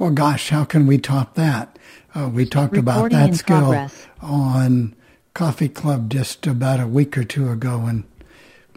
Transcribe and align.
Well, 0.00 0.12
gosh, 0.12 0.48
how 0.48 0.64
can 0.64 0.86
we 0.86 0.96
top 0.96 1.34
that? 1.34 1.78
Uh, 2.14 2.30
we 2.32 2.46
talked 2.46 2.78
about 2.78 3.10
that 3.10 3.34
skill 3.34 3.58
progress. 3.58 4.06
on 4.22 4.96
Coffee 5.34 5.68
Club 5.68 6.08
just 6.08 6.46
about 6.46 6.80
a 6.80 6.86
week 6.86 7.18
or 7.18 7.24
two 7.24 7.50
ago, 7.50 7.82
and 7.82 8.04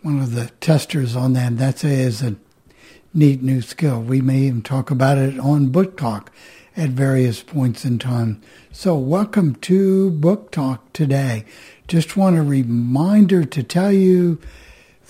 one 0.02 0.20
of 0.20 0.34
the 0.36 0.48
testers 0.60 1.16
on 1.16 1.32
that, 1.32 1.58
that's 1.58 1.86
a, 1.86 2.08
a 2.28 2.36
neat 3.14 3.42
new 3.42 3.62
skill. 3.62 4.02
We 4.02 4.20
may 4.20 4.40
even 4.40 4.64
talk 4.64 4.92
about 4.92 5.18
it 5.18 5.40
on 5.40 5.70
Book 5.70 5.96
Talk 5.96 6.30
at 6.76 6.90
various 6.90 7.42
points 7.42 7.86
in 7.86 8.00
time. 8.00 8.42
So, 8.74 8.98
welcome 8.98 9.56
to 9.62 10.12
Book 10.12 10.52
Talk 10.52 10.92
today. 10.92 11.46
Just 11.88 12.18
want 12.18 12.38
a 12.38 12.44
reminder 12.44 13.46
to 13.46 13.64
tell 13.64 13.94
you 13.94 14.42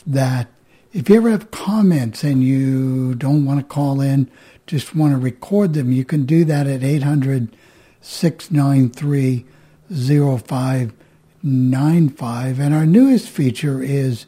that 0.06 0.48
if 0.94 1.10
you 1.10 1.16
ever 1.16 1.32
have 1.32 1.50
comments 1.50 2.24
and 2.24 2.44
you 2.44 3.16
don't 3.16 3.46
want 3.46 3.60
to 3.60 3.66
call 3.66 4.00
in, 4.00 4.30
just 4.66 4.96
want 4.96 5.14
to 5.14 5.18
record 5.18 5.74
them, 5.74 5.92
you 5.92 6.06
can 6.06 6.26
do 6.26 6.46
that 6.46 6.68
at 6.68 6.84
800 6.84 7.56
693 8.02 9.46
0595. 9.92 12.60
And 12.60 12.74
our 12.74 12.86
newest 12.86 13.28
feature 13.30 13.82
is 13.82 14.26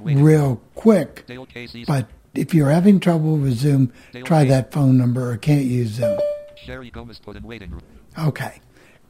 real 0.00 0.60
quick. 0.74 1.24
But 1.86 2.08
if 2.34 2.54
you're 2.54 2.70
having 2.70 3.00
trouble 3.00 3.36
with 3.36 3.54
Zoom, 3.54 3.92
try 4.24 4.44
that 4.44 4.72
phone 4.72 4.96
number 4.96 5.30
or 5.30 5.36
can't 5.36 5.64
use 5.64 5.90
Zoom. 5.90 6.18
Okay. 8.18 8.60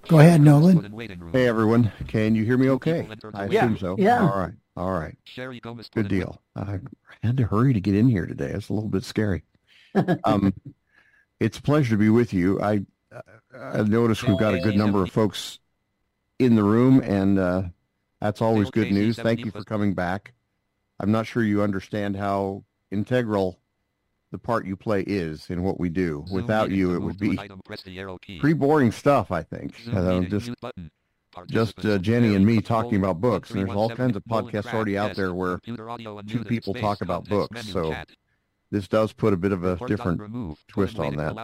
Go 0.08 0.18
ahead, 0.18 0.40
Nolan. 0.40 0.92
Hey, 1.32 1.46
everyone. 1.46 1.92
Can 2.08 2.34
you 2.34 2.44
hear 2.44 2.58
me 2.58 2.70
okay? 2.70 3.06
I 3.34 3.46
yeah. 3.46 3.64
assume 3.64 3.78
so. 3.78 3.96
Yeah. 3.98 4.20
All 4.20 4.38
right. 4.38 4.52
All 4.76 4.92
right. 4.92 5.16
Good 5.94 6.08
deal. 6.08 6.40
I 6.56 6.80
had 7.22 7.36
to 7.36 7.44
hurry 7.44 7.72
to 7.72 7.80
get 7.80 7.94
in 7.94 8.08
here 8.08 8.26
today. 8.26 8.50
It's 8.50 8.68
a 8.68 8.72
little 8.72 8.88
bit 8.88 9.04
scary. 9.04 9.44
um, 10.24 10.54
it's 11.38 11.58
a 11.58 11.62
pleasure 11.62 11.90
to 11.90 11.96
be 11.96 12.08
with 12.08 12.32
you. 12.32 12.60
I 12.60 12.84
I 13.54 13.82
noticed 13.82 14.26
we've 14.26 14.38
got 14.38 14.54
a 14.54 14.60
good 14.60 14.76
number 14.76 15.02
of 15.02 15.10
folks 15.10 15.58
in 16.38 16.56
the 16.56 16.64
room, 16.64 17.00
and 17.00 17.38
uh, 17.38 17.62
that's 18.20 18.40
always 18.40 18.70
good 18.70 18.90
news. 18.90 19.18
Thank 19.18 19.44
you 19.44 19.50
for 19.50 19.62
coming 19.62 19.94
back. 19.94 20.32
I'm 20.98 21.12
not 21.12 21.26
sure 21.26 21.42
you 21.42 21.62
understand 21.62 22.16
how 22.16 22.64
integral 22.92 23.58
the 24.32 24.38
part 24.38 24.66
you 24.66 24.76
play 24.76 25.02
is 25.02 25.50
in 25.50 25.62
what 25.62 25.78
we 25.78 25.88
do. 25.90 26.24
Without 26.32 26.70
you, 26.70 26.94
it 26.94 27.02
would 27.02 27.18
be 27.18 27.38
pretty 28.40 28.54
boring 28.54 28.90
stuff, 28.90 29.30
I 29.30 29.42
think. 29.42 29.74
Uh, 29.92 30.22
just 30.22 30.50
just 31.48 31.84
uh, 31.84 31.98
Jenny 31.98 32.34
and 32.34 32.44
me 32.44 32.60
talking 32.60 32.96
about 32.96 33.20
books. 33.20 33.50
And 33.50 33.60
there's 33.60 33.76
all 33.76 33.90
kinds 33.90 34.16
of 34.16 34.24
podcasts 34.24 34.72
already 34.72 34.96
out 34.98 35.14
there 35.14 35.34
where 35.34 35.58
two 36.26 36.44
people 36.44 36.74
talk 36.74 37.02
about 37.02 37.26
books. 37.28 37.66
So 37.68 37.94
this 38.72 38.88
does 38.88 39.12
put 39.12 39.34
a 39.34 39.36
bit 39.36 39.52
of 39.52 39.64
a 39.64 39.76
different 39.86 40.18
twist 40.66 40.98
on 40.98 41.14
that. 41.16 41.36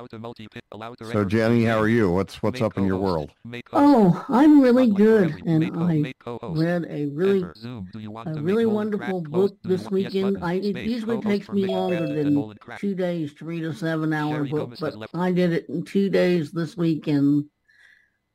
So, 1.12 1.26
Jenny, 1.26 1.64
how 1.64 1.78
are 1.78 1.88
you? 1.88 2.10
What's 2.10 2.42
what's 2.42 2.62
up 2.62 2.78
in 2.78 2.86
your 2.86 2.98
world? 2.98 3.32
Oh, 3.74 4.24
I'm 4.28 4.62
really 4.62 4.90
good, 4.90 5.42
and 5.46 5.62
I 5.76 6.14
read 6.42 6.86
a 6.88 7.06
really 7.06 7.44
a 7.44 8.40
really 8.40 8.64
wonderful 8.64 9.20
book 9.20 9.56
this 9.62 9.90
weekend. 9.90 10.38
I, 10.42 10.54
it 10.54 10.76
usually 10.76 11.20
takes 11.20 11.50
me 11.50 11.66
longer 11.66 12.06
than 12.06 12.54
two 12.78 12.94
days 12.94 13.34
to 13.34 13.44
read 13.44 13.64
a 13.64 13.74
seven-hour 13.74 14.44
book, 14.46 14.74
but 14.80 14.94
I 15.12 15.30
did 15.30 15.52
it 15.52 15.68
in 15.68 15.84
two 15.84 16.08
days 16.08 16.50
this 16.50 16.78
weekend. 16.78 17.44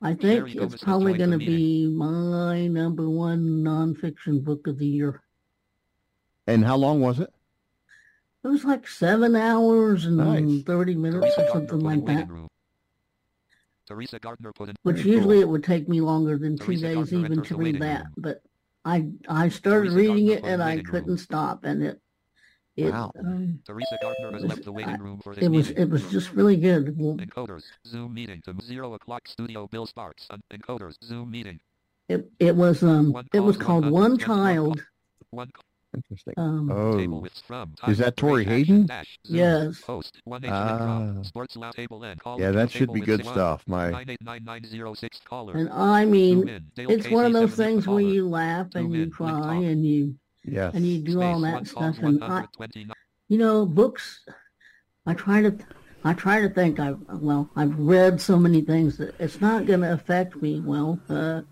I 0.04 0.14
think 0.14 0.54
it's 0.54 0.84
probably 0.84 1.18
going 1.18 1.32
to 1.32 1.38
be 1.40 1.88
my 1.88 2.68
number 2.68 3.10
one 3.10 3.64
nonfiction 3.64 4.44
book 4.44 4.68
of 4.68 4.78
the 4.78 4.86
year. 4.86 5.24
And 6.46 6.64
how 6.64 6.76
long 6.76 7.02
was 7.02 7.20
it? 7.20 7.34
It 8.44 8.48
was 8.48 8.66
like 8.66 8.88
seven 8.88 9.36
hours 9.36 10.06
and 10.06 10.18
nice. 10.18 10.64
30 10.64 10.96
minutes 10.96 11.38
or 11.38 11.48
something 11.50 11.80
like 11.80 12.06
that. 12.06 12.28
Teresa 13.86 14.20
Gardner 14.20 14.52
put 14.54 14.70
in 14.70 14.76
Which 14.84 15.06
usually 15.06 15.40
it 15.40 15.48
would 15.48 15.64
take 15.64 15.88
me 15.88 16.02
longer 16.02 16.38
than 16.38 16.58
two 16.58 16.66
Teresa 16.66 16.82
days 16.82 16.96
Gardner 17.12 17.26
even 17.26 17.44
to 17.44 17.58
read 17.58 17.82
that. 17.82 18.04
Room. 18.04 18.14
But 18.18 18.42
I 18.86 19.08
I 19.28 19.50
started 19.50 19.92
Teresa 19.92 19.96
reading 19.96 20.28
Gardner 20.28 20.48
it 20.48 20.52
and 20.52 20.64
I 20.64 20.82
couldn't 20.82 21.08
room. 21.08 21.18
stop 21.18 21.64
and 21.64 21.84
it 21.84 22.02
it, 22.76 22.92
wow. 22.92 23.12
Um, 23.20 23.60
Teresa 23.66 23.98
Gardner 24.02 24.32
has 24.32 24.44
left 24.44 24.66
the 24.66 24.72
waiting 24.72 24.98
room 24.98 25.20
for 25.20 25.36
this 25.36 25.44
it 25.44 25.52
was 25.52 25.70
meeting. 25.70 25.84
it 25.84 25.90
was 25.90 26.12
just 26.12 26.32
really 26.34 26.58
good. 26.58 26.98
Encoders 26.98 27.64
Zoom 27.86 28.14
meeting 28.14 28.42
to 28.46 28.56
zero 28.64 28.96
o'clock 28.96 29.28
studio. 29.28 29.68
Bill 29.68 29.86
starts. 29.86 30.28
Encoders 30.52 30.96
Zoom 31.04 31.30
meeting. 31.30 31.60
It 32.10 32.30
it 32.40 32.56
was 32.56 32.84
um 32.84 33.16
it 33.32 33.42
was 33.42 33.58
called 33.58 33.90
One 33.90 34.18
Child. 34.18 34.84
One 35.30 35.52
Interesting. 35.94 36.34
Um, 36.38 36.72
oh, 36.72 37.24
is 37.88 37.98
that 38.00 38.16
Torey 38.16 38.46
Hayden? 38.46 38.90
Yes. 39.24 39.82
Ah. 39.88 41.14
Yeah, 42.38 42.52
that 42.52 42.72
should 42.72 42.92
be 42.92 43.02
good 43.02 43.24
stuff. 43.26 43.64
My. 43.68 44.06
And 45.54 45.70
I 45.70 46.06
mean, 46.06 46.72
it's 46.78 47.10
one 47.10 47.26
of 47.26 47.34
those 47.34 47.56
things 47.56 47.88
where 47.88 48.02
you 48.02 48.28
laugh 48.28 48.74
and 48.76 48.94
you 48.94 49.10
cry 49.10 49.56
and 49.56 49.86
you 49.86 50.16
yes. 50.44 50.74
and 50.74 50.86
you 50.86 51.00
do 51.00 51.22
all 51.22 51.40
that 51.42 51.68
stuff. 51.68 52.00
And 52.00 52.24
I, 52.24 52.46
you 53.30 53.38
know, 53.38 53.66
books. 53.66 54.26
I 55.06 55.14
try 55.14 55.42
to. 55.42 55.56
I 56.06 56.12
try 56.14 56.42
to 56.42 56.50
think 56.50 56.82
I 56.82 56.96
well 57.14 57.50
I've 57.56 57.80
read 57.80 58.20
so 58.20 58.38
many 58.38 58.60
things 58.60 58.98
that 58.98 59.16
it's 59.20 59.40
not 59.40 59.66
going 59.66 59.80
to 59.80 59.94
affect 59.94 60.36
me 60.42 60.60
well 60.60 61.00
uh, 61.08 61.44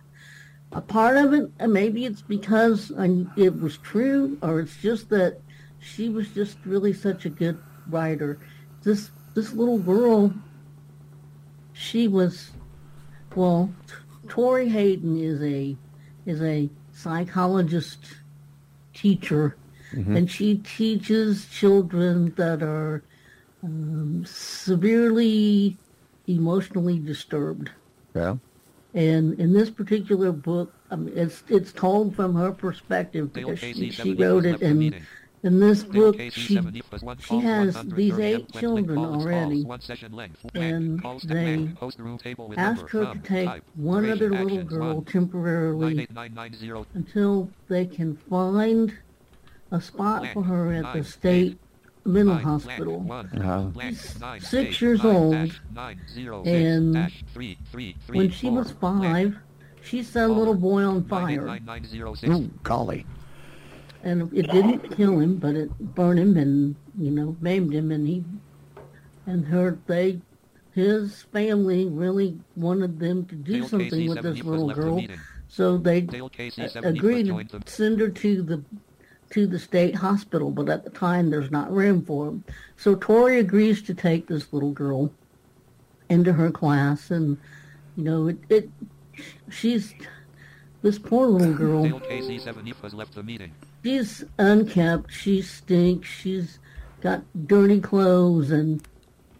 a 0.72 0.82
part 0.82 1.18
of 1.18 1.34
it, 1.34 1.52
and 1.60 1.74
maybe 1.74 2.06
it's 2.06 2.22
because 2.22 2.92
I, 2.98 3.26
it 3.36 3.60
was 3.60 3.78
true, 3.78 4.38
or 4.42 4.60
it's 4.62 4.78
just 4.78 5.10
that 5.10 5.42
she 5.80 6.10
was 6.10 6.30
just 6.30 6.58
really 6.66 6.94
such 6.94 7.26
a 7.26 7.30
good 7.30 7.58
writer. 7.90 8.40
This 8.84 9.12
this 9.34 9.54
little 9.54 9.80
girl, 9.80 10.34
she 11.74 12.08
was, 12.08 12.52
well, 13.36 13.74
Torey 14.28 14.70
Hayden 14.70 15.18
is 15.22 15.42
a 15.42 15.76
is 16.26 16.42
a 16.42 16.70
psychologist 16.94 18.06
teacher, 18.94 19.58
mm-hmm. 19.94 20.16
and 20.16 20.32
she 20.32 20.58
teaches 20.58 21.48
children 21.48 22.34
that 22.36 22.62
are 22.64 23.04
um, 23.64 24.24
severely 24.26 25.78
emotionally 26.28 27.00
disturbed. 27.00 27.72
Yeah. 28.16 28.38
And 28.94 29.40
in 29.40 29.54
this 29.54 29.70
particular 29.70 30.32
book, 30.32 30.74
I 30.90 30.98
mean, 30.98 31.18
it's 31.18 31.44
it's 31.48 31.72
told 31.72 32.16
from 32.16 32.36
her 32.36 32.52
perspective 32.52 33.32
because 33.32 33.60
she, 33.60 33.90
she 33.92 34.14
wrote 34.14 34.46
it. 34.46 34.62
And 34.62 34.94
in 35.44 35.60
this 35.60 35.84
book, 35.84 36.20
she 36.20 36.60
she 37.20 37.40
has 37.40 37.82
these 37.86 38.20
eight 38.20 38.52
children 38.52 38.98
already, 38.98 39.66
and 40.54 41.02
they 41.24 41.70
ask 42.58 42.88
her 42.90 43.14
to 43.14 43.20
take 43.24 43.50
one 43.76 44.10
other 44.10 44.30
little 44.30 44.64
girl 44.64 45.02
temporarily 45.04 46.08
until 46.94 47.50
they 47.70 47.86
can 47.86 48.18
find 48.18 48.94
a 49.72 49.80
spot 49.80 50.28
for 50.34 50.44
her 50.44 50.74
at 50.74 50.94
the 50.94 51.04
state 51.04 51.58
mental 52.06 52.38
hospital. 52.38 53.06
Uh-huh. 53.12 53.70
Six 54.40 54.82
years 54.82 55.04
old, 55.06 55.36
and 56.46 57.12
when 58.08 58.32
she 58.32 58.50
was 58.50 58.72
five, 58.72 59.38
she 59.84 60.04
set 60.04 60.30
a 60.30 60.34
little 60.34 60.54
boy 60.54 60.84
on 60.84 61.04
fire. 61.06 61.60
Oh, 62.28 62.50
golly. 62.64 63.06
And 64.04 64.34
it 64.34 64.50
didn't 64.52 64.96
kill 64.98 65.20
him, 65.20 65.38
but 65.38 65.56
it 65.56 65.78
burned 65.80 66.20
him 66.20 66.36
and, 66.38 66.76
you 66.98 67.12
know, 67.12 67.36
maimed 67.40 67.72
him. 67.74 67.92
And 67.92 68.08
he, 68.08 68.24
and 69.28 69.46
her, 69.46 69.78
they, 69.86 70.20
his 70.74 71.22
family 71.32 71.86
really 71.86 72.40
wanted 72.56 73.00
them 73.00 73.26
to 73.28 73.36
do 73.36 73.68
something 73.68 74.10
with 74.10 74.24
this 74.24 74.44
little 74.44 74.72
girl. 74.74 75.04
So 75.48 75.78
they 75.78 76.08
agreed 76.84 77.28
to 77.28 77.62
send 77.66 78.00
her 78.00 78.10
to 78.10 78.42
the 78.42 78.64
to 79.32 79.48
the 79.48 79.60
state 79.60 79.96
hospital, 79.96 80.52
but 80.52 80.70
at 80.70 80.84
the 80.84 80.90
time 80.90 81.30
there's 81.30 81.52
not 81.52 81.72
room 81.72 82.06
for 82.06 82.28
him. 82.28 82.44
So 82.78 82.96
Torey 82.96 83.40
agrees 83.40 83.82
to 83.84 83.94
take 83.94 84.28
this 84.28 84.52
little 84.54 84.72
girl, 84.72 85.12
into 86.10 86.34
her 86.34 86.52
class, 86.52 87.10
and 87.10 87.38
you 87.96 88.04
know, 88.04 88.28
it, 88.28 88.38
it 88.50 88.70
she's 89.50 89.94
this 90.82 91.00
poor 91.00 91.28
little 91.28 91.54
girl. 91.54 91.86
has 92.82 92.94
left 92.94 93.16
the 93.16 93.24
meeting. 93.24 93.52
She's 93.84 94.24
unkept. 94.38 95.12
She 95.12 95.42
stinks. 95.42 96.08
She's 96.08 96.60
got 97.02 97.24
dirty 97.48 97.80
clothes 97.80 98.52
and 98.52 98.86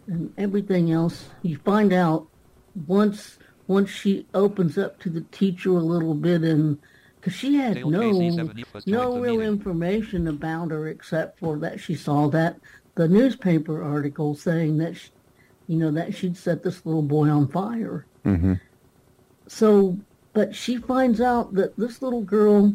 and 0.06 0.32
everything 0.38 0.90
else. 0.90 1.28
You 1.42 1.58
find 1.58 1.92
out 1.92 2.26
once 2.86 3.38
once 3.66 3.90
she 3.90 4.26
opens 4.34 4.76
up 4.78 4.98
to 5.00 5.10
the 5.10 5.20
teacher 5.32 5.70
a 5.70 5.82
little 5.82 6.14
bit 6.14 6.42
and 6.42 6.78
because 7.22 7.38
she 7.38 7.54
had 7.54 7.74
Dale 7.74 7.88
no 7.88 8.10
no 8.84 9.16
real 9.16 9.40
information 9.40 10.26
about 10.26 10.72
her 10.72 10.88
except 10.88 11.38
for 11.38 11.56
that 11.58 11.78
she 11.78 11.94
saw 11.94 12.26
that 12.28 12.56
the 12.96 13.06
newspaper 13.06 13.80
article 13.80 14.34
saying 14.34 14.78
that 14.78 14.96
she, 14.96 15.10
you 15.68 15.76
know 15.76 15.92
that 15.92 16.16
she'd 16.16 16.36
set 16.36 16.64
this 16.64 16.84
little 16.84 17.02
boy 17.02 17.28
on 17.28 17.46
fire. 17.46 18.06
Mm-hmm. 18.24 18.54
So, 19.46 19.96
but 20.32 20.54
she 20.54 20.78
finds 20.78 21.20
out 21.20 21.54
that 21.54 21.76
this 21.76 22.02
little 22.02 22.22
girl, 22.22 22.74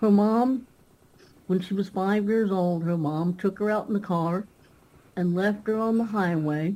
her 0.00 0.10
mom, 0.10 0.66
when 1.46 1.60
she 1.60 1.72
was 1.72 1.88
five 1.88 2.26
years 2.26 2.52
old, 2.52 2.84
her 2.84 2.98
mom 2.98 3.34
took 3.34 3.58
her 3.60 3.70
out 3.70 3.88
in 3.88 3.94
the 3.94 4.00
car 4.00 4.46
and 5.16 5.34
left 5.34 5.66
her 5.66 5.78
on 5.78 5.96
the 5.96 6.04
highway 6.04 6.74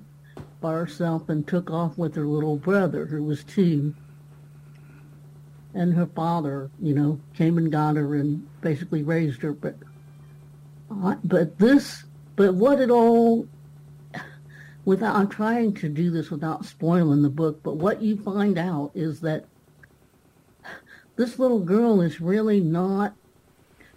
by 0.63 0.73
herself 0.73 1.29
and 1.29 1.47
took 1.47 1.71
off 1.71 1.99
with 1.99 2.15
her 2.15 2.27
little 2.27 2.57
brother, 2.57 3.05
who 3.05 3.23
was 3.23 3.45
two 3.45 3.95
and 5.75 5.95
her 5.95 6.07
father, 6.07 6.71
you 6.81 6.95
know, 6.95 7.21
came 7.35 7.59
and 7.59 7.71
got 7.71 7.97
her 7.97 8.15
and 8.15 8.47
basically 8.61 9.03
raised 9.03 9.43
her. 9.43 9.53
But, 9.53 9.77
uh, 10.91 11.17
but 11.25 11.59
this, 11.59 12.05
but 12.37 12.55
what 12.55 12.81
it 12.81 12.91
all, 12.91 13.47
without, 14.85 15.17
I'm 15.17 15.29
trying 15.29 15.75
to 15.75 15.89
do 15.89 16.11
this 16.11 16.31
without 16.31 16.65
spoiling 16.65 17.23
the 17.23 17.29
book, 17.29 17.63
but 17.63 17.77
what 17.77 18.03
you 18.03 18.17
find 18.17 18.59
out 18.59 18.91
is 18.95 19.21
that 19.21 19.45
this 21.17 21.39
little 21.39 21.61
girl 21.61 22.01
is 22.01 22.21
really 22.21 22.61
not, 22.61 23.15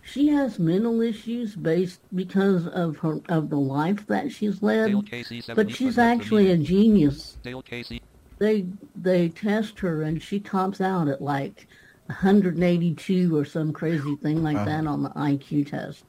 she 0.01 0.27
has 0.29 0.57
mental 0.57 1.01
issues 1.01 1.55
based 1.55 2.01
because 2.13 2.67
of 2.67 2.97
her, 2.97 3.21
of 3.29 3.49
the 3.49 3.59
life 3.59 4.07
that 4.07 4.31
she's 4.31 4.61
led, 4.61 4.93
but 5.55 5.71
she's 5.71 5.97
actually 5.99 6.51
a 6.51 6.57
genius. 6.57 7.37
Dale 7.43 7.61
Casey 7.61 8.00
they 8.41 8.65
they 8.95 9.29
test 9.29 9.79
her 9.79 10.01
and 10.01 10.21
she 10.21 10.39
tops 10.39 10.81
out 10.81 11.07
at 11.07 11.21
like 11.21 11.67
182 12.07 13.37
or 13.37 13.45
some 13.45 13.71
crazy 13.71 14.15
thing 14.17 14.41
like 14.41 14.57
that 14.65 14.87
on 14.87 15.03
the 15.03 15.09
IQ 15.11 15.69
test. 15.69 16.03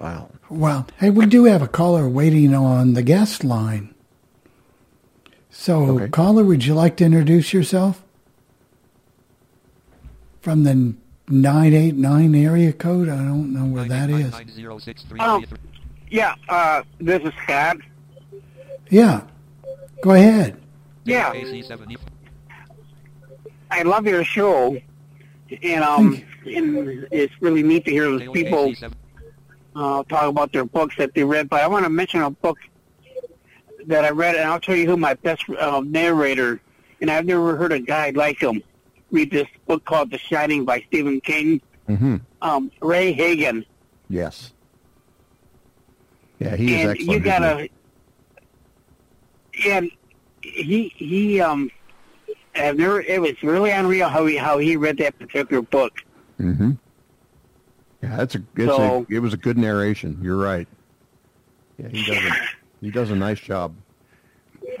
Wow. 0.00 0.30
Well, 0.48 0.86
hey, 0.98 1.10
we 1.10 1.26
do 1.26 1.44
have 1.44 1.60
a 1.60 1.68
caller 1.68 2.08
waiting 2.08 2.54
on 2.54 2.94
the 2.94 3.02
guest 3.02 3.44
line. 3.44 3.94
So, 5.50 5.98
okay. 6.00 6.08
caller, 6.08 6.42
would 6.42 6.64
you 6.64 6.74
like 6.74 6.96
to 6.96 7.04
introduce 7.04 7.52
yourself? 7.52 8.02
From 10.40 10.64
the 10.64 10.94
989 11.28 12.34
area 12.34 12.72
code? 12.72 13.08
I 13.08 13.16
don't 13.16 13.52
know 13.52 13.66
where 13.66 13.84
that 13.84 14.10
is. 14.10 14.34
Oh, 15.20 15.44
yeah, 16.10 16.34
uh, 16.48 16.82
this 16.98 17.22
is 17.22 17.32
Scott. 17.44 17.78
Yeah. 18.90 19.22
Go 20.02 20.12
ahead. 20.12 20.60
Yeah. 21.04 21.32
I 23.70 23.82
love 23.82 24.06
your 24.06 24.24
show, 24.24 24.80
and 25.62 25.84
um, 25.84 26.22
and 26.46 27.06
it's 27.10 27.34
really 27.40 27.62
neat 27.62 27.84
to 27.86 27.90
hear 27.90 28.04
those 28.04 28.28
people 28.30 28.72
uh, 29.74 30.04
talk 30.04 30.28
about 30.28 30.52
their 30.52 30.64
books 30.64 30.96
that 30.98 31.14
they 31.14 31.24
read. 31.24 31.48
But 31.48 31.62
I 31.62 31.66
want 31.66 31.84
to 31.84 31.90
mention 31.90 32.22
a 32.22 32.30
book 32.30 32.58
that 33.86 34.04
I 34.04 34.10
read, 34.10 34.36
and 34.36 34.48
I'll 34.48 34.60
tell 34.60 34.76
you 34.76 34.86
who 34.86 34.96
my 34.96 35.14
best 35.14 35.44
uh, 35.50 35.82
narrator. 35.84 36.60
And 37.00 37.10
I've 37.10 37.26
never 37.26 37.56
heard 37.56 37.72
a 37.72 37.80
guy 37.80 38.10
like 38.10 38.40
him 38.40 38.62
read 39.10 39.30
this 39.30 39.48
book 39.66 39.84
called 39.84 40.10
The 40.10 40.18
Shining 40.18 40.64
by 40.64 40.80
Stephen 40.88 41.20
King. 41.20 41.60
Mm-hmm. 41.88 42.16
Um, 42.40 42.70
Ray 42.80 43.12
Hagen. 43.12 43.66
Yes. 44.08 44.52
Yeah, 46.38 46.56
he 46.56 46.74
is 46.74 46.80
and 46.80 46.90
excellent. 46.90 47.10
You 47.10 47.20
gotta 47.20 47.68
and 49.66 49.90
he 50.42 50.92
he 50.96 51.40
um 51.40 51.70
I've 52.54 52.76
never 52.76 53.00
it 53.00 53.20
was 53.20 53.42
really 53.42 53.70
unreal 53.70 54.08
how 54.08 54.26
he 54.26 54.36
how 54.36 54.58
he 54.58 54.76
read 54.76 54.98
that 54.98 55.18
particular 55.18 55.62
book. 55.62 55.92
Mm-hmm. 56.40 56.72
Yeah, 58.02 58.16
that's 58.16 58.34
a 58.34 58.42
it's 58.56 58.76
so, 58.76 59.06
a 59.08 59.14
it 59.14 59.20
was 59.20 59.32
a 59.32 59.36
good 59.36 59.58
narration. 59.58 60.18
You're 60.22 60.36
right. 60.36 60.68
Yeah, 61.78 61.88
he 61.88 62.04
does 62.04 62.24
a, 62.24 62.32
he 62.80 62.90
does 62.90 63.10
a 63.10 63.16
nice 63.16 63.40
job. 63.40 63.74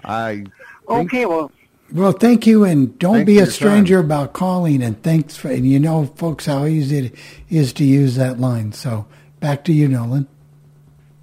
I 0.04 0.44
okay. 0.88 1.26
Well, 1.26 1.50
well, 1.92 2.12
thank 2.12 2.46
you, 2.46 2.64
and 2.64 2.98
don't 2.98 3.24
be 3.24 3.38
a 3.38 3.46
stranger 3.46 3.96
time. 3.96 4.04
about 4.04 4.32
calling. 4.32 4.82
And 4.82 5.02
thanks 5.02 5.36
for 5.36 5.50
and 5.50 5.66
you 5.66 5.78
know, 5.78 6.06
folks, 6.06 6.46
how 6.46 6.66
easy 6.66 7.06
it 7.06 7.14
is 7.48 7.72
to 7.74 7.84
use 7.84 8.16
that 8.16 8.38
line. 8.38 8.72
So 8.72 9.06
back 9.40 9.64
to 9.64 9.72
you, 9.72 9.88
Nolan. 9.88 10.28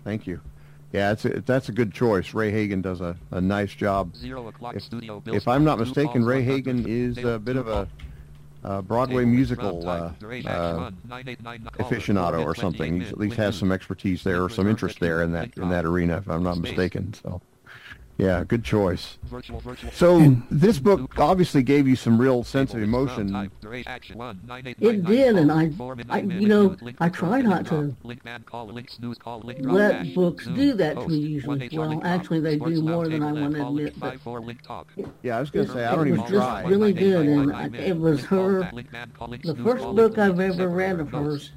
Thank 0.03 0.27
you. 0.27 0.41
Yeah, 0.93 1.11
it's 1.11 1.25
a, 1.25 1.41
that's 1.41 1.69
a 1.69 1.71
good 1.71 1.93
choice. 1.93 2.33
Ray 2.33 2.51
Hagen 2.51 2.81
does 2.81 2.99
a, 2.99 3.15
a 3.31 3.39
nice 3.39 3.73
job. 3.73 4.15
Zero 4.15 4.47
o'clock 4.47 4.75
if, 4.75 4.83
studio. 4.83 5.23
if 5.27 5.47
I'm 5.47 5.63
not 5.63 5.79
mistaken, 5.79 6.25
Ray 6.25 6.43
Hagen 6.43 6.85
is 6.87 7.17
a 7.17 7.39
bit 7.39 7.55
of 7.55 7.67
a 7.67 7.87
uh, 8.63 8.81
Broadway 8.81 9.25
musical 9.25 9.87
uh, 9.87 10.11
uh, 10.45 10.91
aficionado 11.79 12.43
or 12.43 12.53
something. 12.55 13.01
He 13.01 13.07
at 13.07 13.17
least 13.17 13.37
has 13.37 13.55
some 13.55 13.71
expertise 13.71 14.23
there 14.23 14.43
or 14.43 14.49
some 14.49 14.67
interest 14.67 14.99
there 14.99 15.23
in 15.23 15.31
that 15.31 15.57
in 15.57 15.69
that 15.69 15.85
arena, 15.85 16.17
if 16.17 16.29
I'm 16.29 16.43
not 16.43 16.57
mistaken. 16.57 17.13
So. 17.13 17.41
Yeah, 18.17 18.43
good 18.43 18.63
choice. 18.63 19.17
So 19.93 20.35
this 20.49 20.79
book 20.79 21.17
obviously 21.17 21.63
gave 21.63 21.87
you 21.87 21.95
some 21.95 22.19
real 22.19 22.43
sense 22.43 22.73
of 22.73 22.81
emotion. 22.81 23.51
It 24.79 25.05
did, 25.05 25.37
and 25.37 25.51
I, 25.51 25.71
I 26.09 26.21
you 26.21 26.47
know, 26.47 26.75
I 26.99 27.09
try 27.09 27.41
not 27.41 27.65
to 27.67 27.95
let 28.03 30.13
books 30.13 30.45
do 30.47 30.73
that 30.73 30.99
to 30.99 31.07
me 31.07 31.17
usually. 31.17 31.69
Well, 31.71 32.01
actually, 32.03 32.39
they 32.41 32.57
do 32.57 32.81
more 32.81 33.07
than 33.07 33.23
I 33.23 33.31
want 33.31 33.55
to 33.55 33.67
admit. 33.67 33.99
But 33.99 34.17
yeah, 35.23 35.37
I 35.37 35.39
was 35.39 35.49
going 35.49 35.67
to 35.67 35.73
say 35.73 35.85
I 35.85 35.95
don't 35.95 36.07
even 36.07 36.25
try. 36.25 36.61
It 36.61 36.63
was 36.63 36.65
just 36.65 36.69
really 36.69 36.93
good, 36.93 37.27
and 37.27 37.53
I, 37.53 37.65
it 37.77 37.97
was 37.97 38.25
her, 38.25 38.69
the 39.43 39.55
first 39.63 39.85
book 39.95 40.17
I've 40.17 40.39
ever 40.39 40.67
read 40.67 40.99
of 40.99 41.09
hers. 41.11 41.51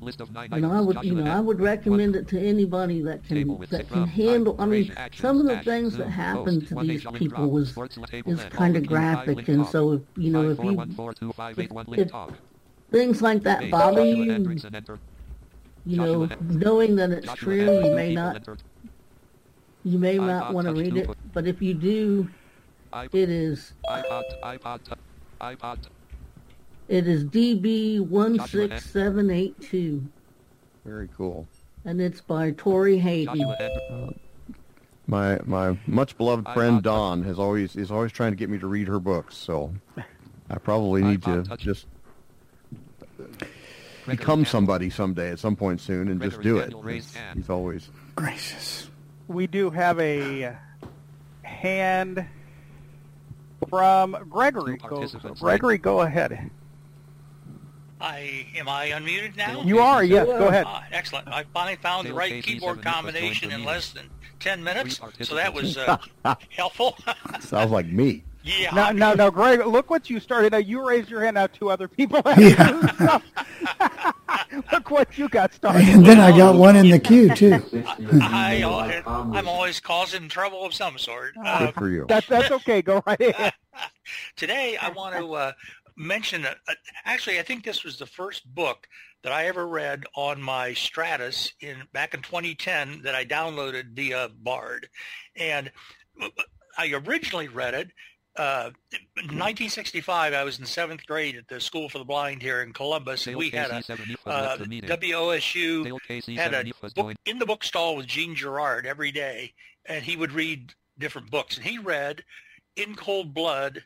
And 0.53 0.65
I 0.67 0.81
would, 0.81 1.03
you 1.03 1.15
know, 1.17 1.31
I 1.31 1.41
would 1.41 1.61
recommend 1.61 2.15
it 2.15 2.29
to 2.29 2.41
anybody 2.41 3.03
that 3.03 3.25
can 3.25 3.59
that 3.71 3.89
can 3.91 4.07
handle. 4.07 4.55
I 4.61 4.67
mean, 4.67 4.93
some 5.15 5.41
of 5.41 5.47
the 5.47 5.59
things 5.59 5.97
that 5.97 6.09
happen 6.09 6.65
to 6.67 6.75
these 6.77 7.05
people 7.15 7.51
was 7.51 7.64
is 8.27 8.45
kind 8.51 8.77
of 8.77 8.87
graphic, 8.87 9.49
and 9.49 9.67
so 9.67 9.93
if 9.93 10.03
you 10.17 10.31
know 10.31 10.51
if 10.51 10.59
you 10.63 10.81
if, 11.57 11.99
if 11.99 12.11
things 12.91 13.23
like 13.23 13.43
that 13.43 13.71
bother 13.71 14.05
you, 14.05 14.25
you 15.87 15.97
know, 15.97 16.29
knowing 16.41 16.97
that 16.97 17.11
it's 17.11 17.33
true, 17.35 17.85
you 17.85 17.95
may 17.95 18.15
not 18.15 18.43
you 19.85 19.99
may 19.99 20.17
not 20.19 20.53
want 20.55 20.67
to 20.67 20.73
read 20.73 20.97
it, 20.97 21.11
but 21.33 21.47
if 21.47 21.61
you 21.63 21.75
do, 21.75 22.29
it 23.13 23.29
is 23.29 23.73
it 26.89 27.07
is 27.07 27.25
DB 27.25 28.01
one 28.01 28.39
six 28.41 28.85
seven 28.91 29.31
eight 29.31 29.61
two. 29.61 30.03
Very 30.85 31.09
cool. 31.17 31.47
And 31.85 32.01
it's 32.01 32.21
by 32.21 32.53
Torey 32.53 32.99
Hayden. 32.99 33.55
My 35.07 35.39
my 35.45 35.79
much 35.87 36.17
beloved 36.17 36.49
friend 36.55 36.83
Don 36.83 37.23
has 37.25 37.39
always 37.39 37.77
is 37.77 37.91
always 37.91 38.13
trying 38.13 38.33
to 38.33 38.37
get 38.37 38.49
me 38.49 38.59
to 38.59 38.67
read 38.67 38.89
her 38.89 38.99
books, 38.99 39.37
so 39.37 39.75
I 40.49 40.57
probably 40.59 41.03
need 41.03 41.23
to 41.25 41.45
just 41.59 41.87
become 44.07 44.45
somebody 44.45 44.91
someday 44.91 45.31
at 45.31 45.39
some 45.39 45.57
point 45.57 45.81
soon 45.81 46.09
and 46.09 46.21
just 46.23 46.41
do 46.41 46.59
it. 46.59 46.73
He's 47.35 47.51
always 47.51 47.91
gracious. 48.15 48.89
We 49.29 49.47
do 49.47 49.71
have 49.71 50.01
a 50.01 50.57
hand 51.43 52.25
from 53.69 54.17
Gregory. 54.31 54.79
Go, 54.79 55.07
Gregory, 55.41 55.79
go 55.79 56.01
ahead. 56.01 56.51
I 58.01 58.47
am 58.57 58.69
I 58.69 58.89
unmuted 58.89 59.37
now? 59.37 59.63
You 59.63 59.79
are. 59.79 60.05
Yes. 60.05 60.27
Go 60.27 60.49
ahead. 60.49 60.67
Uh, 60.67 60.81
excellent. 60.93 61.29
I 61.29 61.45
finally 61.55 61.77
found 61.77 62.07
the 62.07 62.13
right 62.13 62.43
keyboard 62.43 62.83
combination 62.83 63.51
in 63.51 63.65
less 63.65 63.93
than 63.93 64.11
10 64.45 64.63
minutes, 64.63 65.01
so 65.23 65.35
that 65.35 65.55
was 65.55 65.79
uh, 65.79 65.97
helpful. 66.51 66.99
Sounds 67.41 67.71
like 67.71 67.87
me. 67.87 68.23
Yeah. 68.43 68.75
Now, 68.75 68.91
now, 68.91 69.15
now, 69.15 69.31
Greg, 69.31 69.65
look 69.67 69.89
what 69.89 70.11
you 70.11 70.21
started. 70.21 70.53
Now, 70.53 70.59
you 70.59 70.87
raised 70.87 71.09
your 71.09 71.25
hand. 71.25 71.37
Now, 71.37 71.47
two 71.47 71.71
other 71.71 71.89
people 71.89 72.21
Yeah. 72.37 73.21
look 74.73 74.91
what 74.91 75.17
you 75.17 75.31
got 75.31 75.55
started. 75.55 75.89
And 75.89 76.05
then 76.05 76.21
I 76.21 76.37
got 76.37 76.57
one 76.57 76.77
in 76.77 76.91
the 76.91 76.99
queue, 77.11 77.35
too. 77.35 77.55
I, 78.21 78.63
I, 79.07 79.39
am 79.39 79.49
always 79.49 79.81
causing 79.81 80.29
trouble 80.29 80.67
of 80.67 80.75
some 80.75 80.99
sort. 80.99 81.33
Uh, 81.43 81.65
Good 81.67 81.75
for 81.75 81.89
you. 81.89 82.05
That's, 82.07 82.27
that's 82.27 82.51
okay. 82.51 82.83
Go 82.83 83.03
right 83.07 83.19
ahead. 83.19 83.55
Today, 84.37 84.77
I 84.77 84.91
want 84.91 85.17
to 85.17 85.33
uh, 85.33 85.53
mention, 85.97 86.45
uh, 86.45 86.55
actually, 87.07 87.39
I 87.39 87.43
think 87.43 87.65
this 87.65 87.83
was 87.83 87.99
the 87.99 88.07
first 88.07 88.45
book 88.55 88.89
that 89.25 89.33
I 89.33 89.47
ever 89.47 89.67
read 89.67 90.05
on 90.15 90.41
my 90.41 90.75
Stratus 90.75 91.53
in 91.59 91.89
back 91.93 92.15
in 92.15 92.21
2010 92.21 93.03
that 93.03 93.15
I 93.15 93.25
downloaded 93.25 93.95
via 93.95 94.29
Bard. 94.29 94.89
And 95.35 95.73
I 96.79 96.93
originally 96.93 97.49
read 97.49 97.75
it. 97.75 97.89
Uh, 98.37 98.71
in 98.93 99.39
1965, 99.39 100.35
I 100.35 100.45
was 100.45 100.59
in 100.59 100.67
seventh 100.67 101.07
grade 101.07 101.37
at 101.37 101.49
the 101.49 101.61
School 101.61 101.89
for 101.89 101.99
the 101.99 102.05
Blind 102.05 102.43
here 102.43 102.63
in 102.63 102.73
Columbus, 102.73 103.27
and 103.29 103.37
we 103.37 103.49
had 103.51 103.71
a 103.71 103.77
uh, 104.27 104.57
WOSU 104.59 106.37
had 106.37 106.53
a 106.53 106.65
book 106.95 107.15
in 107.25 107.39
the 107.39 107.47
bookstall 107.47 107.97
with 107.97 108.07
Gene 108.07 108.35
Gerard 108.35 108.87
every 108.87 109.13
day, 109.13 109.55
and 109.87 110.05
he 110.05 110.17
would 110.17 110.33
read 110.33 110.75
different 110.99 111.31
books. 111.31 111.57
And 111.57 111.65
he 111.65 111.79
read 111.79 112.25
In 112.75 112.97
Cold 112.97 113.33
Blood 113.33 113.85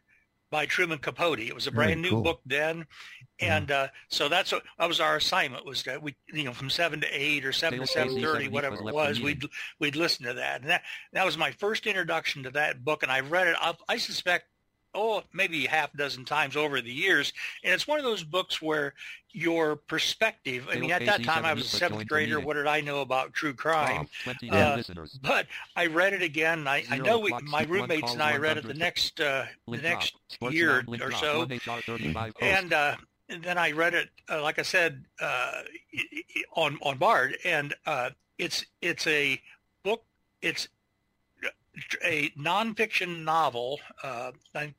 by 0.51 0.67
Truman 0.67 0.99
Capote. 0.99 1.41
It 1.41 1.55
was 1.55 1.67
a 1.67 1.73
brand 1.73 2.01
new 2.01 2.11
cool. 2.11 2.23
book 2.23 2.41
then, 2.47 2.87
and 3.41 3.71
uh, 3.71 3.89
so 4.09 4.29
that's 4.29 4.53
what 4.53 4.63
that 4.79 4.89
was 4.89 5.01
our 5.01 5.17
assignment 5.17 5.65
was 5.65 5.83
that 5.85 6.03
we 6.03 6.15
you 6.33 6.45
know 6.45 6.53
from 6.53 6.71
seven 6.71 7.01
to 7.01 7.07
eight 7.11 7.45
or 7.45 7.53
seven 7.53 7.81
to 7.81 7.87
seven 7.87 8.21
thirty 8.21 8.49
whatever 8.49 8.77
it 8.77 8.95
was 8.95 9.21
we'd 9.21 9.45
we'd 9.79 9.97
listen 9.97 10.27
to 10.27 10.35
that 10.35 10.61
and 10.61 10.71
that 10.71 10.83
that 11.13 11.25
was 11.25 11.39
my 11.39 11.51
first 11.53 11.87
introduction 11.87 12.43
to 12.43 12.51
that 12.51 12.85
book 12.85 13.03
and 13.03 13.13
I've 13.13 13.31
read 13.31 13.49
it 13.49 13.57
I, 13.61 13.75
I 13.89 13.97
suspect 13.99 14.47
oh, 14.95 15.23
maybe 15.33 15.67
half 15.67 15.95
a 15.95 15.97
dozen 15.97 16.25
times 16.25 16.57
over 16.57 16.81
the 16.81 16.93
years. 16.93 17.33
And 17.63 17.73
it's 17.73 17.87
one 17.87 17.99
of 17.99 18.05
those 18.05 18.25
books 18.25 18.61
where 18.61 18.95
your 19.33 19.77
perspective, 19.77 20.67
I 20.71 20.79
mean, 20.79 20.91
at 20.91 21.05
that 21.07 21.23
time 21.23 21.45
I 21.45 21.55
was 21.55 21.73
a 21.73 21.77
seventh 21.77 22.09
grader. 22.09 22.41
What 22.41 22.55
did 22.55 22.67
I 22.67 22.81
know 22.81 23.01
about 23.01 23.33
true 23.33 23.55
crime? 23.55 24.09
Uh, 24.51 24.83
but 25.23 25.47
I 25.77 25.87
read 25.87 26.15
it 26.15 26.23
again. 26.23 26.67
I, 26.67 26.85
I 26.91 26.99
know 26.99 27.19
we, 27.19 27.33
my 27.45 27.65
roommates 27.65 28.13
and 28.13 28.23
I 28.23 28.37
read 28.37 28.59
it 28.59 28.67
the 28.67 28.75
next, 28.75 29.21
uh, 29.21 29.47
the 29.69 29.79
next 29.79 30.15
year 30.51 30.85
or 31.01 31.13
so. 31.13 31.47
And, 32.41 32.73
uh, 32.73 32.97
and 33.29 33.43
then 33.43 33.59
I 33.59 33.73
read 33.73 33.95
it, 33.95 34.09
uh, 34.31 34.43
like 34.43 34.59
I 34.59 34.63
said, 34.63 35.05
uh, 35.21 35.63
on 36.55 36.79
on 36.83 36.99
Bard, 36.99 37.37
and 37.45 37.75
uh, 37.87 38.11
it's 38.39 38.65
it's 38.81 39.07
a 39.07 39.41
book. 39.83 40.05
It's 40.43 40.69
a 42.05 42.31
nonfiction 42.31 43.25
novel. 43.25 43.81
Uh, 44.03 44.33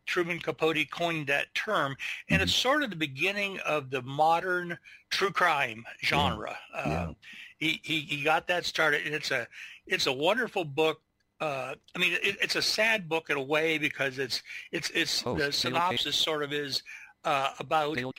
Truman 0.05 0.39
Capote 0.39 0.89
coined 0.91 1.27
that 1.27 1.53
term, 1.53 1.95
and 2.29 2.37
mm-hmm. 2.37 2.43
it's 2.43 2.55
sort 2.55 2.83
of 2.83 2.89
the 2.89 2.95
beginning 2.95 3.59
of 3.59 3.89
the 3.89 4.01
modern 4.01 4.77
true 5.09 5.31
crime 5.31 5.85
genre. 6.03 6.57
Yeah. 6.73 6.81
Uh, 6.81 6.89
yeah. 6.89 7.11
He, 7.59 7.81
he 7.83 7.99
he 8.01 8.23
got 8.23 8.47
that 8.47 8.65
started, 8.65 9.05
and 9.05 9.13
it's 9.13 9.31
a 9.31 9.47
it's 9.85 10.07
a 10.07 10.13
wonderful 10.13 10.63
book. 10.63 11.01
Uh, 11.41 11.75
I 11.95 11.99
mean, 11.99 12.13
it, 12.13 12.37
it's 12.41 12.55
a 12.55 12.61
sad 12.61 13.07
book 13.07 13.29
in 13.29 13.37
a 13.37 13.41
way 13.41 13.77
because 13.77 14.17
it's 14.17 14.41
it's 14.71 14.89
it's 14.91 15.25
oh, 15.25 15.35
the 15.35 15.51
synopsis 15.51 16.15
sort 16.15 16.43
of 16.43 16.53
is 16.53 16.83
uh, 17.23 17.51
about 17.59 17.97
a 17.97 18.11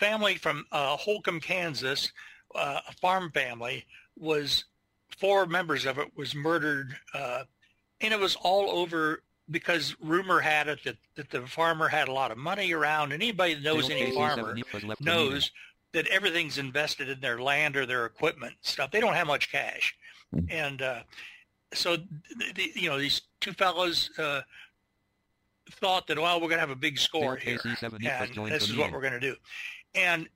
family 0.00 0.36
from 0.36 0.64
uh, 0.72 0.96
Holcomb, 0.96 1.40
Kansas, 1.40 2.10
uh, 2.54 2.80
a 2.88 2.92
farm 2.94 3.30
family 3.30 3.84
was 4.18 4.64
four 5.18 5.46
members 5.46 5.86
of 5.86 5.98
it 5.98 6.08
was 6.16 6.34
murdered, 6.34 6.96
uh, 7.14 7.44
and 8.00 8.12
it 8.12 8.18
was 8.18 8.36
all 8.36 8.70
over 8.70 9.22
because 9.50 9.94
rumor 10.00 10.40
had 10.40 10.68
it 10.68 10.82
that, 10.84 10.96
that 11.16 11.30
the 11.30 11.46
farmer 11.46 11.88
had 11.88 12.08
a 12.08 12.12
lot 12.12 12.30
of 12.30 12.38
money 12.38 12.72
around. 12.72 13.12
And 13.12 13.22
anybody 13.22 13.54
that 13.54 13.62
knows 13.62 13.90
any 13.90 14.12
farmer 14.12 14.56
knows 15.00 15.50
that 15.92 16.06
everything's 16.06 16.58
invested 16.58 17.08
in 17.08 17.20
their 17.20 17.40
land 17.40 17.76
or 17.76 17.84
their 17.84 18.06
equipment 18.06 18.54
stuff. 18.62 18.90
They 18.90 19.00
don't 19.00 19.14
have 19.14 19.26
much 19.26 19.52
cash, 19.52 19.94
mm-hmm. 20.34 20.46
and 20.50 20.82
uh, 20.82 21.00
so 21.72 21.96
the, 21.96 22.52
the, 22.54 22.72
you 22.74 22.88
know 22.88 22.98
these 22.98 23.22
two 23.40 23.52
fellows. 23.52 24.10
Thought 25.70 26.06
that 26.08 26.18
well 26.18 26.40
we're 26.40 26.48
going 26.48 26.56
to 26.56 26.60
have 26.60 26.70
a 26.70 26.76
big 26.76 26.98
score 26.98 27.36
here 27.36 27.58
and 27.64 28.50
this 28.50 28.68
is 28.68 28.76
what 28.76 28.92
we're 28.92 29.00
going 29.00 29.12
to 29.12 29.20
do. 29.20 29.36
And 29.94 30.28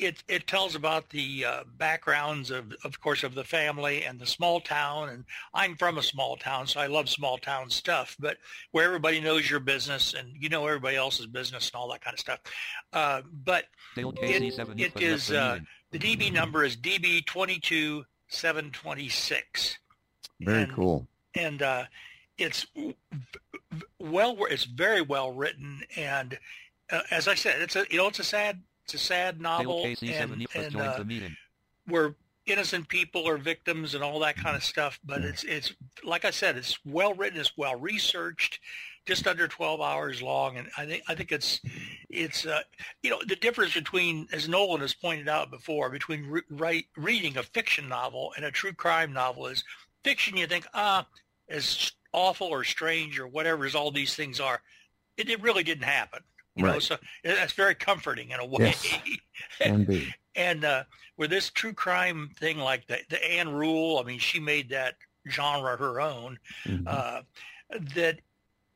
it 0.00 0.22
it 0.28 0.46
tells 0.46 0.74
about 0.74 1.10
the 1.10 1.44
uh, 1.44 1.64
backgrounds 1.76 2.50
of 2.50 2.72
of 2.84 3.00
course 3.00 3.22
of 3.22 3.34
the 3.34 3.44
family 3.44 4.04
and 4.04 4.18
the 4.18 4.26
small 4.26 4.60
town 4.60 5.10
and 5.10 5.24
I'm 5.52 5.76
from 5.76 5.98
a 5.98 6.02
small 6.02 6.36
town 6.36 6.66
so 6.66 6.80
I 6.80 6.86
love 6.86 7.08
small 7.08 7.38
town 7.38 7.70
stuff 7.70 8.16
but 8.18 8.38
where 8.72 8.86
everybody 8.86 9.20
knows 9.20 9.48
your 9.48 9.60
business 9.60 10.14
and 10.14 10.30
you 10.38 10.48
know 10.48 10.66
everybody 10.66 10.96
else's 10.96 11.26
business 11.26 11.70
and 11.70 11.78
all 11.78 11.90
that 11.90 12.02
kind 12.02 12.14
of 12.14 12.20
stuff. 12.20 12.40
Uh, 12.92 13.22
but 13.44 13.64
it, 13.96 14.06
it 14.22 15.02
is 15.02 15.30
uh, 15.30 15.58
the 15.90 15.98
DB 15.98 16.32
number 16.32 16.64
is 16.64 16.76
DB 16.76 17.24
twenty 17.26 17.58
two 17.58 18.04
seven 18.28 18.70
twenty 18.70 19.08
six. 19.08 19.78
Very 20.40 20.62
and, 20.62 20.72
cool. 20.72 21.06
and 21.34 21.60
uh, 21.62 21.84
it's 22.38 22.66
well 23.98 24.36
it's 24.50 24.64
very 24.64 25.02
well 25.02 25.32
written 25.32 25.82
and 25.96 26.38
uh, 26.90 27.02
as 27.10 27.28
I 27.28 27.34
said 27.34 27.60
it's 27.60 27.76
a 27.76 27.84
you 27.90 27.98
know 27.98 28.08
it's 28.08 28.18
a 28.18 28.24
sad 28.24 28.60
it's 28.92 29.02
a 29.02 29.06
sad 29.06 29.40
novel, 29.40 29.84
and, 29.84 30.46
and 30.54 30.76
uh, 30.76 31.04
where 31.86 32.16
innocent 32.46 32.88
people 32.88 33.28
are 33.28 33.38
victims 33.38 33.94
and 33.94 34.02
all 34.02 34.18
that 34.18 34.36
kind 34.36 34.56
of 34.56 34.64
stuff. 34.64 34.98
But 35.04 35.22
it's 35.22 35.44
it's 35.44 35.72
like 36.02 36.24
I 36.24 36.30
said, 36.30 36.56
it's 36.56 36.78
well 36.84 37.14
written, 37.14 37.38
it's 37.38 37.56
well 37.56 37.76
researched, 37.76 38.58
just 39.06 39.28
under 39.28 39.46
12 39.46 39.80
hours 39.80 40.20
long, 40.22 40.56
and 40.56 40.68
I 40.76 40.86
think 40.86 41.04
I 41.08 41.14
think 41.14 41.30
it's 41.30 41.60
it's 42.08 42.46
uh, 42.46 42.62
you 43.02 43.10
know 43.10 43.20
the 43.24 43.36
difference 43.36 43.74
between, 43.74 44.26
as 44.32 44.48
Nolan 44.48 44.80
has 44.80 44.94
pointed 44.94 45.28
out 45.28 45.52
before, 45.52 45.88
between 45.88 46.26
re- 46.26 46.42
right, 46.50 46.86
reading 46.96 47.36
a 47.36 47.44
fiction 47.44 47.88
novel 47.88 48.32
and 48.34 48.44
a 48.44 48.50
true 48.50 48.72
crime 48.72 49.12
novel 49.12 49.46
is 49.46 49.62
fiction. 50.02 50.36
You 50.36 50.48
think 50.48 50.66
ah, 50.74 51.06
as 51.48 51.92
awful 52.12 52.48
or 52.48 52.64
strange 52.64 53.18
or 53.18 53.26
whatever 53.26 53.64
as 53.64 53.74
all 53.74 53.90
these 53.90 54.14
things 54.14 54.40
are, 54.40 54.60
it, 55.16 55.28
it 55.28 55.42
really 55.42 55.62
didn't 55.62 55.84
happen. 55.84 56.20
You 56.56 56.64
right. 56.64 56.72
know, 56.74 56.78
so 56.80 56.96
that's 57.22 57.52
very 57.52 57.74
comforting 57.74 58.30
in 58.30 58.40
a 58.40 58.46
way. 58.46 58.74
Yes, 58.82 58.98
indeed. 59.60 60.14
and 60.34 60.64
uh, 60.64 60.84
with 61.16 61.30
this 61.30 61.50
true 61.50 61.72
crime 61.72 62.30
thing, 62.38 62.58
like 62.58 62.86
the 62.86 62.98
the 63.08 63.24
Ann 63.24 63.50
Rule, 63.52 63.98
I 63.98 64.02
mean, 64.06 64.18
she 64.18 64.40
made 64.40 64.70
that 64.70 64.96
genre 65.28 65.76
her 65.76 66.00
own. 66.00 66.38
Mm-hmm. 66.64 66.88
Uh, 66.88 67.20
that 67.94 68.20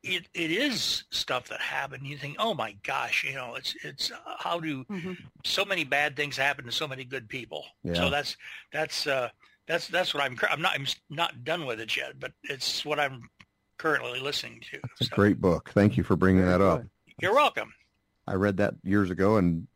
it 0.04 0.28
it 0.34 0.50
is 0.50 1.04
stuff 1.10 1.48
that 1.48 1.60
happened. 1.60 2.06
You 2.06 2.16
think, 2.16 2.36
oh 2.38 2.54
my 2.54 2.76
gosh, 2.82 3.24
you 3.24 3.34
know, 3.34 3.54
it's 3.56 3.74
it's 3.82 4.12
uh, 4.12 4.36
how 4.38 4.60
do 4.60 4.84
mm-hmm. 4.84 5.14
so 5.44 5.64
many 5.64 5.84
bad 5.84 6.14
things 6.14 6.36
happen 6.36 6.64
to 6.66 6.72
so 6.72 6.86
many 6.86 7.04
good 7.04 7.28
people? 7.28 7.64
Yeah. 7.82 7.94
So 7.94 8.10
that's 8.10 8.36
that's 8.72 9.06
uh, 9.06 9.30
that's 9.66 9.88
that's 9.88 10.14
what 10.14 10.22
I'm. 10.22 10.38
I'm 10.50 10.62
not 10.62 10.74
I'm 10.74 10.86
not 11.10 11.44
done 11.44 11.66
with 11.66 11.80
it 11.80 11.96
yet, 11.96 12.18
but 12.18 12.32
it's 12.44 12.84
what 12.84 13.00
I'm 13.00 13.28
currently 13.78 14.20
listening 14.20 14.62
to. 14.70 14.78
It's 15.00 15.08
so. 15.08 15.12
a 15.12 15.16
great 15.16 15.40
book. 15.40 15.70
Thank 15.72 15.96
you 15.96 16.04
for 16.04 16.16
bringing 16.16 16.44
that 16.46 16.60
up. 16.60 16.82
You're 17.20 17.34
welcome. 17.34 17.72
I 18.26 18.34
read 18.34 18.56
that 18.58 18.74
years 18.82 19.10
ago 19.10 19.36
and 19.36 19.66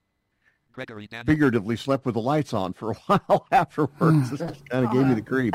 figuratively 1.26 1.76
slept 1.76 2.06
with 2.06 2.14
the 2.14 2.20
lights 2.20 2.54
on 2.54 2.72
for 2.72 2.92
a 2.92 2.94
while 3.06 3.46
afterwards. 3.50 4.30
Hmm. 4.30 4.36
this 4.36 4.62
kind 4.70 4.86
of 4.86 4.92
gave 4.92 5.06
me 5.06 5.14
the 5.14 5.22
creep. 5.22 5.54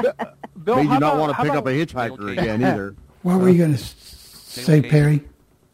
Bill, 0.64 0.76
Made 0.76 0.84
you 0.84 0.90
not 0.90 0.98
about, 0.98 1.18
want 1.18 1.32
to 1.32 1.38
pick 1.38 1.52
about, 1.52 1.58
up 1.58 1.68
a 1.68 1.70
hitchhiker 1.70 2.32
again 2.32 2.64
either. 2.64 2.96
What 3.22 3.40
were 3.40 3.50
you 3.50 3.58
going 3.58 3.76
to 3.76 3.78
say, 3.78 4.82
Perry? 4.82 5.24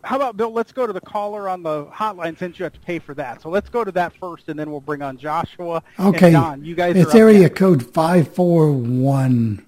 How 0.09 0.15
about 0.15 0.37
Bill? 0.37 0.51
Let's 0.51 0.71
go 0.71 0.87
to 0.87 0.91
the 0.91 1.01
caller 1.01 1.47
on 1.47 1.61
the 1.61 1.85
hotline 1.85 2.35
since 2.35 2.57
you 2.57 2.63
have 2.63 2.73
to 2.73 2.79
pay 2.79 2.97
for 2.97 3.13
that. 3.13 3.43
So 3.43 3.49
let's 3.49 3.69
go 3.69 3.83
to 3.83 3.91
that 3.91 4.11
first, 4.15 4.49
and 4.49 4.57
then 4.57 4.71
we'll 4.71 4.81
bring 4.81 5.03
on 5.03 5.19
Joshua. 5.19 5.83
Okay, 5.99 6.31
Don, 6.31 6.65
you 6.65 6.73
guys. 6.73 6.95
It's 6.95 7.13
area 7.13 7.47
code 7.47 7.85
five 7.93 8.27
four 8.33 8.71
one. 8.71 9.67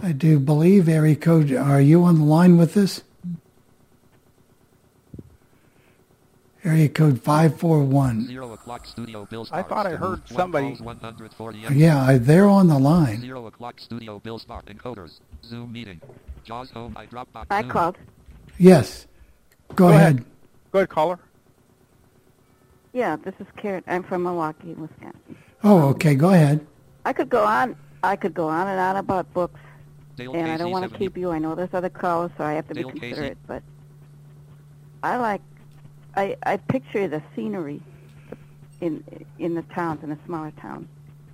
I 0.00 0.12
do 0.12 0.38
believe 0.38 0.88
area 0.88 1.16
code. 1.16 1.50
Are 1.52 1.80
you 1.80 2.04
on 2.04 2.20
the 2.20 2.24
line 2.24 2.58
with 2.58 2.76
us? 2.76 3.02
area 6.64 6.88
code 6.88 7.20
541. 7.20 8.26
Zero 8.26 8.52
o'clock 8.52 8.86
studio 8.86 9.26
Bill 9.26 9.48
I 9.50 9.62
thought 9.62 9.86
I 9.86 9.96
heard 9.96 10.26
somebody. 10.28 10.78
Yeah, 11.72 12.18
they're 12.20 12.48
on 12.48 12.68
the 12.68 12.78
line. 12.78 13.20
Zero 13.20 13.48
o'clock 13.48 13.80
studio 13.80 14.20
Bill 14.20 14.38
Spark 14.38 14.66
encoders. 14.66 15.18
Zoom 15.44 15.72
meeting. 15.72 16.00
Jaws 16.44 16.70
home. 16.70 16.94
I 16.96 17.06
Dropbox. 17.06 17.46
I 17.50 17.64
called. 17.64 17.98
Yes. 18.58 19.08
Go, 19.74 19.88
Go 19.88 19.94
ahead. 19.94 20.02
ahead. 20.02 20.24
Go 20.72 20.78
ahead, 20.78 20.88
caller. 20.88 21.18
Yeah, 22.92 23.16
this 23.16 23.34
is 23.40 23.46
Karen. 23.56 23.82
I'm 23.86 24.04
from 24.04 24.22
Milwaukee, 24.22 24.74
Wisconsin. 24.74 25.36
Oh, 25.64 25.88
okay. 25.88 26.14
Go 26.14 26.30
ahead. 26.30 26.64
I 27.04 27.12
could 27.12 27.28
go 27.28 27.44
on. 27.44 27.76
I 28.02 28.16
could 28.16 28.34
go 28.34 28.48
on 28.48 28.68
and 28.68 28.78
on 28.78 28.96
about 28.96 29.32
books, 29.32 29.58
Dale 30.16 30.32
and 30.34 30.42
Casey 30.46 30.52
I 30.52 30.56
don't 30.58 30.70
want 30.70 30.90
to 30.90 30.98
keep 30.98 31.16
you. 31.16 31.30
I 31.30 31.38
know 31.38 31.54
there's 31.54 31.72
other 31.72 31.88
calls, 31.88 32.30
so 32.36 32.44
I 32.44 32.52
have 32.52 32.68
to 32.68 32.74
Dale 32.74 32.90
be 32.90 33.00
considerate. 33.00 33.30
Casey. 33.30 33.38
But 33.46 33.62
I 35.02 35.16
like 35.16 35.40
I, 36.16 36.36
I 36.44 36.56
picture 36.58 37.08
the 37.08 37.22
scenery 37.34 37.82
in 38.80 39.02
in 39.38 39.54
the 39.54 39.62
towns, 39.62 40.02
in 40.02 40.10
the 40.10 40.18
smaller 40.26 40.52
towns. 40.60 40.86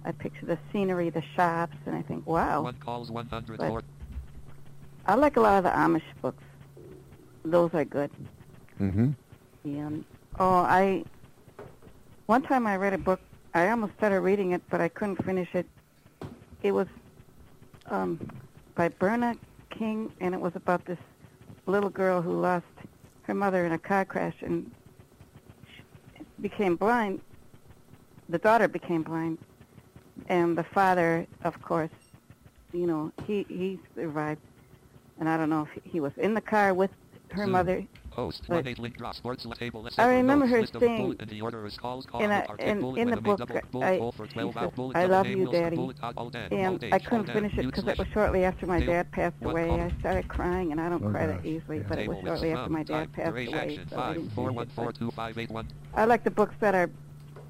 I 0.04 0.12
picture 0.12 0.46
the 0.46 0.58
scenery, 0.72 1.10
the 1.10 1.22
shops, 1.36 1.76
and 1.84 1.94
I 1.94 2.02
think, 2.02 2.26
wow. 2.26 2.62
One 2.62 2.74
calls 2.76 3.10
100 3.10 3.58
but 3.58 3.84
I 5.06 5.14
like 5.14 5.36
a 5.36 5.40
lot 5.40 5.58
of 5.58 5.64
the 5.64 5.70
Amish 5.70 6.02
books. 6.22 6.42
Those 7.44 7.70
are 7.74 7.84
good. 7.84 8.10
Mm-hmm. 8.80 9.10
And 9.64 10.04
oh, 10.38 10.48
I 10.48 11.04
one 12.26 12.42
time 12.42 12.66
I 12.66 12.76
read 12.76 12.92
a 12.92 12.98
book. 12.98 13.20
I 13.54 13.68
almost 13.70 13.92
started 13.96 14.20
reading 14.20 14.52
it, 14.52 14.62
but 14.70 14.80
I 14.80 14.88
couldn't 14.88 15.24
finish 15.24 15.48
it. 15.54 15.66
It 16.62 16.72
was 16.72 16.86
um, 17.86 18.20
by 18.74 18.88
Berna 18.88 19.34
King, 19.70 20.12
and 20.20 20.34
it 20.34 20.40
was 20.40 20.52
about 20.54 20.84
this 20.84 20.98
little 21.66 21.90
girl 21.90 22.22
who 22.22 22.40
lost 22.40 22.66
her 23.22 23.34
mother 23.34 23.66
in 23.66 23.72
a 23.72 23.78
car 23.78 24.04
crash 24.04 24.34
and 24.42 24.70
became 26.40 26.76
blind. 26.76 27.20
The 28.28 28.38
daughter 28.38 28.68
became 28.68 29.02
blind, 29.02 29.38
and 30.28 30.56
the 30.56 30.64
father, 30.64 31.26
of 31.42 31.60
course, 31.62 31.90
you 32.72 32.86
know, 32.86 33.12
he 33.26 33.44
he 33.48 33.78
survived. 33.94 34.40
and 35.18 35.28
I 35.28 35.36
don't 35.36 35.50
know 35.50 35.66
if 35.74 35.84
he 35.84 36.00
was 36.00 36.12
in 36.16 36.34
the 36.34 36.40
car 36.40 36.72
with 36.72 36.90
her 37.32 37.44
Zoom. 37.44 37.52
mother. 37.52 37.86
Host, 38.10 38.42
but 38.48 38.66
link 38.78 38.98
drop, 38.98 39.14
sports, 39.14 39.46
table, 39.56 39.88
I 39.96 40.16
remember 40.16 40.44
her 40.44 40.66
saying 40.66 41.14
in, 41.20 41.30
in, 42.20 42.30
a, 42.32 42.44
in, 42.58 42.98
in 42.98 43.10
the 43.10 43.20
book, 43.20 43.40
I, 43.80 44.00
says, 44.34 44.92
I 44.94 45.04
love 45.06 45.28
you, 45.28 45.50
Daddy. 45.50 45.76
And 46.50 46.84
I 46.92 46.98
couldn't 46.98 47.26
finish 47.26 47.56
it 47.56 47.66
because 47.66 47.86
it 47.86 47.96
was 47.96 48.08
shortly 48.12 48.44
after 48.44 48.66
my 48.66 48.80
dad 48.80 49.12
passed 49.12 49.36
away. 49.42 49.70
I 49.70 49.92
started 50.00 50.26
crying, 50.28 50.72
and 50.72 50.80
I 50.80 50.88
don't 50.88 51.08
cry 51.08 51.26
that 51.26 51.46
easily, 51.46 51.78
but 51.80 52.00
it 52.00 52.08
was 52.08 52.18
shortly 52.24 52.52
after 52.52 52.70
my 52.70 52.82
dad 52.82 53.12
passed 53.12 53.30
away. 53.30 53.78
So 53.90 53.98
I, 53.98 54.14
didn't 54.14 55.14
I 55.94 56.04
like 56.04 56.24
the 56.24 56.30
books 56.32 56.56
that 56.60 56.74
are 56.74 56.90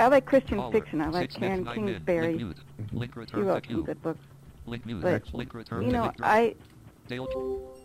I 0.01 0.09
like 0.09 0.25
Christian 0.25 0.73
fiction. 0.73 1.03
I 1.03 1.09
like 1.09 1.31
Karen 1.33 1.67
Kingsbury. 1.67 2.39
She 2.39 3.37
wrote 3.37 3.67
some 3.67 3.83
good 3.83 4.03
books. 4.03 4.19
But, 4.67 4.87
you 4.87 5.93
know, 5.93 6.13
I 6.23 6.55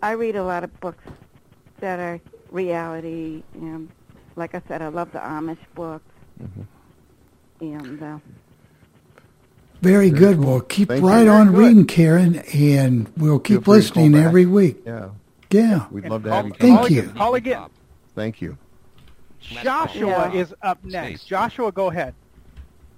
I 0.02 0.12
read 0.12 0.36
a 0.36 0.44
lot 0.44 0.64
of 0.64 0.80
books 0.80 1.04
that 1.86 2.00
are 2.00 2.20
reality, 2.50 3.44
and 3.54 3.90
like 4.36 4.56
I 4.56 4.62
said, 4.68 4.82
I 4.82 4.88
love 4.88 5.12
the 5.12 5.20
Amish 5.20 5.60
books. 5.76 6.12
Mm-hmm. 6.42 6.62
And 7.62 8.04
uh, 8.04 8.18
very 9.84 10.10
good. 10.10 10.40
We'll 10.40 10.62
keep 10.62 10.88
Thank 10.88 11.04
right 11.04 11.28
on 11.28 11.52
good. 11.52 11.58
reading, 11.58 11.86
Karen, 11.86 12.38
and 12.56 13.12
we'll 13.18 13.40
keep 13.40 13.68
listening 13.68 14.16
every 14.16 14.48
week. 14.48 14.78
Yeah. 14.84 15.10
Yeah. 15.52 15.86
We'd 15.92 16.06
love 16.06 16.24
to 16.24 16.34
have 16.34 16.48
you. 16.48 16.54
Thank 16.54 16.90
you. 16.90 17.04
Call 17.10 17.36
again. 17.36 17.70
Thank 18.16 18.42
you. 18.42 18.58
Joshua 19.40 20.32
yeah. 20.34 20.42
is 20.42 20.56
up 20.64 20.84
next. 20.84 21.26
Joshua, 21.26 21.72
go 21.72 21.92
ahead. 21.92 22.16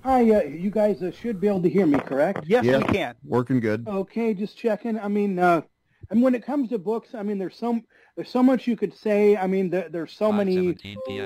Hi, 0.04 0.22
uh, 0.32 0.44
you 0.44 0.70
guys 0.70 1.04
uh, 1.04 1.12
should 1.12 1.42
be 1.42 1.50
able 1.50 1.62
to 1.64 1.70
hear 1.70 1.86
me, 1.86 2.00
correct? 2.00 2.46
Yes, 2.48 2.64
we 2.64 2.94
can. 2.94 3.16
Working 3.26 3.60
good. 3.60 3.86
Okay, 3.86 4.34
just 4.34 4.58
checking. 4.58 4.98
I 4.98 5.10
mean, 5.10 5.38
uh, 5.38 5.62
I 6.10 6.14
mean, 6.14 6.24
when 6.24 6.36
it 6.36 6.46
comes 6.46 6.70
to 6.70 6.78
books, 6.78 7.10
I 7.14 7.24
mean, 7.24 7.38
there's 7.38 7.58
so 7.58 7.82
there's 8.18 8.30
so 8.30 8.42
much 8.44 8.68
you 8.68 8.76
could 8.76 8.94
say. 8.94 9.38
I 9.38 9.46
mean, 9.48 9.70
there, 9.70 9.88
there's 9.90 10.12
so 10.12 10.32
many 10.32 10.76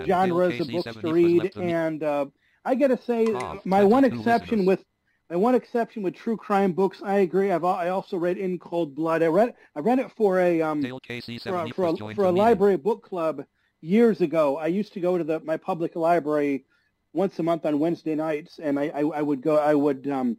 genres 0.06 0.60
of 0.60 0.68
books 0.68 0.84
to 0.94 1.12
read, 1.14 1.52
and 1.56 2.04
uh, 2.04 2.26
I 2.66 2.76
got 2.76 2.88
to 2.88 2.98
say, 2.98 3.26
my 3.66 3.84
one 3.84 4.04
exception 4.04 4.66
with 4.66 4.84
my 5.30 5.38
one 5.38 5.56
exception 5.56 6.04
with 6.04 6.14
true 6.16 6.36
crime 6.36 6.74
books, 6.74 7.02
I 7.04 7.20
agree. 7.20 7.52
I've 7.52 7.64
I 7.64 7.88
also 7.90 8.18
read 8.18 8.38
In 8.38 8.60
Cold 8.60 8.94
Blood. 8.94 9.24
I 9.24 9.28
read 9.28 9.56
I 9.74 9.80
read 9.80 10.00
it 10.00 10.12
for 10.12 10.40
a 10.40 10.62
um 10.62 10.82
for 11.42 11.56
a, 11.56 11.70
for 11.74 11.86
a, 11.86 12.16
for 12.16 12.26
a 12.26 12.32
library 12.32 12.76
book 12.78 13.04
club 13.04 13.46
years 13.80 14.20
ago. 14.20 14.58
I 14.58 14.68
used 14.68 14.92
to 14.94 15.00
go 15.00 15.18
to 15.18 15.24
the 15.24 15.40
my 15.40 15.56
public 15.56 15.96
library 15.96 16.66
once 17.14 17.40
a 17.40 17.44
month 17.44 17.66
on 17.66 17.80
Wednesday 17.80 18.16
nights, 18.16 18.60
and 18.62 18.78
I, 18.78 18.90
I, 18.90 19.00
I 19.02 19.22
would 19.22 19.42
go. 19.42 19.58
I 19.58 19.74
would 19.74 20.08
um, 20.10 20.38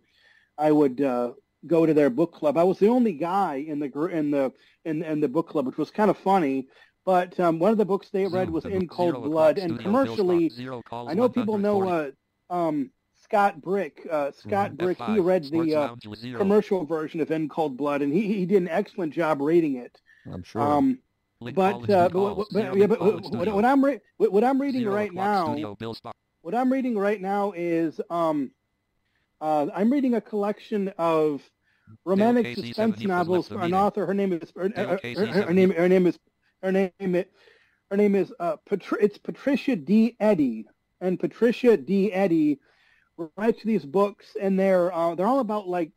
I 0.59 0.71
would 0.71 1.01
uh, 1.01 1.33
go 1.67 1.87
to 1.87 1.95
their 1.95 2.11
book 2.11 2.33
club. 2.33 2.57
I 2.57 2.65
was 2.65 2.79
the 2.79 2.89
only 2.89 3.13
guy 3.13 3.57
in 3.67 3.79
the 3.79 3.91
in 4.09 4.31
the 4.31 4.53
in, 4.85 5.03
in 5.03 5.21
the 5.21 5.29
book 5.29 5.49
club, 5.49 5.67
which 5.67 5.77
was 5.79 5.91
kind 5.91 6.11
of 6.11 6.19
funny. 6.19 6.67
But 7.05 7.39
um, 7.41 7.59
one 7.59 7.73
of 7.73 7.79
the 7.79 7.85
books 7.85 8.11
they 8.11 8.27
read 8.27 8.49
was 8.51 8.65
In 8.65 8.87
Cold 8.89 9.15
Blood, 9.25 9.59
and 9.59 9.73
commercially, 9.83 10.51
I 11.11 11.15
know 11.15 11.29
people 11.29 11.59
know 11.59 11.79
uh, 12.51 12.55
um, 12.55 12.91
Scott 13.15 13.61
Brick. 13.61 14.07
Uh, 14.11 14.31
Scott 14.31 14.77
Brick, 14.77 14.99
he 15.15 15.19
read 15.21 15.43
the 15.51 15.75
uh, 15.75 15.89
commercial 16.39 16.85
version 16.85 17.21
of 17.21 17.31
In 17.33 17.49
Cold 17.49 17.77
Blood, 17.77 18.03
and 18.03 18.13
he 18.13 18.23
he 18.23 18.47
did 18.47 18.63
an 18.63 18.69
excellent 18.69 19.13
job 19.13 19.41
reading 19.41 19.77
it. 19.77 20.01
I'm 20.33 20.43
sure. 20.45 20.63
Um, 20.63 20.99
but, 21.57 21.73
uh, 21.91 22.09
but, 22.09 22.47
but, 22.53 22.63
yeah, 22.77 22.87
but 22.87 23.01
what, 23.01 23.47
what, 23.57 23.65
I'm 23.65 23.85
re- 23.85 24.01
what, 24.19 24.45
I'm 24.45 24.61
reading 24.61 24.83
right 24.93 25.13
now, 25.13 25.47
what 26.43 26.55
I'm 26.55 26.73
reading 26.73 26.97
right 26.97 27.21
now 27.21 27.53
is 27.57 28.01
um, 28.11 28.53
uh, 29.43 29.67
I'm 29.75 29.93
reading 29.93 30.15
a 30.15 30.21
collection 30.21 30.93
of 30.99 31.43
romantic 32.05 32.57
suspense 32.57 33.01
novels 33.01 33.49
for 33.49 33.61
an 33.61 33.75
author. 33.75 34.07
Her 34.07 34.15
name 34.15 34.33
is 34.33 34.53
her, 34.57 34.71
her, 34.75 35.01
her, 35.03 35.27
her, 35.27 35.53
name 35.53 35.71
her 35.71 35.89
name 35.89 36.07
is 36.07 36.19
her 36.63 36.73
name 36.73 36.93
it 37.01 37.33
her 37.91 37.97
name 37.97 38.15
is 38.15 38.33
uh, 38.41 38.57
Patri- 38.65 39.01
it's 39.03 39.19
Patricia 39.19 39.77
D. 39.77 40.17
Eddy, 40.21 40.67
and 41.01 41.19
Patricia 41.19 41.77
D. 41.77 42.13
Eddy 42.13 42.61
writes 43.37 43.63
these 43.65 43.85
books, 43.85 44.37
and 44.41 44.59
they're 44.59 44.95
uh, 44.95 45.15
they're 45.17 45.27
all 45.27 45.41
about 45.41 45.69
like 45.69 45.91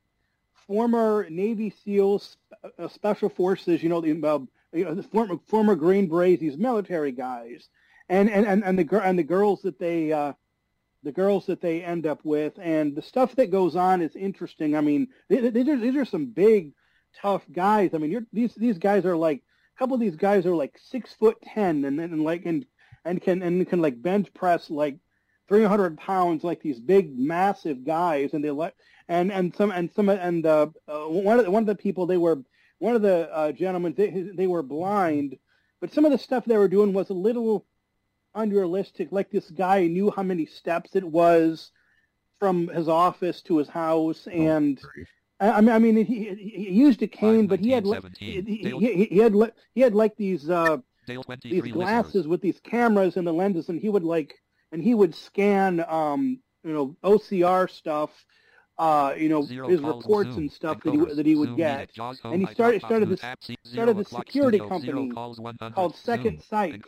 former 0.68 1.28
Navy 1.30 1.70
SEALs, 1.84 2.38
uh, 2.80 2.88
Special 2.88 3.30
Forces, 3.30 3.84
you 3.84 3.90
know, 3.90 4.02
the, 4.02 4.08
you 4.74 4.84
know, 4.84 4.96
the 4.96 5.04
former 5.04 5.38
former 5.46 5.76
Green 5.76 6.08
Berets, 6.10 6.42
these 6.42 6.58
military 6.58 7.12
guys, 7.12 7.70
and 8.10 8.28
and 8.30 8.48
and, 8.48 8.64
and 8.64 8.80
the 8.80 9.02
and 9.04 9.20
the 9.20 9.24
girls 9.24 9.62
that 9.62 9.78
they 9.78 10.12
uh, 10.12 10.34
the 11.06 11.12
girls 11.12 11.46
that 11.46 11.62
they 11.62 11.84
end 11.84 12.06
up 12.06 12.20
with, 12.26 12.54
and 12.60 12.96
the 12.96 13.02
stuff 13.02 13.36
that 13.36 13.52
goes 13.52 13.76
on 13.76 14.02
is 14.02 14.16
interesting. 14.16 14.76
I 14.76 14.82
mean, 14.82 15.08
these 15.30 15.44
are 15.46 15.78
these 15.78 15.96
are 15.96 16.04
some 16.04 16.26
big, 16.26 16.74
tough 17.22 17.44
guys. 17.52 17.92
I 17.94 18.00
mean, 18.00 18.12
you're, 18.12 18.26
these 18.34 18.54
these 18.56 18.80
guys 18.80 19.06
are 19.06 19.16
like 19.16 19.44
a 19.76 19.80
couple 19.80 19.94
of 19.94 20.02
these 20.02 20.16
guys 20.16 20.46
are 20.46 20.56
like 20.56 20.78
six 20.78 21.14
foot 21.14 21.38
ten, 21.42 21.86
and 21.86 21.98
then 21.98 22.24
like 22.24 22.46
and 22.46 22.66
and 23.06 23.22
can 23.22 23.44
and 23.44 23.70
can 23.70 23.82
like 23.82 24.02
bench 24.02 24.34
press 24.34 24.70
like 24.70 24.98
300 25.48 25.98
pounds, 25.98 26.44
like 26.44 26.62
these 26.62 26.80
big, 26.80 27.18
massive 27.18 27.86
guys, 27.86 28.34
and 28.34 28.44
they 28.44 28.50
let 28.52 28.74
and 29.08 29.32
and 29.32 29.56
some 29.56 29.72
and 29.72 29.92
some 29.96 30.10
and 30.10 30.46
uh, 30.46 30.68
uh, 30.88 31.02
one 31.02 31.38
of 31.40 31.46
the, 31.46 31.52
one 31.52 31.64
of 31.64 31.68
the 31.68 31.76
people 31.76 32.08
they 32.08 32.18
were 32.18 32.42
one 32.80 32.96
of 32.96 33.04
the 33.04 33.30
uh, 33.32 33.52
gentlemen 33.52 33.94
they 33.96 34.10
they 34.10 34.48
were 34.48 34.64
blind, 34.64 35.38
but 35.80 35.94
some 35.94 36.04
of 36.04 36.12
the 36.12 36.18
stuff 36.18 36.46
they 36.46 36.58
were 36.58 36.68
doing 36.68 36.94
was 36.94 37.12
a 37.12 37.14
little 37.14 37.66
unrealistic. 38.36 39.10
Like 39.12 39.32
this 39.32 39.50
guy 39.50 39.88
knew 39.88 40.12
how 40.12 40.24
many 40.24 40.46
steps 40.46 40.96
it 40.96 41.04
was 41.04 41.72
from 42.40 42.68
his 42.68 42.88
office 42.88 43.42
to 43.44 43.58
his 43.58 43.70
house, 43.70 44.28
oh, 44.28 44.32
and 44.32 44.80
oh, 45.40 45.50
I 45.52 45.62
mean, 45.62 45.70
I 45.70 45.80
mean, 45.80 46.06
he, 46.06 46.34
he 46.36 46.72
used 46.72 47.02
a 47.02 47.08
cane, 47.08 47.48
but 47.48 47.60
he 47.60 47.72
had 47.72 47.86
like, 47.86 48.04
he, 48.18 48.42
he, 48.42 49.08
he, 49.10 49.18
had 49.18 49.34
he 49.74 49.82
had 49.82 49.96
like 49.96 50.16
these 50.18 50.50
uh, 50.50 50.78
these 51.42 51.72
glasses 51.72 52.08
listeners. 52.08 52.28
with 52.28 52.42
these 52.42 52.60
cameras 52.60 53.18
and 53.18 53.26
the 53.26 53.34
lenses, 53.34 53.70
and 53.70 53.80
he 53.80 53.90
would 53.90 54.04
like 54.04 54.36
and 54.72 54.82
he 54.82 54.94
would 54.94 55.16
scan 55.16 55.84
um, 55.88 56.40
you 56.64 56.74
know 56.74 56.96
OCR 57.04 57.70
stuff. 57.70 58.12
Uh, 58.78 59.14
you 59.18 59.30
know 59.30 59.42
Zero 59.42 59.70
his 59.70 59.80
reports 59.80 60.32
Zoom, 60.32 60.40
and 60.40 60.52
stuff 60.52 60.84
that 60.84 60.94
he, 60.94 60.98
that 61.16 61.26
he 61.26 61.36
would 61.36 61.56
get, 61.56 61.90
and 62.26 62.46
he 62.46 62.54
started 62.54 62.82
started 62.82 63.08
this 63.08 63.22
started 63.64 63.98
this 63.98 64.10
security 64.10 64.60
company 64.60 65.10
called 65.10 65.96
Second 65.96 66.42
Sight. 66.44 66.84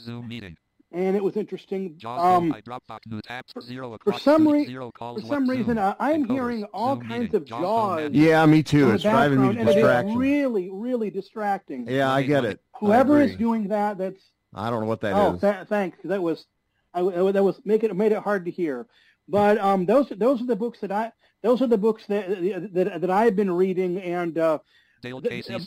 Zoom 0.00 0.26
meeting 0.26 0.56
and 0.92 1.16
it 1.16 1.22
was 1.22 1.36
interesting. 1.36 1.98
Um, 2.04 2.54
for, 2.64 3.98
for 4.04 4.18
some 4.18 4.48
reason, 4.48 4.90
for 4.90 5.20
some 5.26 5.48
reason, 5.48 5.76
uh, 5.76 5.94
I'm 5.98 6.24
hearing 6.24 6.64
all 6.72 6.96
kinds 6.96 7.34
of 7.34 7.44
jaws. 7.44 8.10
Yeah, 8.12 8.44
me 8.46 8.62
too. 8.62 8.92
It's 8.92 9.02
driving 9.02 9.46
me 9.46 9.64
distraction. 9.64 10.16
really, 10.16 10.70
really 10.72 11.10
distracting. 11.10 11.86
Yeah, 11.86 12.10
I 12.10 12.22
get 12.22 12.44
it. 12.44 12.60
Whoever 12.80 13.20
is 13.20 13.36
doing 13.36 13.68
that, 13.68 13.98
that's. 13.98 14.20
I 14.54 14.70
don't 14.70 14.80
know 14.80 14.86
what 14.86 15.02
that 15.02 15.14
oh, 15.14 15.34
is. 15.34 15.40
Th- 15.42 15.66
thanks. 15.68 15.98
That 16.04 16.22
was, 16.22 16.46
I, 16.94 17.02
that 17.02 17.44
was 17.44 17.60
make 17.66 17.84
it 17.84 17.94
made 17.94 18.12
it 18.12 18.22
hard 18.22 18.46
to 18.46 18.50
hear. 18.50 18.86
But 19.28 19.58
um, 19.58 19.84
those 19.84 20.08
those 20.16 20.40
are 20.40 20.46
the 20.46 20.56
books 20.56 20.80
that 20.80 20.90
I 20.90 21.12
those 21.42 21.60
are 21.60 21.66
the 21.66 21.76
books 21.76 22.04
that 22.08 22.28
that, 22.72 23.00
that 23.02 23.10
I've 23.10 23.36
been 23.36 23.50
reading, 23.50 24.00
and 24.00 24.38
uh, 24.38 24.58
Dale 24.58 24.58
Casey, 24.58 24.64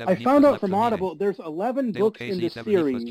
I 0.07 0.15
found 0.15 0.45
out 0.45 0.59
from 0.59 0.73
Audible 0.73 1.15
there's 1.15 1.39
11 1.39 1.91
Dale 1.91 2.05
books 2.05 2.19
Casey, 2.19 2.33
in 2.33 2.39
the 2.39 2.49
series. 2.49 3.05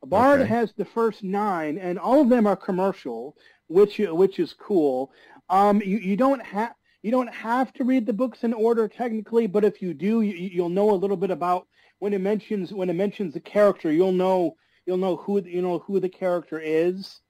The 0.00 0.06
Bard 0.06 0.40
okay. 0.40 0.48
has 0.48 0.72
the 0.76 0.84
first 0.84 1.22
nine, 1.22 1.78
and 1.78 1.98
all 1.98 2.20
of 2.20 2.28
them 2.28 2.46
are 2.46 2.56
commercial, 2.56 3.36
which 3.68 3.98
which 3.98 4.38
is 4.38 4.54
cool. 4.54 5.12
Um, 5.48 5.80
you, 5.82 5.98
you 5.98 6.16
don't 6.16 6.44
have 6.44 6.74
you 7.02 7.10
don't 7.10 7.32
have 7.32 7.72
to 7.74 7.84
read 7.84 8.06
the 8.06 8.12
books 8.12 8.44
in 8.44 8.54
order 8.54 8.88
technically, 8.88 9.46
but 9.46 9.64
if 9.64 9.82
you 9.82 9.92
do, 9.92 10.22
you, 10.22 10.34
you'll 10.34 10.68
know 10.70 10.90
a 10.90 10.96
little 10.96 11.18
bit 11.18 11.30
about 11.30 11.66
when 11.98 12.14
it 12.14 12.20
mentions 12.20 12.72
when 12.72 12.90
it 12.90 12.94
mentions 12.94 13.34
the 13.34 13.40
character. 13.40 13.92
You'll 13.92 14.12
know 14.12 14.56
you'll 14.86 14.96
know 14.96 15.16
who 15.16 15.42
you 15.44 15.62
know 15.62 15.78
who 15.80 16.00
the 16.00 16.08
character 16.08 16.58
is. 16.58 17.20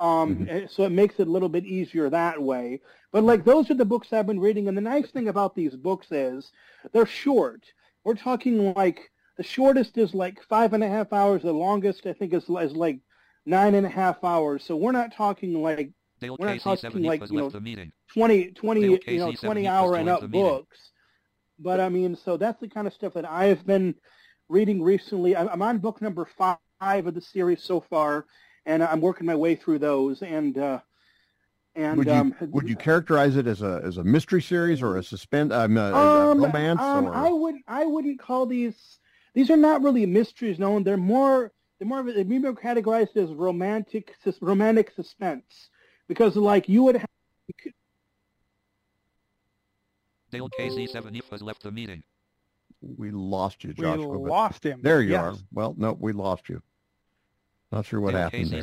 Um, 0.00 0.36
mm-hmm. 0.36 0.48
Eh, 0.48 0.66
so 0.68 0.82
it 0.82 0.90
makes 0.90 1.20
it 1.20 1.28
a 1.28 1.30
little 1.30 1.48
bit 1.48 1.64
easier 1.64 2.10
that 2.10 2.42
way. 2.42 2.80
But 3.12 3.24
like 3.24 3.44
those 3.44 3.70
are 3.70 3.74
the 3.74 3.84
books 3.84 4.12
I've 4.12 4.26
been 4.26 4.40
reading, 4.40 4.68
and 4.68 4.76
the 4.76 4.82
nice 4.82 5.10
thing 5.10 5.28
about 5.28 5.54
these 5.54 5.76
books 5.76 6.10
is 6.10 6.50
they're 6.92 7.06
short. 7.06 7.62
We're 8.04 8.14
talking 8.14 8.72
like 8.74 9.10
the 9.36 9.42
shortest 9.42 9.98
is 9.98 10.14
like 10.14 10.42
five 10.48 10.72
and 10.72 10.82
a 10.82 10.88
half 10.88 11.12
hours. 11.12 11.42
The 11.42 11.52
longest 11.52 12.06
I 12.06 12.14
think 12.14 12.32
is, 12.32 12.44
is 12.44 12.72
like 12.72 12.98
nine 13.44 13.74
and 13.74 13.86
a 13.86 13.90
half 13.90 14.24
hours. 14.24 14.64
So 14.64 14.76
we're 14.76 14.92
not 14.92 15.14
talking 15.14 15.62
like 15.62 15.90
Dale 16.20 16.36
we're 16.38 16.46
not 16.46 16.60
talking 16.60 17.02
like 17.02 17.20
you 17.30 17.36
know 17.36 17.50
20, 18.14 18.52
20 18.52 18.80
you 18.80 19.18
know 19.18 19.32
20 19.32 19.66
hour 19.66 19.96
and 19.96 20.08
up 20.08 20.30
books. 20.30 20.90
But 21.58 21.80
I 21.80 21.88
mean, 21.90 22.16
so 22.16 22.36
that's 22.36 22.60
the 22.60 22.68
kind 22.68 22.86
of 22.86 22.94
stuff 22.94 23.14
that 23.14 23.30
I've 23.30 23.66
been 23.66 23.94
reading 24.48 24.82
recently. 24.82 25.36
I'm 25.36 25.62
on 25.62 25.78
book 25.78 26.00
number 26.00 26.26
five 26.36 26.58
of 26.80 27.14
the 27.14 27.20
series 27.20 27.62
so 27.62 27.80
far, 27.80 28.26
and 28.64 28.82
I'm 28.82 29.00
working 29.00 29.26
my 29.26 29.34
way 29.34 29.54
through 29.54 29.80
those. 29.80 30.22
And 30.22 30.56
uh, 30.58 30.80
and 31.74 31.96
would 31.96 32.06
you, 32.06 32.12
um, 32.12 32.34
would 32.50 32.68
you 32.68 32.76
characterize 32.76 33.36
it 33.36 33.46
as 33.46 33.62
a 33.62 33.80
as 33.84 33.96
a 33.96 34.04
mystery 34.04 34.42
series 34.42 34.82
or 34.82 34.98
a 34.98 35.02
suspense 35.02 35.52
um, 35.52 35.76
a, 35.76 35.94
um, 35.94 36.38
a 36.38 36.46
romance? 36.46 36.80
Um, 36.80 37.06
or? 37.06 37.14
I 37.14 37.30
would 37.30 37.54
I 37.66 37.86
wouldn't 37.86 38.18
call 38.18 38.46
these 38.46 38.98
these 39.34 39.50
are 39.50 39.56
not 39.56 39.82
really 39.82 40.04
mysteries. 40.04 40.58
No, 40.58 40.78
they're 40.80 40.96
more 40.96 41.52
they're 41.78 41.88
more 41.88 42.00
of 42.00 42.08
a 42.08 42.12
they're 42.12 42.24
more 42.24 42.52
categorized 42.52 43.16
as 43.16 43.30
romantic 43.30 44.14
romantic 44.40 44.92
suspense 44.94 45.70
because 46.08 46.36
like 46.36 46.68
you 46.68 46.82
would 46.82 46.96
have. 46.96 47.06
Dale 50.30 50.48
KC7 50.58 51.20
has 51.30 51.42
left 51.42 51.62
the 51.62 51.70
meeting. 51.70 52.02
we 52.80 53.10
lost 53.10 53.64
you, 53.64 53.74
Joshua. 53.74 54.06
We 54.18 54.30
lost 54.30 54.64
him. 54.64 54.80
There 54.82 55.02
you 55.02 55.10
yes. 55.10 55.20
are. 55.20 55.34
Well, 55.52 55.74
no, 55.76 55.92
we 55.98 56.12
lost 56.12 56.48
you. 56.48 56.62
Not 57.70 57.84
sure 57.84 58.00
what 58.00 58.14
happened 58.14 58.50
there. 58.50 58.62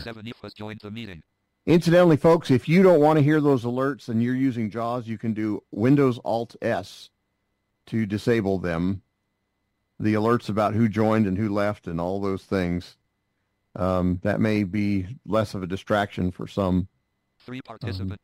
joined 0.55 0.79
the 0.81 0.89
meeting. 0.89 1.21
Incidentally, 1.69 2.17
folks, 2.17 2.49
if 2.49 2.67
you 2.67 2.81
don't 2.81 2.99
want 2.99 3.17
to 3.17 3.23
hear 3.23 3.39
those 3.39 3.63
alerts 3.63 4.09
and 4.09 4.23
you're 4.23 4.33
using 4.33 4.71
JAWS, 4.71 5.07
you 5.07 5.19
can 5.19 5.35
do 5.35 5.61
Windows 5.69 6.19
Alt 6.25 6.55
S 6.63 7.11
to 7.85 8.07
disable 8.07 8.57
them. 8.57 9.03
The 9.99 10.15
alerts 10.15 10.49
about 10.49 10.73
who 10.73 10.89
joined 10.89 11.27
and 11.27 11.37
who 11.37 11.47
left 11.53 11.85
and 11.85 12.01
all 12.01 12.19
those 12.19 12.41
things. 12.41 12.97
Um, 13.75 14.19
that 14.23 14.41
may 14.41 14.63
be 14.63 15.05
less 15.27 15.53
of 15.53 15.61
a 15.61 15.67
distraction 15.67 16.31
for 16.31 16.47
some. 16.47 16.87
Three 17.37 17.61
participants. 17.61 18.23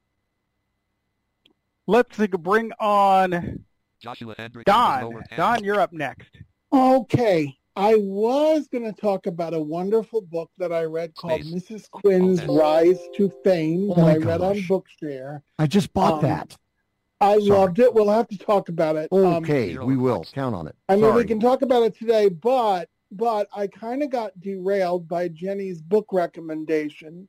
Um, 1.45 1.53
let's 1.85 2.17
bring 2.17 2.71
on 2.79 3.63
Joshua 3.99 4.33
Hendrick. 4.39 4.65
Don. 4.65 5.21
Don, 5.37 5.63
you're 5.63 5.79
up 5.79 5.93
next. 5.93 6.31
Okay. 6.73 7.55
I 7.77 7.95
was 7.95 8.67
going 8.67 8.85
to 8.85 8.93
talk 8.93 9.25
about 9.27 9.53
a 9.53 9.59
wonderful 9.59 10.21
book 10.21 10.49
that 10.57 10.71
I 10.71 10.83
read 10.83 11.13
called 11.15 11.43
Space. 11.43 11.53
Mrs. 11.69 11.91
Quinn's 11.91 12.39
okay. 12.41 12.57
Rise 12.57 12.99
to 13.17 13.29
Fame 13.43 13.91
oh 13.91 13.95
that 13.95 14.05
I 14.05 14.13
gosh. 14.19 14.25
read 14.27 14.41
on 14.41 14.55
Bookshare. 14.61 15.41
I 15.59 15.67
just 15.67 15.93
bought 15.93 16.15
Um, 16.15 16.21
that. 16.21 16.57
I 17.19 17.33
Sorry. 17.39 17.43
loved 17.43 17.79
it. 17.79 17.93
We'll 17.93 18.09
have 18.09 18.27
to 18.29 18.37
talk 18.37 18.69
about 18.69 18.95
it. 18.95 19.09
Um, 19.11 19.25
Okay, 19.43 19.77
we 19.77 19.97
will. 19.97 20.25
Count 20.33 20.55
on 20.55 20.67
it. 20.67 20.75
I 20.89 20.95
mean, 20.95 21.03
Sorry. 21.05 21.15
we 21.23 21.25
can 21.25 21.39
talk 21.39 21.61
about 21.61 21.83
it 21.83 21.97
today, 21.97 22.29
but 22.29 22.89
but 23.11 23.47
I 23.55 23.67
kind 23.67 24.03
of 24.03 24.09
got 24.09 24.37
derailed 24.39 25.07
by 25.07 25.27
Jenny's 25.29 25.81
book 25.81 26.07
recommendation, 26.11 27.27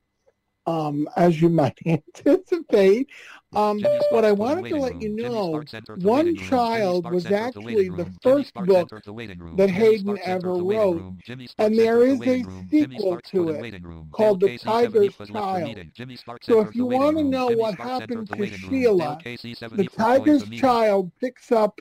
um, 0.66 1.08
as 1.16 1.40
you 1.40 1.48
might 1.48 1.78
anticipate. 1.86 3.08
Um, 3.54 3.80
what 4.10 4.24
I 4.24 4.32
wanted 4.32 4.68
to 4.70 4.76
let 4.76 5.00
you 5.00 5.08
know, 5.08 5.50
Sparks 5.50 5.74
entered 5.74 6.00
the 6.00 6.08
One. 6.08 6.36
Child 6.36 7.10
was 7.10 7.26
actually 7.26 7.88
the 7.88 8.12
first 8.22 8.52
book 8.54 8.68
entered 8.68 9.02
the 9.04 9.12
waiting 9.12 9.38
room. 9.38 9.56
that 9.56 9.70
Hayden 9.70 10.18
ever 10.24 10.54
wrote, 10.54 10.96
room. 10.96 11.18
Jimmy 11.24 11.46
Sparks 11.46 11.70
and 11.70 11.78
there 11.78 12.02
is 12.02 12.20
a. 12.20 12.44
Sequel 12.70 13.20
to 13.20 13.50
it 13.50 13.82
called 14.12 14.40
The 14.40 14.58
Tiger's 14.58 14.92
70 14.92 14.98
was 15.06 15.18
left 15.18 15.28
the 15.28 15.32
Child. 15.32 15.64
meeting. 15.64 15.92
Jimmy 15.94 16.16
Sparks 16.16 16.46
So 16.46 16.60
if 16.60 16.74
you 16.74 16.86
want 16.86 17.16
to 17.16 17.24
know 17.24 17.46
what 17.46 17.76
happened 17.76 18.28
to. 18.28 18.46
Sheila, 18.56 19.18
The 19.22 19.88
Tiger's. 19.96 20.48
Child 20.50 21.12
picks 21.20 21.52
up 21.52 21.80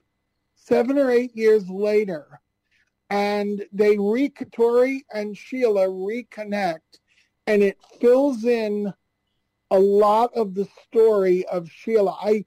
seven 0.55 0.97
or 0.97 1.11
eight 1.11 1.35
years 1.35 1.69
later, 1.69 2.39
and 3.09 3.65
they 3.71 3.97
re 3.97 4.29
Torey 4.29 5.01
and 5.13 5.37
Sheila 5.37 5.87
reconnect, 5.87 6.79
and 7.47 7.63
it 7.63 7.77
fills 7.99 8.43
in 8.45 8.93
a 9.71 9.79
lot 9.79 10.31
of 10.35 10.53
the 10.53 10.67
story 10.87 11.45
of 11.47 11.69
Sheila. 11.69 12.17
I, 12.21 12.45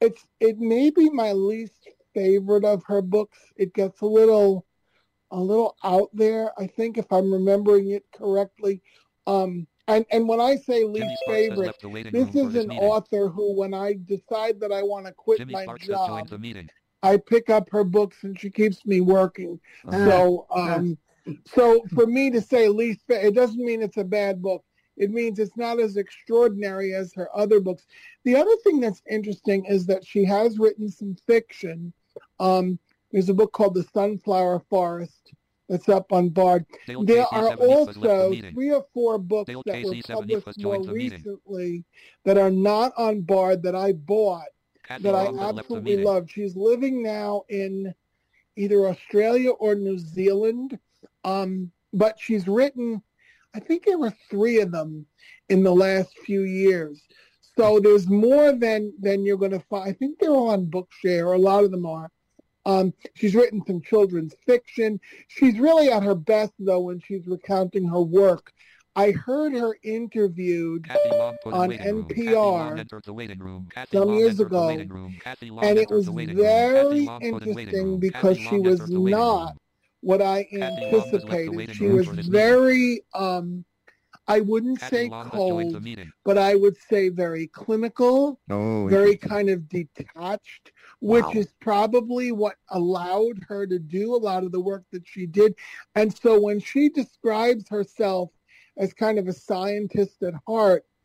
it's 0.00 0.24
it 0.40 0.58
may 0.58 0.90
be 0.90 1.08
my 1.10 1.32
least 1.32 1.88
favorite 2.14 2.64
of 2.64 2.82
her 2.84 3.02
books. 3.02 3.38
It 3.56 3.72
gets 3.74 4.00
a 4.00 4.06
little, 4.06 4.66
a 5.30 5.40
little 5.40 5.76
out 5.84 6.10
there. 6.12 6.52
I 6.58 6.66
think 6.66 6.98
if 6.98 7.10
I'm 7.12 7.32
remembering 7.32 7.90
it 7.90 8.04
correctly. 8.12 8.82
Um, 9.26 9.66
and 9.88 10.04
and 10.10 10.28
when 10.28 10.40
I 10.40 10.56
say 10.56 10.84
least 10.84 11.04
Jimmy 11.04 11.16
Sparks 11.22 11.40
has 11.40 11.48
favorite, 11.48 11.66
left 11.66 11.80
the 11.80 11.88
waiting 11.88 12.12
this 12.12 12.28
is 12.34 12.52
this 12.52 12.64
an 12.64 12.68
meeting. 12.70 12.84
author 12.84 13.28
who, 13.28 13.56
when 13.56 13.72
I 13.74 13.96
decide 14.06 14.60
that 14.60 14.72
I 14.72 14.82
want 14.82 15.06
to 15.06 15.12
quit 15.12 15.38
Jimmy 15.38 15.52
my 15.52 15.62
Sparks 15.62 15.86
has 15.86 15.96
joined 15.96 16.26
job, 16.26 16.28
the 16.28 16.38
meeting. 16.38 16.68
I 17.02 17.18
pick 17.18 17.50
up 17.50 17.70
her 17.70 17.84
books 17.84 18.24
and 18.24 18.38
she 18.38 18.50
keeps 18.50 18.84
me 18.84 19.00
working. 19.00 19.60
Uh-huh. 19.86 20.10
So, 20.10 20.46
um, 20.50 20.98
so 21.46 21.82
for 21.94 22.06
me 22.06 22.30
to 22.30 22.40
say 22.40 22.68
least, 22.68 23.00
it 23.08 23.34
doesn't 23.34 23.64
mean 23.64 23.82
it's 23.82 23.96
a 23.96 24.04
bad 24.04 24.42
book. 24.42 24.64
It 24.96 25.10
means 25.10 25.38
it's 25.38 25.56
not 25.56 25.78
as 25.78 25.96
extraordinary 25.96 26.94
as 26.94 27.12
her 27.14 27.28
other 27.36 27.60
books. 27.60 27.84
The 28.24 28.36
other 28.36 28.54
thing 28.64 28.80
that's 28.80 29.02
interesting 29.10 29.66
is 29.66 29.86
that 29.86 30.06
she 30.06 30.24
has 30.24 30.58
written 30.58 30.88
some 30.88 31.16
fiction. 31.26 31.92
Um, 32.40 32.78
there's 33.12 33.28
a 33.28 33.34
book 33.34 33.52
called 33.52 33.74
The 33.74 33.86
Sunflower 33.94 34.62
Forest 34.70 35.32
that's 35.68 35.88
up 35.88 36.12
on 36.12 36.30
Bard. 36.30 36.64
Dale 36.86 37.04
There 37.04 37.24
KC 37.24 37.32
are 37.32 37.48
70 37.48 37.66
the 37.66 37.74
also 37.74 38.34
three 38.52 38.72
or 38.72 38.86
four 38.94 39.18
books 39.18 39.48
Dale 39.48 39.62
that 39.66 39.84
were 39.84 39.92
KC 39.92 40.06
70 40.06 40.34
has 40.34 40.42
published 40.42 40.62
more 40.62 40.74
joined 40.76 40.88
the 40.88 40.92
meeting. 40.92 41.18
recently 41.18 41.84
that 42.24 42.38
are 42.38 42.50
not 42.50 42.92
on 42.96 43.20
Bard 43.20 43.62
that 43.64 43.74
I 43.74 43.92
bought 43.92 44.46
Kathy 44.84 45.02
that 45.04 45.14
I 45.14 45.24
Long 45.24 45.38
has 45.38 45.54
left 45.54 45.56
the 45.56 45.60
absolutely 45.60 46.04
love. 46.04 46.30
She's 46.30 46.56
living 46.56 47.02
now 47.02 47.42
in 47.48 47.94
either 48.56 48.86
Australia 48.88 49.50
or 49.50 49.74
New 49.74 49.98
Zealand, 49.98 50.78
um, 51.26 51.72
but 51.92 52.18
she's 52.18 52.46
written, 52.46 53.02
I 53.54 53.60
think 53.60 53.84
there 53.84 53.98
were 53.98 54.14
three 54.30 54.60
of 54.60 54.70
them 54.70 55.06
in 55.48 55.62
the 55.62 55.74
last 55.74 56.16
few 56.24 56.42
years. 56.42 57.02
So 57.58 57.80
there's 57.80 58.08
more 58.08 58.52
than 58.52 58.92
than 59.00 59.24
you're 59.24 59.38
going 59.38 59.52
to 59.52 59.60
find. 59.60 59.88
I 59.88 59.92
think 59.92 60.18
they're 60.18 60.30
on 60.30 60.66
Bookshare. 60.66 61.34
A 61.34 61.38
lot 61.38 61.64
of 61.64 61.70
them 61.70 61.86
are. 61.86 62.10
Um, 62.64 62.92
she's 63.14 63.34
written 63.34 63.62
some 63.66 63.80
children's 63.80 64.34
fiction. 64.46 65.00
She's 65.28 65.58
really 65.58 65.90
at 65.90 66.02
her 66.02 66.14
best 66.14 66.52
though 66.58 66.80
when 66.80 67.00
she's 67.00 67.26
recounting 67.26 67.88
her 67.88 68.02
work. 68.02 68.52
I 68.94 69.10
heard 69.10 69.52
her 69.52 69.76
interviewed 69.82 70.84
Kathy 70.88 71.10
Long 71.10 71.36
for 71.42 71.52
the 71.52 71.58
on 71.58 71.68
waiting 71.68 71.86
room. 71.86 72.08
Kathy 72.08 72.24
Long 72.24 72.76
NPR 72.76 72.78
entered 72.80 73.02
the 73.04 73.12
waiting 73.12 73.38
room. 73.38 73.68
Kathy 73.72 73.96
some 73.96 74.14
years 74.14 74.40
ago, 74.40 74.66
waiting 74.66 74.88
room. 74.88 75.14
Kathy 75.22 75.50
Long 75.50 75.64
and 75.64 75.78
it 75.78 75.90
was 75.90 76.06
the 76.06 76.12
waiting 76.12 76.36
room. 76.36 76.46
Kathy 76.46 76.66
very 76.82 77.00
Long 77.06 77.20
for 77.20 77.28
the 77.28 77.36
waiting 77.36 77.38
interesting 77.38 78.00
because 78.00 78.38
she 78.38 78.58
was 78.58 78.80
entered 78.80 78.94
the 78.94 79.00
waiting 79.00 79.18
not. 79.18 79.56
What 80.00 80.22
I 80.22 80.44
Kathy 80.44 80.82
Long 80.82 80.90
has 80.92 80.92
left 80.92 81.10
the 81.10 81.16
anticipated. 81.18 81.76
She 81.76 81.86
was 81.86 82.06
for 82.06 82.16
this 82.16 82.26
meeting. 82.28 82.32
very, 82.32 83.00
um, 83.14 83.64
I 84.28 84.40
wouldn't 84.40 84.80
say 84.80 85.08
Long 85.08 85.28
has 85.30 85.40
joined 85.40 85.70
the 85.74 85.80
cold, 85.80 86.08
but 86.24 86.38
I 86.38 86.54
would 86.54 86.76
say 86.76 87.08
very 87.08 87.46
clinical, 87.48 88.40
Oh, 88.50 88.86
very 88.88 89.16
kind 89.16 89.48
of 89.48 89.68
detached, 89.68 90.72
which 91.00 91.24
Wow. 91.24 91.32
is 91.34 91.52
probably 91.60 92.32
what 92.32 92.56
allowed 92.70 93.42
her 93.48 93.66
to 93.66 93.78
do 93.78 94.14
a 94.14 94.16
lot 94.16 94.44
of 94.44 94.52
the 94.52 94.60
work 94.60 94.84
that 94.92 95.06
she 95.06 95.26
did. 95.26 95.54
And 95.94 96.16
so 96.16 96.40
when 96.40 96.60
she 96.60 96.88
describes 96.88 97.68
herself 97.68 98.30
as 98.76 98.92
kind 98.92 99.18
of 99.18 99.28
a 99.28 99.32
scientist 99.32 100.22
at 100.22 100.34
heart, 100.46 100.84
it- 100.84 100.95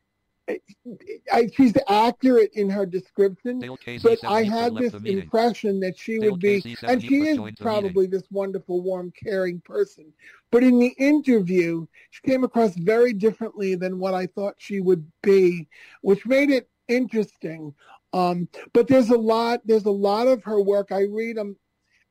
I, 1.31 1.47
she's 1.55 1.73
accurate 1.87 2.51
in 2.53 2.69
her 2.69 2.85
description, 2.85 3.59
but 4.03 4.19
I 4.25 4.43
had 4.43 4.75
this 4.75 4.93
impression 4.93 5.79
that 5.81 5.97
she 5.97 6.19
Dale 6.19 6.31
would 6.31 6.39
be, 6.39 6.75
and 6.83 7.01
she 7.01 7.27
is 7.27 7.39
probably 7.59 8.07
this 8.07 8.23
wonderful, 8.31 8.81
warm, 8.81 9.11
caring 9.11 9.61
person. 9.61 10.11
But 10.51 10.63
in 10.63 10.79
the 10.79 10.93
interview, 10.97 11.85
she 12.09 12.21
came 12.23 12.43
across 12.43 12.75
very 12.75 13.13
differently 13.13 13.75
than 13.75 13.99
what 13.99 14.13
I 14.13 14.25
thought 14.27 14.55
she 14.57 14.79
would 14.79 15.09
be, 15.21 15.67
which 16.01 16.25
made 16.25 16.49
it 16.49 16.69
interesting. 16.87 17.73
Um, 18.13 18.49
but 18.73 18.87
there's 18.87 19.09
a 19.09 19.17
lot, 19.17 19.61
there's 19.65 19.85
a 19.85 19.91
lot 19.91 20.27
of 20.27 20.43
her 20.43 20.61
work. 20.61 20.91
I 20.91 21.03
read 21.03 21.37
them. 21.37 21.55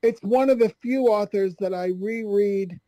It's 0.03 0.23
one 0.23 0.49
of 0.49 0.59
the 0.59 0.73
few 0.81 1.09
authors 1.09 1.55
that 1.57 1.75
I 1.75 1.89
reread. 1.89 2.81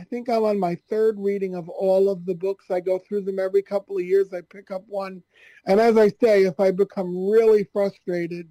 I 0.00 0.04
think 0.04 0.30
I'm 0.30 0.44
on 0.44 0.58
my 0.58 0.76
third 0.88 1.16
reading 1.18 1.54
of 1.54 1.68
all 1.68 2.08
of 2.08 2.24
the 2.24 2.34
books. 2.34 2.70
I 2.70 2.80
go 2.80 2.98
through 2.98 3.20
them 3.22 3.38
every 3.38 3.60
couple 3.60 3.98
of 3.98 4.04
years. 4.04 4.32
I 4.32 4.40
pick 4.40 4.70
up 4.70 4.82
one. 4.86 5.22
And 5.66 5.78
as 5.78 5.98
I 5.98 6.08
say, 6.08 6.44
if 6.44 6.58
I 6.58 6.70
become 6.70 7.28
really 7.28 7.64
frustrated 7.70 8.48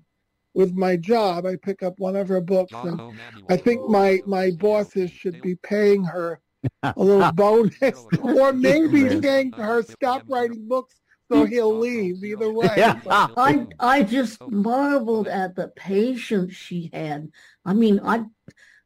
with 0.54 0.74
my 0.74 0.96
job, 0.96 1.48
I 1.48 1.56
pick 1.56 1.82
up 1.82 1.98
one 1.98 2.16
of 2.16 2.28
her 2.28 2.40
books. 2.40 2.70
John 2.70 2.88
And 2.88 3.20
I 3.50 3.58
think 3.58 3.90
my, 3.90 4.20
my 4.28 4.52
bosses 4.52 5.10
should 5.10 5.42
be 5.42 5.56
paying 5.56 6.04
her 6.04 6.40
a 6.84 6.94
little 6.96 7.32
bonus 7.32 8.06
or 8.22 8.54
maybe 8.54 9.20
saying 9.20 9.54
to 9.54 9.64
her, 9.64 9.82
stop 9.82 10.26
writing 10.28 10.68
books 10.68 11.02
so 11.32 11.46
he'll 11.46 11.78
leave. 11.78 12.24
Either 12.24 12.52
way. 12.52 12.70
Yeah. 12.76 13.00
I 13.08 13.68
I 13.80 14.04
just 14.04 14.42
marveled 14.50 15.28
at 15.28 15.56
the 15.56 15.68
patience 15.76 16.56
she 16.56 16.90
had. 16.92 17.32
I 17.64 17.74
mean, 17.74 18.00
I 18.04 18.24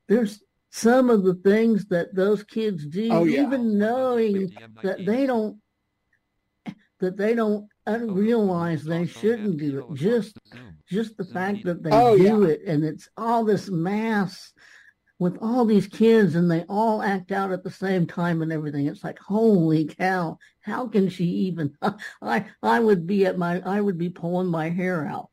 there's 0.10 0.42
some 0.76 1.12
of 1.12 1.24
the 1.24 1.36
things 1.36 1.86
that 1.86 2.16
those 2.16 2.44
kids 2.44 2.88
do, 2.88 3.08
Oh, 3.12 3.26
yeah. 3.26 3.44
even 3.44 3.78
knowing 3.78 4.52
that 4.82 5.06
they 5.06 5.28
don't 5.28 5.60
that 7.00 7.16
they 7.16 7.36
don't 7.36 7.68
un- 7.86 8.12
realize 8.12 8.84
they 8.84 9.06
shouldn't 9.06 9.58
do 9.58 9.80
it. 9.80 9.96
Just 9.96 10.40
just 10.90 11.16
the 11.16 11.26
fact 11.26 11.64
that 11.66 11.84
they 11.84 11.92
Oh, 11.92 12.18
do 12.18 12.44
yeah. 12.44 12.50
it, 12.50 12.62
and 12.66 12.84
it's 12.84 13.08
all 13.18 13.46
this 13.46 13.70
mass 13.70 14.52
with 15.20 15.38
all 15.42 15.64
these 15.64 15.88
kids, 15.88 16.34
and 16.34 16.50
they 16.50 16.64
all 16.68 17.04
act 17.04 17.32
out 17.32 17.52
at 17.52 17.64
the 17.64 17.70
same 17.72 18.08
time 18.08 18.42
and 18.42 18.52
everything. 18.52 18.88
It's 18.88 19.04
like, 19.04 19.20
holy 19.20 19.86
cow! 19.86 20.40
How 20.62 20.88
can 20.88 21.08
she 21.08 21.26
even? 21.26 21.76
I 22.22 22.46
I 22.64 22.80
would 22.80 23.06
be 23.06 23.28
at 23.28 23.38
my 23.38 23.62
I 23.62 23.80
would 23.80 24.00
be 24.00 24.10
pulling 24.10 24.48
my 24.48 24.70
hair 24.70 25.06
out. 25.06 25.30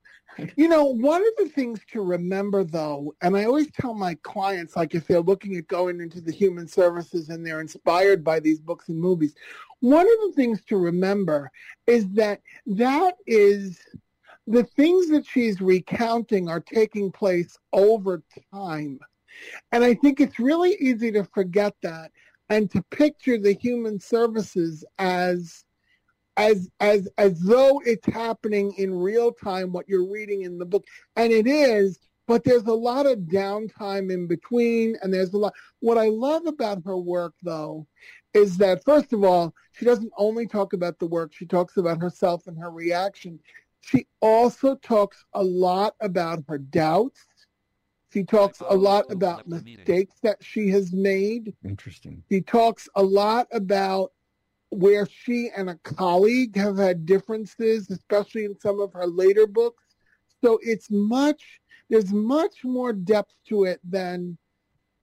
You 0.57 0.69
know, 0.69 0.85
one 0.85 1.23
of 1.23 1.33
the 1.39 1.49
things 1.49 1.81
to 1.93 2.03
remember 2.03 2.65
though, 2.65 3.15
and 3.23 3.37
I 3.37 3.45
always 3.45 3.71
tell 3.73 3.95
my 3.95 4.15
clients, 4.23 4.77
like 4.77 4.95
if 4.95 5.07
they're 5.07 5.21
looking 5.21 5.57
at 5.57 5.69
going 5.69 6.01
into 6.01 6.21
the 6.21 6.33
human 6.33 6.67
services 6.67 7.29
and 7.29 7.47
they're 7.47 7.61
inspired 7.61 8.25
by 8.25 8.41
these 8.41 8.61
books 8.61 8.89
and 8.89 8.99
movies, 8.99 9.35
one 9.81 10.07
of 10.07 10.19
the 10.27 10.33
things 10.37 10.63
to 10.67 10.77
remember 10.77 11.51
is 11.87 12.09
that 12.11 12.41
that 12.67 13.15
is 13.27 13.81
the 14.47 14.65
things 14.65 15.09
that 15.09 15.27
she's 15.27 15.61
recounting 15.61 16.49
are 16.49 16.61
taking 16.61 17.11
place 17.11 17.57
over 17.73 18.23
time. 18.53 18.99
And 19.73 19.85
I 19.85 19.95
think 19.95 20.21
it's 20.21 20.39
really 20.39 20.77
easy 20.81 21.13
to 21.13 21.25
forget 21.25 21.75
that 21.83 22.11
and 22.49 22.71
to 22.73 22.83
picture 22.91 23.39
the 23.39 23.53
human 23.53 24.01
services 24.01 24.85
as 24.99 25.65
as 26.37 26.71
as 26.81 27.09
as 27.19 27.41
though 27.41 27.81
it's 27.85 28.07
happening 28.07 28.73
in 28.79 28.95
real 28.95 29.33
time 29.33 29.73
what 29.73 29.89
you're 29.89 30.11
reading 30.11 30.43
in 30.43 30.59
the 30.59 30.65
book 30.65 30.85
and 31.17 31.33
it 31.33 31.47
is 31.47 31.99
but 32.31 32.45
there's 32.45 32.67
a 32.67 32.73
lot 32.73 33.07
of 33.07 33.19
downtime 33.23 34.13
in 34.13 34.29
between, 34.29 34.97
and 35.03 35.13
there's 35.13 35.33
a 35.33 35.37
lot. 35.37 35.53
What 35.81 35.99
I 35.99 36.07
love 36.07 36.47
about 36.47 36.81
her 36.85 36.97
work, 36.97 37.35
though, 37.43 37.89
is 38.35 38.57
that 38.59 38.85
first 38.85 39.13
of 39.13 39.25
all, 39.25 39.53
she 39.73 39.85
doesn't 39.85 40.13
only 40.17 40.47
talk 40.47 40.73
about 40.73 41.01
the 41.01 41.09
work; 41.09 41.33
she 41.35 41.45
talks 41.45 41.77
about 41.77 42.01
herself 42.01 42.47
and 42.47 42.57
her 42.57 42.71
reaction. 42.71 43.41
She 43.81 44.07
also 44.21 44.77
talks 44.77 45.25
a 45.35 45.43
lot 45.43 45.97
about 46.01 46.45
her 46.47 46.59
doubts. 46.59 47.27
She 48.13 48.23
talks 48.23 48.61
a 48.61 48.77
lot 48.77 49.11
about 49.11 49.49
mistakes 49.49 50.15
that 50.23 50.37
she 50.41 50.69
has 50.71 50.93
made. 50.93 51.53
Interesting. 51.65 52.23
She 52.31 52.43
talks 52.43 52.89
a 52.95 53.03
lot 53.03 53.49
about 53.51 54.13
where 54.71 55.07
she 55.07 55.51
and 55.57 55.69
a 55.71 55.79
colleague 55.83 56.57
have 56.57 56.79
had 56.79 57.07
differences, 57.07 57.91
especially 57.91 58.45
in 58.45 58.59
some 58.59 58.81
of 58.81 58.93
her 58.93 59.07
later 59.07 59.47
books. 59.47 59.85
So 60.43 60.59
it's 60.63 60.91
much, 60.91 61.61
there's 61.89 62.13
much 62.13 62.65
more 62.65 62.93
depth 62.93 63.35
to 63.49 63.65
it 63.65 63.81
than, 63.85 64.39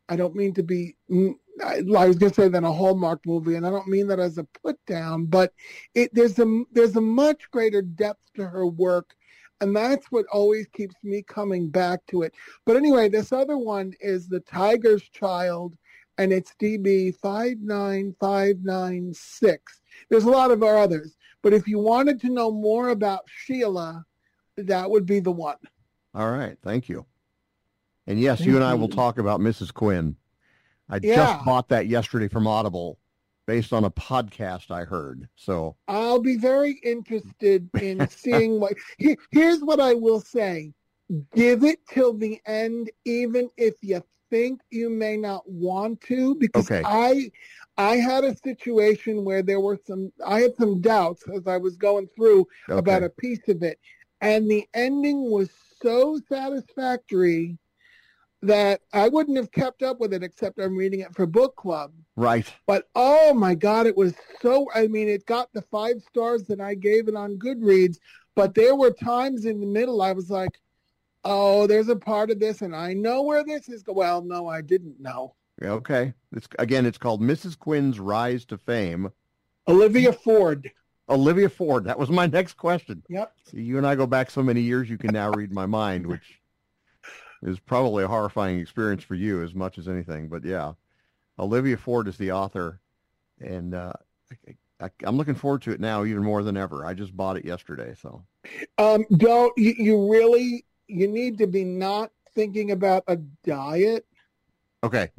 I 0.09 0.15
don't 0.15 0.35
mean 0.35 0.53
to 0.55 0.63
be, 0.63 0.95
mm, 1.11 1.35
I 1.63 1.81
was 2.07 2.17
going 2.17 2.31
to 2.31 2.41
say 2.41 2.47
than 2.47 2.63
a 2.63 2.71
Hallmark 2.71 3.25
movie, 3.25 3.55
and 3.55 3.65
I 3.65 3.69
don't 3.69 3.87
mean 3.87 4.07
that 4.07 4.19
as 4.19 4.37
a 4.37 4.47
put 4.63 4.77
down, 4.85 5.25
but 5.25 5.53
it, 5.95 6.11
there's 6.13 6.39
a, 6.39 6.63
there's 6.71 6.95
a 6.95 7.01
much 7.01 7.49
greater 7.51 7.81
depth 7.81 8.21
to 8.35 8.47
her 8.47 8.65
work. 8.65 9.15
And 9.59 9.75
that's 9.75 10.11
what 10.11 10.27
always 10.31 10.67
keeps 10.67 10.93
me 11.03 11.23
coming 11.23 11.67
back 11.69 12.05
to 12.11 12.21
it. 12.21 12.35
But 12.63 12.75
anyway, 12.75 13.09
this 13.09 13.31
other 13.31 13.57
one 13.57 13.91
is 13.99 14.29
The 14.29 14.39
Tiger's 14.41 15.09
Child, 15.09 15.75
and 16.17 16.33
it's 16.33 16.55
DB 16.59 17.15
59596. 17.17 19.81
There's 20.09 20.23
a 20.23 20.29
lot 20.29 20.51
of 20.51 20.63
our 20.63 20.77
others, 20.77 21.17
but 21.41 21.51
if 21.53 21.67
you 21.67 21.79
wanted 21.79 22.21
to 22.21 22.29
know 22.29 22.49
more 22.51 22.87
about 22.89 23.23
Sheila, 23.27 24.05
that 24.57 24.89
would 24.89 25.05
be 25.05 25.19
the 25.19 25.31
one. 25.31 25.57
All 26.13 26.31
right, 26.31 26.57
thank 26.63 26.87
you. 26.89 27.05
And 28.07 28.19
yes, 28.19 28.39
thank 28.39 28.49
you 28.49 28.55
and 28.55 28.65
I 28.65 28.73
will 28.73 28.89
talk 28.89 29.19
about 29.19 29.39
Mrs. 29.39 29.71
Quinn. 29.73 30.17
I 30.89 30.99
yeah. 31.01 31.15
just 31.15 31.45
bought 31.45 31.69
that 31.69 31.87
yesterday 31.87 32.27
from 32.27 32.47
Audible 32.47 32.99
based 33.45 33.71
on 33.73 33.85
a 33.85 33.91
podcast 33.91 34.71
I 34.71 34.83
heard. 34.83 35.29
So 35.35 35.75
I'll 35.87 36.19
be 36.19 36.37
very 36.37 36.79
interested 36.83 37.69
in 37.79 38.07
seeing 38.09 38.59
what 38.59 38.73
here, 38.97 39.15
here's 39.31 39.61
what 39.61 39.79
I 39.79 39.93
will 39.93 40.21
say. 40.21 40.73
Give 41.33 41.63
it 41.63 41.79
till 41.87 42.13
the 42.13 42.41
end, 42.45 42.91
even 43.05 43.49
if 43.55 43.75
you 43.81 44.03
think 44.29 44.61
you 44.69 44.89
may 44.89 45.17
not 45.17 45.47
want 45.49 46.01
to 46.01 46.35
because 46.35 46.69
okay. 46.69 46.83
I 46.85 47.31
I 47.77 47.97
had 47.97 48.23
a 48.23 48.35
situation 48.37 49.23
where 49.23 49.43
there 49.43 49.59
were 49.59 49.79
some 49.85 50.11
I 50.25 50.41
had 50.41 50.55
some 50.55 50.81
doubts 50.81 51.23
as 51.33 51.47
I 51.47 51.57
was 51.57 51.77
going 51.77 52.07
through 52.15 52.47
okay. 52.69 52.79
about 52.79 53.03
a 53.03 53.09
piece 53.09 53.47
of 53.47 53.63
it 53.63 53.79
and 54.21 54.49
the 54.49 54.67
ending 54.73 55.29
was 55.29 55.49
so 55.81 56.19
satisfactory 56.27 57.57
that 58.41 58.81
I 58.93 59.09
wouldn't 59.09 59.37
have 59.37 59.51
kept 59.51 59.81
up 59.81 59.99
with 59.99 60.13
it 60.13 60.23
except 60.23 60.59
I'm 60.59 60.77
reading 60.77 60.99
it 60.99 61.13
for 61.15 61.25
book 61.25 61.55
club. 61.55 61.91
Right. 62.15 62.51
But 62.65 62.87
oh 62.95 63.33
my 63.33 63.55
god 63.55 63.87
it 63.87 63.97
was 63.97 64.13
so 64.41 64.67
I 64.73 64.87
mean 64.87 65.07
it 65.07 65.25
got 65.25 65.51
the 65.53 65.61
5 65.61 66.01
stars 66.01 66.43
that 66.45 66.61
I 66.61 66.75
gave 66.75 67.07
it 67.07 67.15
on 67.15 67.37
Goodreads 67.37 67.97
but 68.35 68.53
there 68.53 68.75
were 68.75 68.91
times 68.91 69.45
in 69.45 69.59
the 69.59 69.67
middle 69.67 70.01
I 70.01 70.11
was 70.11 70.29
like 70.29 70.59
oh, 71.27 71.67
there's 71.67 71.89
a 71.89 71.95
part 71.95 72.31
of 72.31 72.39
this, 72.39 72.61
and 72.61 72.75
I 72.75 72.93
know 72.93 73.21
where 73.21 73.43
this 73.43 73.69
is. 73.69 73.83
Well, 73.85 74.21
no, 74.21 74.47
I 74.47 74.61
didn't 74.61 74.99
know. 74.99 75.35
Okay. 75.61 76.13
It's 76.31 76.47
again, 76.59 76.85
it's 76.85 76.97
called 76.97 77.21
Mrs. 77.21 77.57
Quinn's 77.57 77.99
Rise 77.99 78.45
to 78.45 78.57
Fame. 78.57 79.11
Olivia 79.67 80.13
Ford. 80.13 80.71
Olivia 81.09 81.49
Ford. 81.49 81.85
That 81.85 81.99
was 81.99 82.09
my 82.09 82.27
next 82.27 82.53
question. 82.53 83.03
Yep. 83.09 83.33
See, 83.51 83.61
you 83.61 83.77
and 83.77 83.87
I 83.87 83.95
go 83.95 84.07
back 84.07 84.29
so 84.29 84.43
many 84.43 84.61
years, 84.61 84.89
you 84.89 84.97
can 84.97 85.13
now 85.13 85.31
read 85.31 85.51
my 85.51 85.65
mind, 85.65 86.07
which 86.07 86.39
is 87.43 87.59
probably 87.59 88.03
a 88.03 88.07
horrifying 88.07 88.59
experience 88.59 89.03
for 89.03 89.15
you 89.15 89.43
as 89.43 89.53
much 89.53 89.77
as 89.77 89.87
anything. 89.87 90.27
But 90.27 90.45
yeah, 90.45 90.73
Olivia 91.39 91.77
Ford 91.77 92.07
is 92.07 92.17
the 92.17 92.31
author, 92.31 92.79
and 93.39 93.73
uh, 93.73 93.93
I, 94.79 94.89
am 95.05 95.17
looking 95.17 95.35
forward 95.35 95.61
to 95.63 95.71
it 95.71 95.79
now 95.79 96.05
even 96.05 96.23
more 96.23 96.43
than 96.43 96.57
ever. 96.57 96.85
I 96.85 96.93
just 96.93 97.15
bought 97.15 97.37
it 97.37 97.45
yesterday, 97.45 97.95
so. 97.99 98.23
Um, 98.77 99.05
don't 99.17 99.53
you, 99.57 99.73
you 99.77 100.11
really 100.11 100.65
you 100.87 101.07
need 101.07 101.37
to 101.39 101.47
be 101.47 101.63
not 101.63 102.11
thinking 102.35 102.71
about 102.71 103.03
a 103.07 103.17
diet. 103.43 104.05
Okay, 104.83 105.09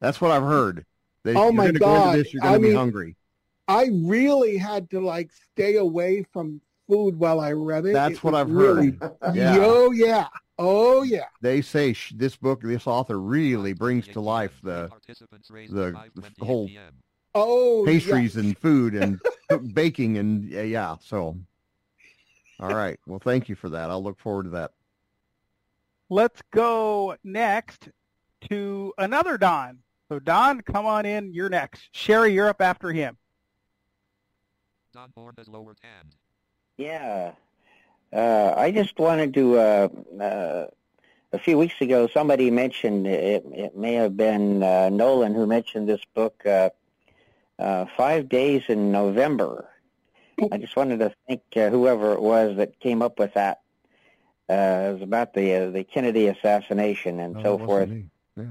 that's 0.00 0.20
what 0.20 0.30
I've 0.30 0.42
heard. 0.42 0.84
They, 1.24 1.34
oh 1.34 1.52
my 1.52 1.70
god! 1.72 2.12
Go 2.12 2.22
this, 2.22 2.32
you're 2.32 2.42
going 2.42 2.54
to 2.54 2.60
be 2.60 2.68
mean, 2.68 2.76
hungry. 2.76 3.16
I 3.66 3.90
really 3.92 4.56
had 4.56 4.90
to 4.90 5.00
like 5.00 5.30
stay 5.52 5.76
away 5.76 6.24
from 6.32 6.60
food 6.88 7.18
while 7.18 7.40
I 7.40 7.52
read 7.52 7.86
it. 7.86 7.92
That's 7.92 8.14
it 8.14 8.24
what 8.24 8.34
I've 8.34 8.50
really, 8.50 8.96
heard. 9.00 9.16
yeah. 9.34 9.58
Oh 9.60 9.92
yeah. 9.92 10.28
Oh 10.58 11.02
yeah. 11.02 11.26
They 11.40 11.60
say 11.62 11.92
sh- 11.92 12.14
this 12.16 12.36
book, 12.36 12.62
this 12.62 12.86
author 12.86 13.20
really 13.20 13.74
brings 13.74 14.08
to 14.08 14.20
life 14.20 14.58
the 14.62 14.90
the 15.74 16.10
whole 16.40 16.70
oh 17.34 17.82
pastries 17.86 18.36
and 18.36 18.56
food 18.58 18.94
and 18.94 19.20
baking 19.74 20.18
and 20.18 20.44
yeah. 20.44 20.96
So, 21.00 21.36
all 22.58 22.74
right. 22.74 22.98
Well, 23.06 23.20
thank 23.20 23.48
you 23.48 23.54
for 23.54 23.68
that. 23.68 23.90
I'll 23.90 24.02
look 24.02 24.18
forward 24.18 24.44
to 24.44 24.50
that. 24.50 24.72
Let's 26.10 26.40
go 26.52 27.16
next 27.22 27.88
to 28.48 28.94
another 28.96 29.36
Don. 29.36 29.78
So 30.08 30.18
Don, 30.18 30.62
come 30.62 30.86
on 30.86 31.04
in. 31.04 31.34
You're 31.34 31.50
next. 31.50 31.88
Sherry, 31.92 32.32
you're 32.32 32.48
up 32.48 32.62
after 32.62 32.92
him. 32.92 33.18
Don 34.94 35.10
Bourne 35.14 35.34
has 35.36 35.48
lowered 35.48 35.76
hand. 35.82 36.14
Yeah. 36.78 37.32
Uh, 38.10 38.54
I 38.56 38.70
just 38.70 38.98
wanted 38.98 39.34
to, 39.34 39.58
uh, 39.58 39.88
uh, 40.18 40.66
a 41.32 41.38
few 41.38 41.58
weeks 41.58 41.78
ago, 41.82 42.08
somebody 42.08 42.50
mentioned, 42.50 43.06
it, 43.06 43.44
it 43.52 43.76
may 43.76 43.94
have 43.94 44.16
been 44.16 44.62
uh, 44.62 44.88
Nolan 44.88 45.34
who 45.34 45.46
mentioned 45.46 45.88
this 45.88 46.00
book, 46.14 46.42
uh, 46.46 46.70
uh, 47.58 47.84
Five 47.96 48.30
Days 48.30 48.62
in 48.68 48.90
November. 48.90 49.68
I 50.50 50.56
just 50.56 50.74
wanted 50.76 51.00
to 51.00 51.12
thank 51.26 51.42
whoever 51.52 52.12
it 52.12 52.22
was 52.22 52.56
that 52.56 52.80
came 52.80 53.02
up 53.02 53.18
with 53.18 53.34
that 53.34 53.60
it 54.48 54.92
was 54.94 55.02
about 55.02 55.34
the 55.34 55.54
uh, 55.54 55.70
the 55.70 55.84
Kennedy 55.84 56.28
assassination 56.28 57.20
and 57.20 57.36
so 57.42 57.58
forth. 57.58 57.90
Yeah. 58.36 58.44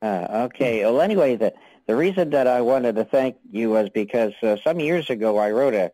Uh, 0.00 0.46
okay. 0.46 0.84
Well, 0.84 1.00
anyway, 1.00 1.36
the 1.36 1.52
the 1.86 1.96
reason 1.96 2.30
that 2.30 2.46
I 2.46 2.60
wanted 2.60 2.96
to 2.96 3.04
thank 3.04 3.36
you 3.50 3.70
was 3.70 3.88
because 3.88 4.32
uh, 4.42 4.56
some 4.62 4.80
years 4.80 5.10
ago 5.10 5.38
I 5.38 5.50
wrote 5.50 5.74
a. 5.74 5.92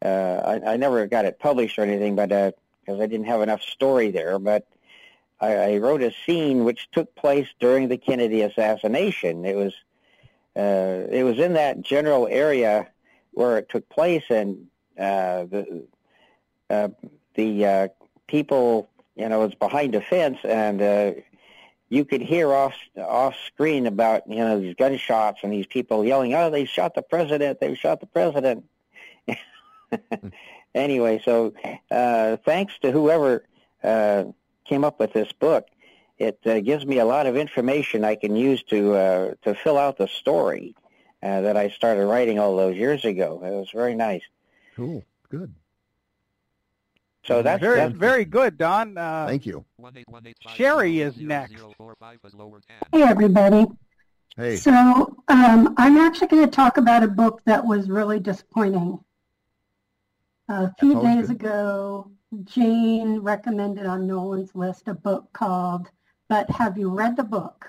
Uh, 0.00 0.60
I, 0.64 0.74
I 0.74 0.76
never 0.76 1.04
got 1.08 1.24
it 1.24 1.40
published 1.40 1.76
or 1.76 1.82
anything, 1.82 2.14
but 2.14 2.28
because 2.28 3.00
uh, 3.00 3.02
I 3.02 3.06
didn't 3.06 3.26
have 3.26 3.40
enough 3.40 3.62
story 3.62 4.12
there, 4.12 4.38
but 4.38 4.64
I, 5.40 5.54
I 5.54 5.76
wrote 5.78 6.02
a 6.02 6.12
scene 6.24 6.64
which 6.64 6.88
took 6.92 7.14
place 7.16 7.48
during 7.58 7.88
the 7.88 7.96
Kennedy 7.96 8.42
assassination. 8.42 9.44
It 9.44 9.56
was 9.56 9.74
uh, 10.56 11.06
it 11.10 11.24
was 11.24 11.38
in 11.38 11.54
that 11.54 11.82
general 11.82 12.26
area 12.28 12.88
where 13.32 13.58
it 13.58 13.68
took 13.68 13.88
place, 13.88 14.24
and 14.30 14.66
uh, 14.98 15.44
the 15.44 15.84
uh, 16.70 16.88
the 17.34 17.64
uh, 17.64 17.88
people, 18.28 18.88
you 19.16 19.28
know, 19.28 19.40
was 19.40 19.54
behind 19.54 19.94
a 19.94 20.00
fence, 20.00 20.38
and 20.44 20.80
uh, 20.80 21.12
you 21.88 22.04
could 22.04 22.22
hear 22.22 22.52
off 22.52 22.74
off 22.96 23.34
screen 23.46 23.86
about 23.86 24.28
you 24.28 24.36
know 24.36 24.60
these 24.60 24.74
gunshots 24.74 25.40
and 25.42 25.52
these 25.52 25.66
people 25.66 26.04
yelling, 26.04 26.34
"Oh, 26.34 26.50
they 26.50 26.64
shot 26.64 26.94
the 26.94 27.02
president! 27.02 27.60
They 27.60 27.74
shot 27.74 28.00
the 28.00 28.06
president!" 28.06 28.64
anyway, 30.74 31.20
so 31.24 31.54
uh, 31.90 32.36
thanks 32.44 32.78
to 32.80 32.92
whoever 32.92 33.44
uh, 33.82 34.24
came 34.64 34.84
up 34.84 35.00
with 35.00 35.12
this 35.12 35.32
book, 35.32 35.66
it 36.18 36.38
uh, 36.46 36.60
gives 36.60 36.86
me 36.86 36.98
a 36.98 37.04
lot 37.04 37.26
of 37.26 37.36
information 37.36 38.04
I 38.04 38.14
can 38.14 38.36
use 38.36 38.62
to 38.64 38.94
uh, 38.94 39.34
to 39.42 39.54
fill 39.54 39.78
out 39.78 39.98
the 39.98 40.08
story 40.08 40.74
uh, 41.22 41.40
that 41.40 41.56
I 41.56 41.70
started 41.70 42.06
writing 42.06 42.38
all 42.38 42.56
those 42.56 42.76
years 42.76 43.04
ago. 43.04 43.40
It 43.42 43.50
was 43.50 43.70
very 43.72 43.94
nice. 43.94 44.22
Cool. 44.76 45.04
Good. 45.30 45.54
So 47.28 47.42
that's 47.42 47.60
very 47.60 47.76
that's, 47.76 47.94
very 47.94 48.24
good, 48.24 48.56
Don. 48.56 48.96
Uh, 48.96 49.26
Thank 49.28 49.44
you. 49.44 49.62
Sherry 50.54 51.00
is 51.00 51.18
next. 51.18 51.62
Hey 52.90 53.02
everybody. 53.02 53.66
Hey. 54.34 54.56
So 54.56 54.72
um, 55.28 55.74
I'm 55.76 55.98
actually 55.98 56.28
going 56.28 56.44
to 56.44 56.50
talk 56.50 56.78
about 56.78 57.02
a 57.02 57.08
book 57.08 57.42
that 57.44 57.66
was 57.66 57.90
really 57.90 58.18
disappointing. 58.18 58.98
A 60.48 60.72
few 60.80 61.02
days 61.02 61.26
good. 61.26 61.36
ago, 61.36 62.10
Jane 62.44 63.18
recommended 63.18 63.84
on 63.84 64.06
Nolan's 64.06 64.54
list 64.54 64.88
a 64.88 64.94
book 64.94 65.30
called 65.34 65.90
"But 66.30 66.48
Have 66.48 66.78
You 66.78 66.88
Read 66.88 67.18
the 67.18 67.24
Book?" 67.24 67.68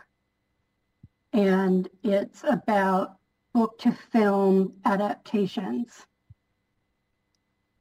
and 1.33 1.89
it's 2.01 2.45
about 2.47 3.17
book 3.53 3.77
to 3.79 3.91
film 3.91 4.73
adaptations. 4.85 6.05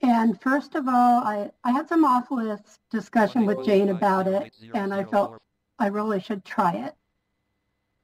And 0.00 0.40
first 0.40 0.74
of 0.74 0.86
all, 0.86 1.24
I, 1.24 1.50
I 1.64 1.72
had 1.72 1.88
some 1.88 2.04
off-list 2.04 2.80
discussion 2.90 3.46
with 3.46 3.64
Jane 3.64 3.88
about 3.88 4.28
it, 4.28 4.52
and 4.74 4.94
I 4.94 5.04
felt 5.04 5.40
I 5.78 5.88
really 5.88 6.20
should 6.20 6.44
try 6.44 6.72
it. 6.74 6.94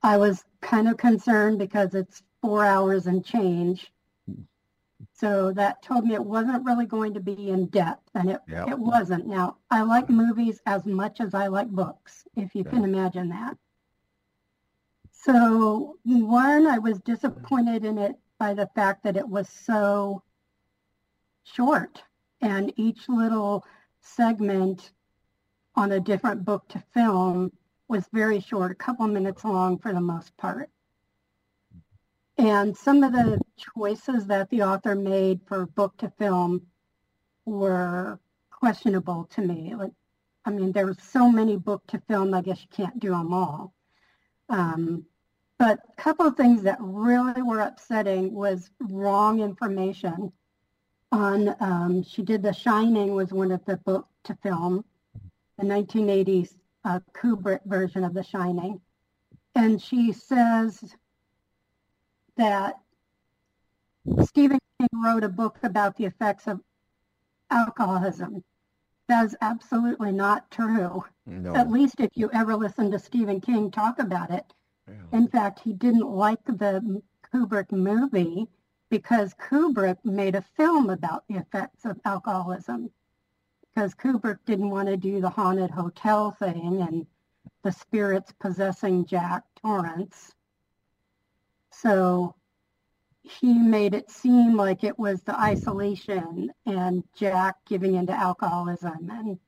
I 0.03 0.17
was 0.17 0.45
kind 0.61 0.89
of 0.89 0.97
concerned 0.97 1.59
because 1.59 1.95
it's 1.95 2.23
four 2.43 2.65
hours 2.65 3.07
and 3.07 3.25
change. 3.25 3.93
So 5.13 5.53
that 5.53 5.83
told 5.83 6.05
me 6.05 6.15
it 6.15 6.25
wasn't 6.25 6.65
really 6.65 6.87
going 6.87 7.15
to 7.15 7.21
be 7.21 7.51
in 7.51 7.67
depth, 7.67 8.11
and 8.15 8.31
it, 8.31 8.41
yep. 8.49 8.69
it 8.69 8.79
wasn't. 8.79 9.27
Now, 9.27 9.59
I 9.71 9.83
like 9.83 10.11
movies 10.11 10.61
as 10.67 10.85
much 10.87 11.21
as 11.21 11.33
I 11.33 11.47
like 11.47 11.69
books, 11.69 12.25
if 12.37 12.55
you 12.55 12.65
can 12.65 12.83
imagine 12.83 13.29
that. 13.29 13.57
So, 15.13 15.97
one, 16.05 16.67
I 16.67 16.79
was 16.79 16.99
disappointed 17.01 17.85
in 17.85 17.99
it 17.99 18.17
by 18.39 18.53
the 18.53 18.69
fact 18.75 19.05
that 19.05 19.17
it 19.17 19.27
was 19.27 19.49
so 19.49 20.23
short, 21.45 22.03
and 22.41 22.73
each 22.77 23.09
little 23.09 23.65
segment 24.01 24.93
on 25.77 25.93
a 25.93 26.01
different 26.01 26.45
book 26.45 26.69
to 26.69 26.83
film 26.93 27.53
was 27.89 28.07
very 28.13 28.41
short, 28.41 28.73
a 28.73 28.75
couple 28.75 29.07
minutes 29.07 29.45
long 29.45 29.79
for 29.79 29.93
the 29.93 30.01
most 30.01 30.37
part. 30.37 30.71
And 32.37 32.77
some 32.77 33.03
of 33.05 33.13
the 33.13 33.41
choices 33.57 34.27
that 34.27 34.51
the 34.51 34.63
author 34.63 34.95
made 34.95 35.41
for 35.47 35.67
book 35.67 35.97
to 35.99 36.11
film 36.19 36.63
were 37.45 38.19
questionable 38.51 39.29
to 39.35 39.43
me. 39.43 39.75
Like, 39.75 39.93
I 40.45 40.51
mean, 40.51 40.73
there 40.73 40.87
were 40.87 40.97
so 41.01 41.31
many 41.31 41.57
book 41.57 41.87
to 41.89 42.03
film, 42.09 42.35
I 42.35 42.43
guess 42.43 42.61
you 42.63 42.69
can't 42.71 42.99
do 42.99 43.11
them 43.11 43.33
all. 43.33 43.75
Um, 44.49 45.07
but 45.59 45.79
a 45.97 46.03
couple 46.03 46.27
of 46.27 46.37
things 46.37 46.63
that 46.63 46.79
really 46.81 47.43
were 47.43 47.61
upsetting 47.61 48.33
was 48.33 48.71
wrong 48.81 49.41
information 49.41 50.33
on, 51.15 51.55
um, 51.61 52.03
she 52.03 52.23
did 52.23 52.43
The 52.43 52.53
Shining 52.53 53.15
was 53.15 53.33
one 53.33 53.53
of 53.53 53.65
the 53.65 53.77
book 53.79 54.09
to 54.25 54.35
film, 54.43 54.85
the 55.59 55.65
1980s 55.65 56.57
uh, 56.85 56.99
Kubrick 57.15 57.61
version 57.65 58.03
of 58.03 58.15
The 58.15 58.25
Shining. 58.25 58.81
And 59.55 59.81
she 59.81 60.13
says 60.13 60.97
that 62.37 62.81
Stephen 64.25 64.59
King 64.81 64.89
wrote 65.05 65.23
a 65.23 65.29
book 65.29 65.59
about 65.63 65.97
the 65.97 66.05
effects 66.05 66.49
of 66.49 66.61
alcoholism. 67.51 68.43
That 69.09 69.27
is 69.27 69.37
absolutely 69.41 70.11
not 70.11 70.51
true. 70.51 71.05
No. 71.27 71.55
At 71.55 71.71
least 71.71 72.01
if 72.01 72.11
you 72.15 72.29
ever 72.33 72.57
listen 72.57 72.91
to 72.91 72.99
Stephen 72.99 73.41
King 73.41 73.71
talk 73.71 74.01
about 74.01 74.31
it. 74.31 74.53
Yeah. 74.89 75.19
In 75.19 75.29
fact, 75.29 75.61
he 75.61 75.73
didn't 75.73 76.11
like 76.11 76.43
the 76.45 77.01
Kubrick 77.33 77.71
movie 77.71 78.49
because 78.95 79.35
Kubrick 79.35 79.97
made 80.05 80.37
a 80.37 80.43
film 80.57 80.89
about 80.89 81.25
the 81.27 81.35
effects 81.35 81.85
of 81.85 81.99
alcoholism. 82.05 82.93
Because 83.75 83.93
Kubrick 83.93 84.39
didn't 84.47 84.71
want 84.71 84.87
to 84.87 84.97
do 84.97 85.21
the 85.21 85.29
haunted 85.29 85.73
hotel 85.73 86.31
thing 86.31 86.81
and 86.81 87.05
the 87.65 87.73
spirits 87.73 88.33
possessing 88.39 89.05
Jack 89.05 89.43
Torrance. 89.61 90.33
So 91.73 92.37
he 93.25 93.59
made 93.59 93.95
it 93.95 94.13
seem 94.13 94.55
like 94.55 94.85
it 94.85 94.97
was 94.97 95.23
the 95.23 95.37
isolation 95.41 96.53
and 96.65 97.03
Jack 97.17 97.57
giving 97.67 97.97
into 97.97 98.13
alcoholism, 98.13 99.11
and 99.11 99.41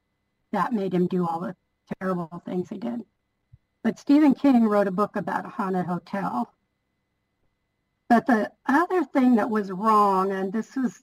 that 0.51 0.73
made 0.73 0.93
him 0.93 1.07
do 1.07 1.25
all 1.25 1.39
the 1.39 1.55
terrible 2.01 2.43
things 2.45 2.69
he 2.69 2.79
did. 2.79 3.05
But 3.85 4.01
Stephen 4.01 4.35
King 4.35 4.65
wrote 4.65 4.89
a 4.89 4.91
book 4.91 5.15
about 5.15 5.47
a 5.47 5.51
haunted 5.51 5.87
hotel. 5.87 6.53
But 8.09 8.27
the 8.27 8.53
other 8.67 9.05
thing 9.05 9.35
that 9.35 9.51
was 9.51 9.73
wrong, 9.73 10.31
and 10.31 10.53
this 10.53 10.77
was 10.77 11.03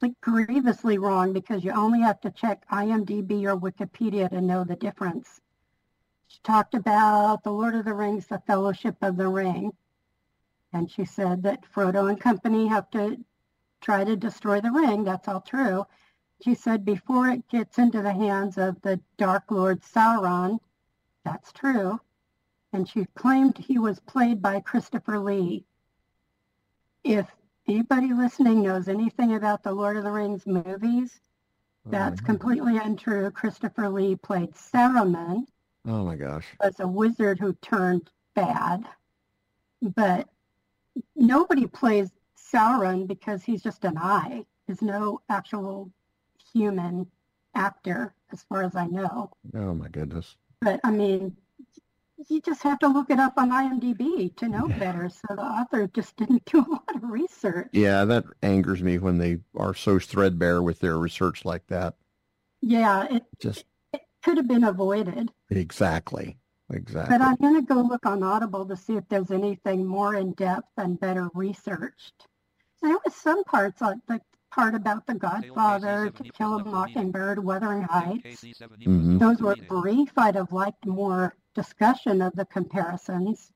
like 0.00 0.20
grievously 0.20 0.98
wrong 0.98 1.32
because 1.32 1.64
you 1.64 1.72
only 1.72 2.00
have 2.00 2.20
to 2.20 2.30
check 2.30 2.68
IMDb 2.68 3.44
or 3.44 3.56
Wikipedia 3.56 4.28
to 4.30 4.40
know 4.40 4.62
the 4.62 4.76
difference. 4.76 5.40
She 6.28 6.38
talked 6.42 6.74
about 6.74 7.42
The 7.42 7.52
Lord 7.52 7.74
of 7.74 7.84
the 7.84 7.94
Rings, 7.94 8.26
The 8.26 8.38
Fellowship 8.46 8.96
of 9.02 9.16
the 9.16 9.28
Ring. 9.28 9.72
And 10.72 10.90
she 10.90 11.04
said 11.04 11.42
that 11.44 11.64
Frodo 11.64 12.08
and 12.08 12.20
company 12.20 12.66
have 12.66 12.90
to 12.90 13.24
try 13.80 14.02
to 14.02 14.16
destroy 14.16 14.60
the 14.60 14.72
ring. 14.72 15.04
That's 15.04 15.28
all 15.28 15.40
true. 15.40 15.86
She 16.42 16.54
said 16.54 16.84
before 16.84 17.28
it 17.28 17.48
gets 17.48 17.78
into 17.78 18.02
the 18.02 18.12
hands 18.12 18.58
of 18.58 18.80
the 18.82 19.00
Dark 19.16 19.50
Lord 19.50 19.82
Sauron, 19.82 20.58
that's 21.24 21.52
true. 21.52 22.00
And 22.72 22.88
she 22.88 23.04
claimed 23.14 23.58
he 23.58 23.78
was 23.78 24.00
played 24.00 24.42
by 24.42 24.60
Christopher 24.60 25.18
Lee. 25.18 25.64
If 27.04 27.26
anybody 27.68 28.12
listening 28.12 28.62
knows 28.62 28.88
anything 28.88 29.34
about 29.34 29.62
the 29.62 29.72
Lord 29.72 29.96
of 29.96 30.04
the 30.04 30.10
Rings 30.10 30.46
movies, 30.46 31.20
that's 31.86 32.16
mm-hmm. 32.16 32.26
completely 32.26 32.78
untrue. 32.78 33.30
Christopher 33.30 33.90
Lee 33.90 34.16
played 34.16 34.52
Saruman. 34.54 35.44
Oh 35.86 36.04
my 36.04 36.16
gosh. 36.16 36.46
As 36.62 36.80
a 36.80 36.88
wizard 36.88 37.38
who 37.38 37.52
turned 37.60 38.10
bad. 38.34 38.84
But 39.82 40.28
nobody 41.14 41.66
plays 41.66 42.10
Sauron 42.38 43.06
because 43.06 43.42
he's 43.42 43.62
just 43.62 43.84
an 43.84 43.98
eye. 43.98 44.46
There's 44.66 44.80
no 44.80 45.20
actual 45.28 45.90
human 46.54 47.06
actor, 47.54 48.14
as 48.32 48.42
far 48.44 48.62
as 48.62 48.76
I 48.76 48.86
know. 48.86 49.30
Oh 49.54 49.74
my 49.74 49.88
goodness! 49.88 50.36
But 50.60 50.80
I 50.84 50.90
mean, 50.90 51.36
you 52.28 52.40
just 52.40 52.62
have 52.62 52.78
to 52.80 52.88
look 52.88 53.10
it 53.10 53.18
up 53.18 53.34
on 53.36 53.50
IMDb 53.50 54.34
to 54.36 54.48
know 54.48 54.68
better. 54.68 55.08
So 55.08 55.34
the 55.34 55.42
author 55.42 55.86
just 55.88 56.16
didn't 56.16 56.44
do 56.44 56.58
a 56.58 56.70
lot 56.70 56.94
of 56.94 57.02
research. 57.02 57.70
Yeah, 57.72 58.04
that 58.04 58.24
angers 58.42 58.82
me 58.82 58.98
when 58.98 59.18
they 59.18 59.38
are 59.56 59.74
so 59.74 59.98
threadbare 59.98 60.62
with 60.62 60.80
their 60.80 60.98
research 60.98 61.44
like 61.44 61.66
that. 61.68 61.94
Yeah, 62.60 63.06
it 63.10 63.24
just 63.40 63.64
it 63.92 64.02
could 64.22 64.36
have 64.36 64.48
been 64.48 64.64
avoided. 64.64 65.30
Exactly. 65.50 66.38
Exactly. 66.70 67.18
But 67.18 67.24
I'm 67.24 67.36
going 67.36 67.56
to 67.56 67.74
go 67.74 67.82
look 67.82 68.06
on 68.06 68.22
Audible 68.22 68.64
to 68.66 68.76
see 68.76 68.96
if 68.96 69.04
there's 69.10 69.30
anything 69.30 69.86
more 69.86 70.14
in 70.14 70.32
depth 70.32 70.70
and 70.78 70.98
better 70.98 71.28
researched. 71.34 72.26
There 72.80 72.96
was 73.04 73.14
some 73.14 73.44
parts 73.44 73.82
like 73.82 73.98
the 74.08 74.20
part 74.50 74.74
about 74.74 75.06
the 75.06 75.14
Godfather, 75.14 76.10
To 76.10 76.22
Kill 76.32 76.54
a 76.54 76.64
Mockingbird, 76.64 77.42
Wuthering 77.42 77.82
Heights. 77.82 78.42
Mm-hmm. 78.42 79.18
Those 79.18 79.40
were 79.40 79.56
brief. 79.68 80.12
I'd 80.16 80.36
have 80.36 80.52
liked 80.52 80.86
more 80.86 81.34
discussion 81.54 82.20
of 82.20 82.34
the 82.34 82.44
comparisons, 82.46 83.52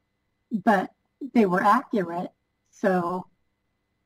but 0.51 0.91
they 1.35 1.47
were 1.47 1.63
accurate. 1.63 2.31
So 2.71 3.27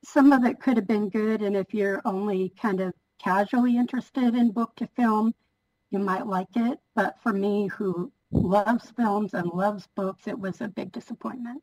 some 0.04 0.32
of 0.32 0.44
it 0.44 0.60
could 0.60 0.76
have 0.76 0.86
been 0.86 1.08
good. 1.08 1.42
And 1.42 1.56
if 1.56 1.72
you're 1.72 2.02
only 2.04 2.50
kind 2.60 2.80
of 2.80 2.94
casually 3.18 3.76
interested 3.76 4.34
in 4.34 4.50
book 4.50 4.74
to 4.76 4.88
film, 4.96 5.34
you 5.90 5.98
might 5.98 6.26
like 6.26 6.48
it. 6.56 6.78
But 6.94 7.16
for 7.22 7.32
me, 7.32 7.68
who 7.68 8.10
loves 8.32 8.90
films 8.90 9.34
and 9.34 9.46
loves 9.48 9.88
books, 9.94 10.26
it 10.26 10.38
was 10.38 10.60
a 10.60 10.68
big 10.68 10.92
disappointment. 10.92 11.62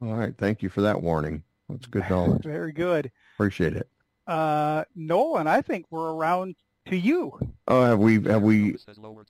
All 0.00 0.14
right. 0.14 0.34
Thank 0.38 0.62
you 0.62 0.68
for 0.68 0.80
that 0.82 1.02
warning. 1.02 1.42
That's 1.68 1.86
good 1.86 2.08
knowledge. 2.08 2.42
Very 2.44 2.72
good. 2.72 3.10
Appreciate 3.34 3.76
it. 3.76 3.88
Uh, 4.26 4.84
Nolan, 4.94 5.46
I 5.46 5.60
think 5.60 5.86
we're 5.90 6.12
around 6.12 6.54
to 6.90 6.96
you. 6.96 7.38
Oh, 7.66 7.82
have 7.82 7.98
we 7.98 8.22
have 8.24 8.42
we 8.42 8.76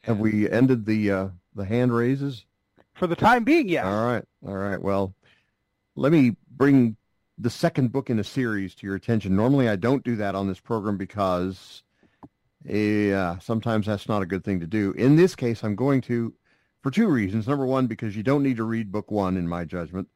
have 0.03 0.19
we 0.19 0.51
ended 0.51 0.85
the 0.87 1.11
uh, 1.11 1.29
the 1.55 1.65
hand 1.65 1.95
raises? 1.95 2.45
For 2.95 3.07
the 3.07 3.17
time 3.17 3.45
being, 3.45 3.69
yes. 3.69 3.85
All 3.85 4.05
right. 4.05 4.25
All 4.47 4.57
right. 4.57 4.81
Well, 4.81 5.15
let 5.95 6.13
me 6.13 6.37
bring 6.51 6.97
the 7.39 7.51
second 7.51 7.93
book 7.93 8.11
in 8.11 8.19
a 8.19 8.25
series 8.25 8.75
to 8.77 8.87
your 8.87 8.97
attention. 8.97 9.37
Normally, 9.37 9.69
I 9.69 9.77
don't 9.77 10.05
do 10.05 10.17
that 10.17 10.35
on 10.35 10.49
this 10.49 10.61
program 10.61 10.97
because 10.97 11.83
yeah, 12.65 13.39
sometimes 13.39 13.87
that's 13.87 14.09
not 14.09 14.23
a 14.23 14.27
good 14.27 14.45
thing 14.45 14.61
to 14.61 14.67
do. 14.67 14.93
In 14.93 15.17
this 15.17 15.35
case, 15.35 15.63
I'm 15.63 15.77
going 15.77 16.03
to 16.03 16.35
for 16.83 16.91
two 16.91 17.09
reasons. 17.09 17.47
Number 17.47 17.67
one, 17.67 17.87
because 17.87 18.17
you 18.17 18.23
don't 18.23 18.43
need 18.43 18.57
to 18.57 18.65
read 18.65 18.93
book 18.93 19.11
one, 19.11 19.37
in 19.37 19.49
my 19.49 19.65
judgment. 19.65 20.09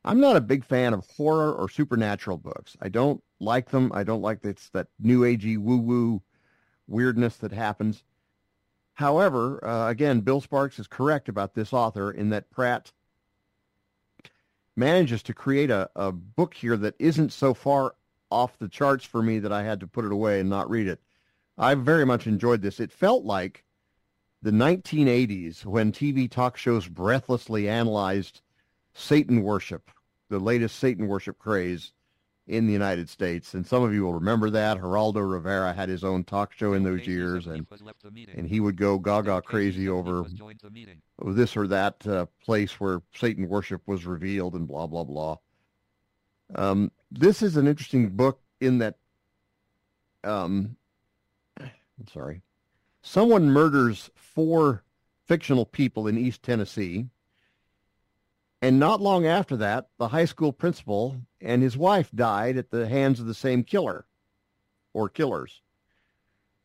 I'm 0.06 0.20
not 0.20 0.36
a 0.36 0.42
big 0.42 0.66
fan 0.66 0.94
of 0.94 1.08
horror 1.16 1.54
or 1.54 1.70
supernatural 1.70 2.38
books. 2.38 2.76
I 2.82 2.90
don't 2.90 3.24
like 3.40 3.70
them. 3.70 3.92
I 3.94 4.04
don't 4.04 4.22
like 4.22 4.42
this, 4.42 4.70
that 4.74 4.88
new 5.00 5.22
agey 5.22 5.58
woo-woo 5.58 6.22
weirdness 6.90 7.38
that 7.38 7.52
happens. 7.52 8.04
However, 8.94 9.66
uh, 9.66 9.90
again, 9.90 10.22
Bill 10.22 10.42
Sparks 10.42 10.80
is 10.80 10.88
correct 10.88 11.30
about 11.30 11.54
this 11.54 11.72
author 11.72 12.12
in 12.12 12.30
that 12.30 12.50
Pratt 12.50 12.92
manages 14.76 15.24
to 15.24 15.34
create 15.34 15.70
a, 15.70 15.90
a 15.96 16.12
book 16.12 16.54
here 16.54 16.78
that 16.78 16.96
isn't 17.00 17.32
so 17.32 17.54
far 17.54 17.96
off 18.32 18.58
the 18.58 18.68
charts 18.68 19.06
for 19.06 19.22
me 19.22 19.40
that 19.40 19.52
I 19.52 19.64
had 19.64 19.80
to 19.82 19.88
put 19.88 20.06
it 20.06 20.12
away 20.12 20.40
and 20.40 20.50
not 20.50 20.70
read 20.70 20.88
it. 20.88 21.02
I 21.58 21.76
very 21.76 22.06
much 22.06 22.28
enjoyed 22.28 22.62
this. 22.62 22.80
It 22.80 22.92
felt 22.92 23.26
like 23.26 23.66
the 24.42 24.52
1980s 24.52 25.66
when 25.66 25.92
TV 25.92 26.30
talk 26.30 26.58
shows 26.58 26.88
breathlessly 26.88 27.68
analyzed 27.68 28.42
Satan 28.94 29.44
worship, 29.44 29.92
the 30.30 30.40
latest 30.40 30.78
Satan 30.78 31.08
worship 31.08 31.38
craze 31.38 31.94
in 32.50 32.66
the 32.66 32.74
United 32.74 33.08
States. 33.08 33.54
And 33.54 33.66
some 33.66 33.84
of 33.84 33.94
you 33.94 34.04
will 34.04 34.16
remember 34.16 34.50
that. 34.50 34.80
Geraldo 34.80 35.32
Rivera 35.32 35.72
had 35.72 35.88
his 35.88 36.04
own 36.04 36.24
talk 36.24 36.52
show 36.52 36.74
in 36.74 36.84
those 36.84 37.06
years, 37.06 37.46
and 37.46 37.66
and 38.36 38.48
he 38.48 38.60
would 38.60 38.76
go 38.76 38.98
gaga 38.98 39.42
crazy 39.42 39.88
over 39.88 40.26
this 41.24 41.56
or 41.56 41.68
that 41.68 42.06
uh, 42.08 42.26
place 42.44 42.80
where 42.80 43.02
Satan 43.14 43.48
worship 43.48 43.84
was 43.86 44.06
revealed 44.06 44.56
and 44.56 44.68
blah, 44.68 44.88
blah, 44.88 45.04
blah. 45.04 45.38
Um, 46.56 46.92
this 47.12 47.44
is 47.44 47.56
an 47.56 47.68
interesting 47.68 48.10
book 48.10 48.42
in 48.60 48.80
that, 48.80 48.96
um, 50.24 50.76
I'm 51.60 52.08
sorry, 52.12 52.42
someone 53.04 53.52
murders 53.52 54.10
four 54.16 54.84
fictional 55.28 55.66
people 55.66 56.08
in 56.08 56.18
East 56.18 56.42
Tennessee. 56.42 57.06
And 58.62 58.80
not 58.80 59.02
long 59.02 59.26
after 59.26 59.56
that, 59.58 59.88
the 59.98 60.10
high 60.10 60.26
school 60.26 60.52
principal 60.52 61.22
and 61.40 61.62
his 61.62 61.78
wife 61.78 62.12
died 62.14 62.58
at 62.58 62.72
the 62.72 62.88
hands 62.88 63.20
of 63.20 63.26
the 63.26 63.34
same 63.34 63.64
killer 63.64 64.06
or 64.94 65.08
killers. 65.08 65.62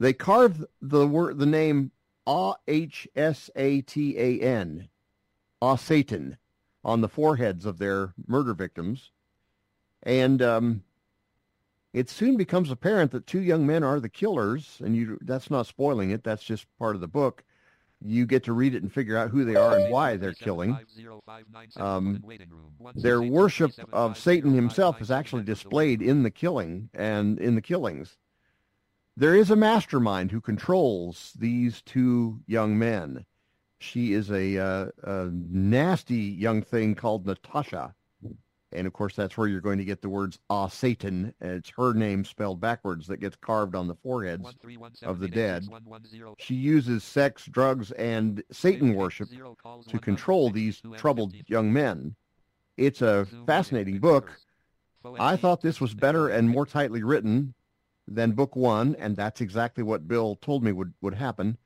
They 0.01 0.13
carved 0.13 0.65
the 0.83 1.07
word, 1.07 1.39
the 1.39 1.47
name 1.47 1.93
A 2.27 2.55
H 2.67 3.07
S 3.15 3.49
A 3.55 3.81
T 3.83 4.19
A 4.19 4.41
N, 4.41 4.89
Ah 5.63 5.77
Satan, 5.77 6.37
on 6.85 7.01
the 7.01 7.09
foreheads 7.09 7.65
of 7.65 7.79
their 7.79 8.13
murder 8.27 8.55
victims. 8.55 9.13
And 10.03 10.43
um, 10.43 10.83
it 11.93 12.11
soon 12.11 12.37
becomes 12.37 12.73
apparent 12.73 13.13
that 13.13 13.27
two 13.27 13.41
young 13.41 13.67
men 13.67 13.85
are 13.85 14.01
the 14.01 14.09
killers, 14.09 14.81
and 14.85 14.97
you 14.97 15.17
that's 15.23 15.49
not 15.49 15.69
spoiling 15.69 16.11
it. 16.11 16.25
That's 16.25 16.43
just 16.43 16.67
part 16.77 16.97
of 16.97 17.01
the 17.01 17.09
book. 17.09 17.45
You 18.07 18.27
get 18.27 18.45
to 18.45 18.53
read 18.53 18.75
it 18.75 18.83
and 18.83 18.93
figure 18.93 19.17
out 19.17 19.31
who 19.31 19.45
they 19.45 19.57
are 19.57 19.79
and 19.79 19.91
why 19.91 20.17
they're 20.17 20.35
killing. 20.35 20.79
Um, 21.77 22.23
their 22.95 23.23
worship 23.23 23.73
of 23.93 24.19
Satan 24.19 24.53
himself 24.53 25.01
is 25.01 25.11
actually 25.11 25.45
displayed 25.45 26.03
in 26.03 26.23
the 26.23 26.31
killing 26.31 26.91
and 26.93 27.39
in 27.39 27.55
the 27.55 27.63
killings. 27.63 28.19
There 29.17 29.35
is 29.35 29.51
a 29.51 29.57
mastermind 29.57 30.31
who 30.33 30.41
controls 30.41 31.33
these 31.39 31.81
two 31.83 32.41
young 32.47 32.79
men. 32.79 33.25
She 33.79 34.13
is 34.13 34.31
a, 34.31 34.59
uh, 34.59 34.87
a 35.03 35.31
nasty 35.33 36.17
young 36.17 36.63
thing 36.63 36.95
called 36.95 37.27
Natasha 37.27 37.95
and 38.75 38.87
of 38.87 38.93
course, 38.93 39.15
that's 39.15 39.37
where 39.37 39.49
you're 39.49 39.61
going 39.61 39.79
to 39.79 39.85
get 39.85 40.03
the 40.03 40.09
words 40.09 40.39
Ah 40.51 40.69
Satan. 40.69 41.35
It's 41.41 41.71
her 41.77 41.95
name 41.95 42.25
spelled 42.25 42.61
backwards 42.61 43.07
that 43.07 43.19
gets 43.19 43.37
carved 43.37 43.75
on 43.75 43.87
the 43.87 43.95
foreheads 43.95 44.55
of 45.03 45.21
the 45.21 45.29
dead. 45.29 45.67
She 46.39 46.55
uses 46.55 47.05
sex, 47.05 47.47
drugs, 47.47 47.93
and 47.93 48.43
Satan 48.51 48.95
worship 48.95 49.29
to 49.89 49.99
control 49.99 50.51
these 50.51 50.83
troubled 50.97 51.35
young 51.47 51.73
men. 51.73 52.17
It's 52.77 53.03
a 53.03 53.27
fascinating 53.47 54.01
book. 54.01 54.33
I 55.19 55.37
thought 55.37 55.61
this 55.61 55.81
was 55.81 55.95
better 55.95 56.29
and 56.29 56.49
more 56.49 56.67
tightly 56.67 57.03
written 57.03 57.55
than 58.09 58.33
book 58.33 58.57
one, 58.57 58.97
and 58.97 59.17
that's 59.17 59.41
exactly 59.41 59.83
what 59.83 60.09
Bill 60.09 60.37
told 60.37 60.63
me 60.63 60.73
would, 60.73 60.95
would 61.01 61.15
happen. 61.15 61.59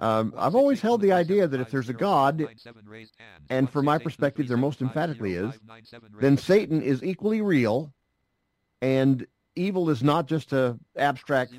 Um, 0.00 0.32
I've 0.38 0.54
always 0.54 0.80
held 0.80 1.00
the 1.00 1.12
idea 1.12 1.48
that 1.48 1.60
if 1.60 1.70
there's 1.70 1.88
a 1.88 1.92
God, 1.92 2.46
and 3.50 3.68
from 3.68 3.84
my 3.84 3.98
perspective 3.98 4.46
there 4.46 4.56
most 4.56 4.80
emphatically 4.80 5.34
is, 5.34 5.54
then 6.20 6.36
Satan 6.36 6.82
is 6.82 7.02
equally 7.02 7.40
real, 7.40 7.92
and 8.80 9.26
evil 9.56 9.90
is 9.90 10.02
not 10.02 10.26
just 10.26 10.52
a 10.52 10.78
abstract, 10.96 11.52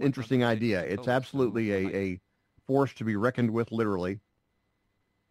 interesting 0.00 0.42
idea. 0.42 0.82
It's 0.82 1.06
absolutely 1.06 1.70
a, 1.72 1.96
a 1.96 2.20
force 2.66 2.92
to 2.94 3.04
be 3.04 3.14
reckoned 3.14 3.52
with 3.52 3.70
literally. 3.70 4.18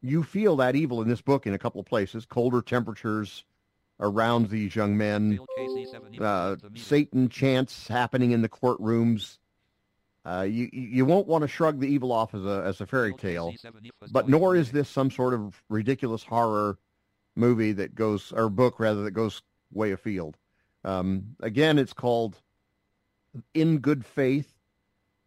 You 0.01 0.23
feel 0.23 0.55
that 0.57 0.75
evil 0.77 1.01
in 1.01 1.09
this 1.09 1.21
book 1.21 1.45
in 1.45 1.53
a 1.53 1.57
couple 1.57 1.81
of 1.81 1.87
places, 1.87 2.25
colder 2.25 2.61
temperatures 2.61 3.43
around 3.99 4.49
these 4.49 4.75
young 4.75 4.95
men, 4.95 5.39
uh, 6.21 6.55
Satan 6.75 7.27
chants 7.27 7.87
happening 7.87 8.31
in 8.31 8.41
the 8.41 8.49
courtrooms, 8.49 9.39
uh, 10.25 10.41
you 10.41 10.69
you 10.73 11.05
won't 11.05 11.27
want 11.27 11.43
to 11.43 11.47
shrug 11.47 11.79
the 11.79 11.87
evil 11.87 12.11
off 12.11 12.33
as 12.33 12.43
a 12.45 12.63
as 12.65 12.81
a 12.81 12.87
fairy 12.87 13.13
tale, 13.13 13.53
but 14.11 14.27
nor 14.27 14.55
is 14.55 14.71
this 14.71 14.89
some 14.89 15.11
sort 15.11 15.33
of 15.33 15.61
ridiculous 15.69 16.23
horror 16.23 16.79
movie 17.35 17.73
that 17.73 17.93
goes 17.93 18.31
or 18.31 18.49
book 18.49 18.79
rather 18.79 19.03
that 19.03 19.11
goes 19.11 19.41
way 19.71 19.91
afield. 19.91 20.37
Um, 20.83 21.35
again, 21.41 21.77
it's 21.77 21.93
called 21.93 22.41
In 23.53 23.79
Good 23.79 24.05
Faith, 24.05 24.53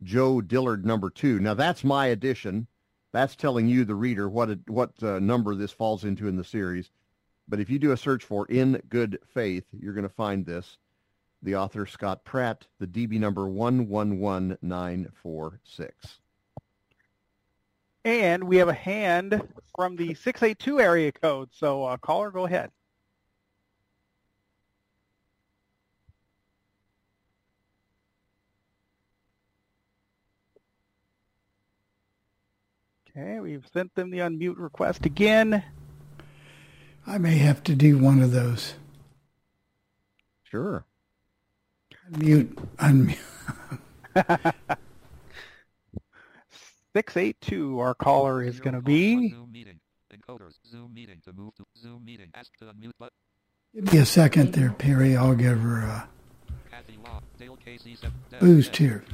Joe 0.03 0.41
Dillard 0.41 0.85
number 0.85 1.11
two. 1.11 1.39
Now 1.39 1.55
that's 1.55 1.85
my 1.85 2.07
edition. 2.07 2.67
That's 3.13 3.37
telling 3.37 3.69
you, 3.69 3.85
the 3.85 3.95
reader, 3.95 4.29
what 4.29 4.51
a, 4.51 4.59
what 4.67 5.03
uh, 5.03 5.19
number 5.19 5.55
this 5.55 5.73
falls 5.73 6.05
into 6.05 6.29
in 6.29 6.37
the 6.37 6.45
series. 6.45 6.91
But 7.49 7.61
if 7.61 7.71
you 7.71 7.79
do 7.79 7.93
a 7.93 7.97
search 7.97 8.25
for 8.25 8.47
In 8.47 8.83
Good 8.89 9.19
Faith, 9.33 9.65
you're 9.73 9.95
going 9.95 10.03
to 10.03 10.15
find 10.15 10.45
this 10.45 10.77
the 11.43 11.57
author 11.57 11.87
Scott 11.87 12.25
Pratt, 12.25 12.67
the 12.79 12.87
DB 12.87 13.19
number 13.19 13.49
111946. 13.49 16.21
And 18.05 18.45
we 18.45 18.57
have 18.57 18.69
a 18.69 18.75
hand 18.75 19.43
from 19.77 19.97
the 19.97 20.15
682 20.15 20.81
area 20.81 21.13
code. 21.13 21.51
So 21.53 21.85
uh, 21.85 21.99
caller, 21.99 22.31
go 22.31 22.47
ahead. 22.47 22.71
Okay, 33.11 33.41
we've 33.41 33.67
sent 33.73 33.95
them 33.95 34.11
the 34.11 34.19
unmute 34.19 34.59
request 34.59 35.05
again. 35.05 35.65
I 37.07 37.19
may 37.19 37.39
have 37.39 37.63
to 37.65 37.75
do 37.75 37.99
one 37.99 38.23
of 38.23 38.31
those. 38.31 38.75
Sure. 40.45 40.85
Unmute. 42.13 42.55
Unmute. 42.79 43.19
682, 46.95 47.79
our 47.79 47.95
caller 47.95 48.43
is 48.43 48.61
going 48.61 48.75
to 48.75 48.81
be. 48.81 49.35
Give 53.75 53.93
me 53.93 53.99
a 53.99 54.07
second 54.07 54.53
there, 54.55 54.71
Perry. 54.73 55.17
I'll 55.17 55.35
give 55.35 55.61
her 55.61 55.81
a 55.81 56.09
boost 58.41 58.77
here. 58.77 59.05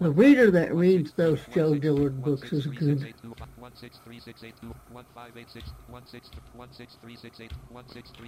The 0.00 0.10
reader 0.10 0.50
that 0.50 0.74
reads 0.74 1.12
those 1.12 1.40
Joe 1.52 1.74
Dillard 1.74 2.22
books 2.22 2.52
is 2.52 2.66
good. 2.66 3.14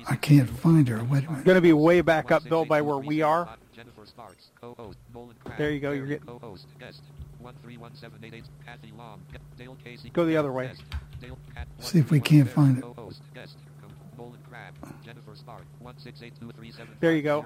I 0.07 0.17
can't 0.17 0.51
find 0.51 0.89
her. 0.89 1.03
Wait 1.05 1.25
a 1.27 1.31
minute. 1.31 1.45
Going 1.45 1.55
to 1.57 1.61
be 1.61 1.73
way 1.73 2.01
back 2.01 2.31
up, 2.31 2.45
Bill, 2.45 2.65
by 2.65 2.83
where 2.83 2.99
we 2.99 3.23
are. 3.23 3.49
There 5.59 5.71
you 5.71 5.81
go. 5.81 5.93
You're 5.93 6.07
getting. 6.07 6.27
Go 10.13 10.25
the 10.25 10.37
other 10.37 10.53
way. 10.53 10.71
See 11.79 11.99
if 11.99 12.11
we 12.11 12.21
can't 12.21 12.49
find 12.49 12.79
it. 12.79 12.85
There 17.01 17.13
you 17.15 17.23
go. 17.23 17.45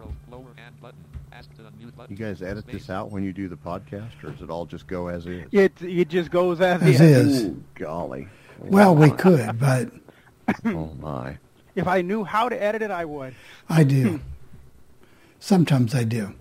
You 2.09 2.17
guys 2.17 2.43
edit 2.43 2.67
this 2.67 2.91
out 2.91 3.11
when 3.11 3.23
you 3.23 3.33
do 3.33 3.49
the 3.49 3.57
podcast, 3.57 4.23
or 4.23 4.31
does 4.31 4.43
it 4.43 4.51
all 4.51 4.67
just 4.67 4.87
go 4.87 5.09
as 5.09 5.27
is? 5.27 5.47
It 5.53 5.73
it 5.83 6.09
just 6.09 6.31
goes 6.31 6.61
as, 6.61 6.83
As 6.83 7.01
is. 7.01 7.45
Ooh, 7.45 7.63
golly. 7.75 8.29
Well, 8.61 8.95
we 8.95 9.11
could, 9.11 9.59
but 9.59 9.91
oh 10.65 10.93
my. 11.01 11.39
If 11.75 11.87
I 11.87 12.03
knew 12.03 12.25
how 12.25 12.49
to 12.49 12.61
edit 12.61 12.83
it, 12.83 12.91
I 12.91 13.05
would. 13.05 13.35
I 13.69 13.85
do. 13.85 14.21
Sometimes 15.39 15.95
I 15.95 16.05
do. 16.05 16.35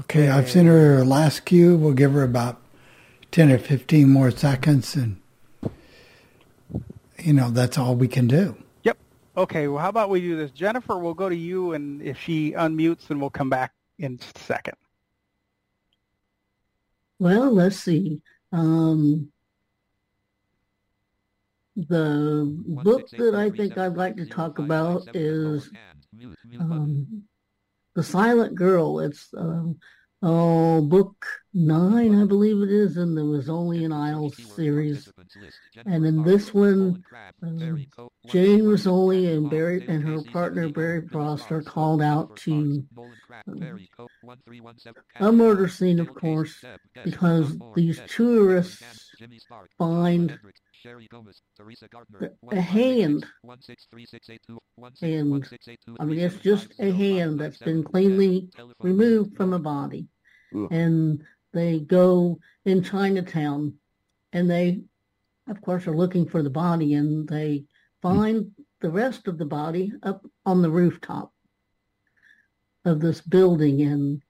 Okay, 0.00 0.28
I've 0.28 0.50
sent 0.50 0.68
her 0.68 0.96
her 0.98 1.04
last 1.04 1.44
cue. 1.46 1.76
We'll 1.76 1.92
give 1.94 2.12
her 2.12 2.22
about 2.22 2.60
10 3.30 3.50
or 3.50 3.58
15 3.58 4.08
more 4.08 4.30
seconds, 4.30 4.94
and, 4.94 5.16
you 7.18 7.32
know, 7.32 7.50
that's 7.50 7.78
all 7.78 7.94
we 7.94 8.08
can 8.08 8.26
do. 8.26 8.56
Yep. 8.84 8.98
Okay, 9.36 9.68
well, 9.68 9.82
how 9.82 9.88
about 9.88 10.10
we 10.10 10.20
do 10.20 10.36
this? 10.36 10.50
Jennifer, 10.50 10.98
we'll 10.98 11.14
go 11.14 11.28
to 11.28 11.36
you, 11.36 11.72
and 11.72 12.02
if 12.02 12.18
she 12.18 12.52
unmutes, 12.52 13.06
then 13.08 13.20
we'll 13.20 13.30
come 13.30 13.50
back 13.50 13.72
in 13.98 14.18
just 14.18 14.38
a 14.38 14.42
second. 14.42 14.74
Well, 17.18 17.50
let's 17.52 17.76
see. 17.76 18.20
Um, 18.52 19.30
the 21.76 22.44
book 22.66 23.08
that 23.10 23.34
I 23.34 23.50
think 23.50 23.76
I'd 23.76 23.96
like 23.96 24.16
to 24.16 24.26
talk 24.26 24.58
about 24.58 25.08
is 25.14 25.70
um, 26.58 27.24
The 27.94 28.02
Silent 28.02 28.54
Girl. 28.54 29.00
It's 29.00 29.28
um, 29.36 29.78
oh, 30.22 30.80
book 30.82 31.26
nine, 31.52 32.20
I 32.20 32.24
believe 32.24 32.62
it 32.62 32.70
is, 32.70 32.96
in 32.96 33.14
the 33.14 33.22
Rizzoli 33.22 33.84
and 33.84 33.94
Isles 33.94 34.36
series. 34.54 35.08
And 35.86 36.04
in 36.04 36.22
this 36.22 36.52
one, 36.52 37.02
um, 37.42 37.86
Jane 38.28 38.64
Rizzoli 38.64 39.34
and 39.36 39.48
Barry 39.48 39.86
and 39.86 40.06
her 40.06 40.22
partner 40.32 40.68
Barry 40.68 41.06
Frost 41.08 41.50
are 41.50 41.62
called 41.62 42.02
out 42.02 42.36
to 42.38 42.84
um, 43.46 43.78
a 45.20 45.32
murder 45.32 45.68
scene, 45.68 46.00
of 46.00 46.14
course, 46.14 46.62
because 47.04 47.56
these 47.74 48.00
tourists 48.08 48.82
find 49.78 50.38
a 52.52 52.60
hand, 52.60 53.26
and 55.02 55.96
I 55.98 56.04
mean 56.04 56.18
it's 56.18 56.36
just 56.36 56.72
a 56.78 56.90
hand 56.92 57.40
that's 57.40 57.58
been 57.58 57.82
cleanly 57.84 58.48
removed 58.80 59.36
from 59.36 59.52
a 59.52 59.58
body, 59.58 60.06
and 60.70 61.22
they 61.52 61.80
go 61.80 62.38
in 62.64 62.82
Chinatown, 62.82 63.74
and 64.32 64.50
they, 64.50 64.82
of 65.48 65.60
course, 65.60 65.86
are 65.86 65.96
looking 65.96 66.26
for 66.28 66.42
the 66.42 66.50
body, 66.50 66.94
and 66.94 67.28
they 67.28 67.64
find 68.02 68.52
the 68.80 68.90
rest 68.90 69.26
of 69.28 69.38
the 69.38 69.46
body 69.46 69.92
up 70.02 70.24
on 70.44 70.62
the 70.62 70.70
rooftop 70.70 71.32
of 72.84 73.00
this 73.00 73.20
building, 73.20 73.82
and 73.82 74.22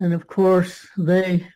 and 0.00 0.12
of 0.12 0.26
course 0.26 0.86
they 0.98 1.46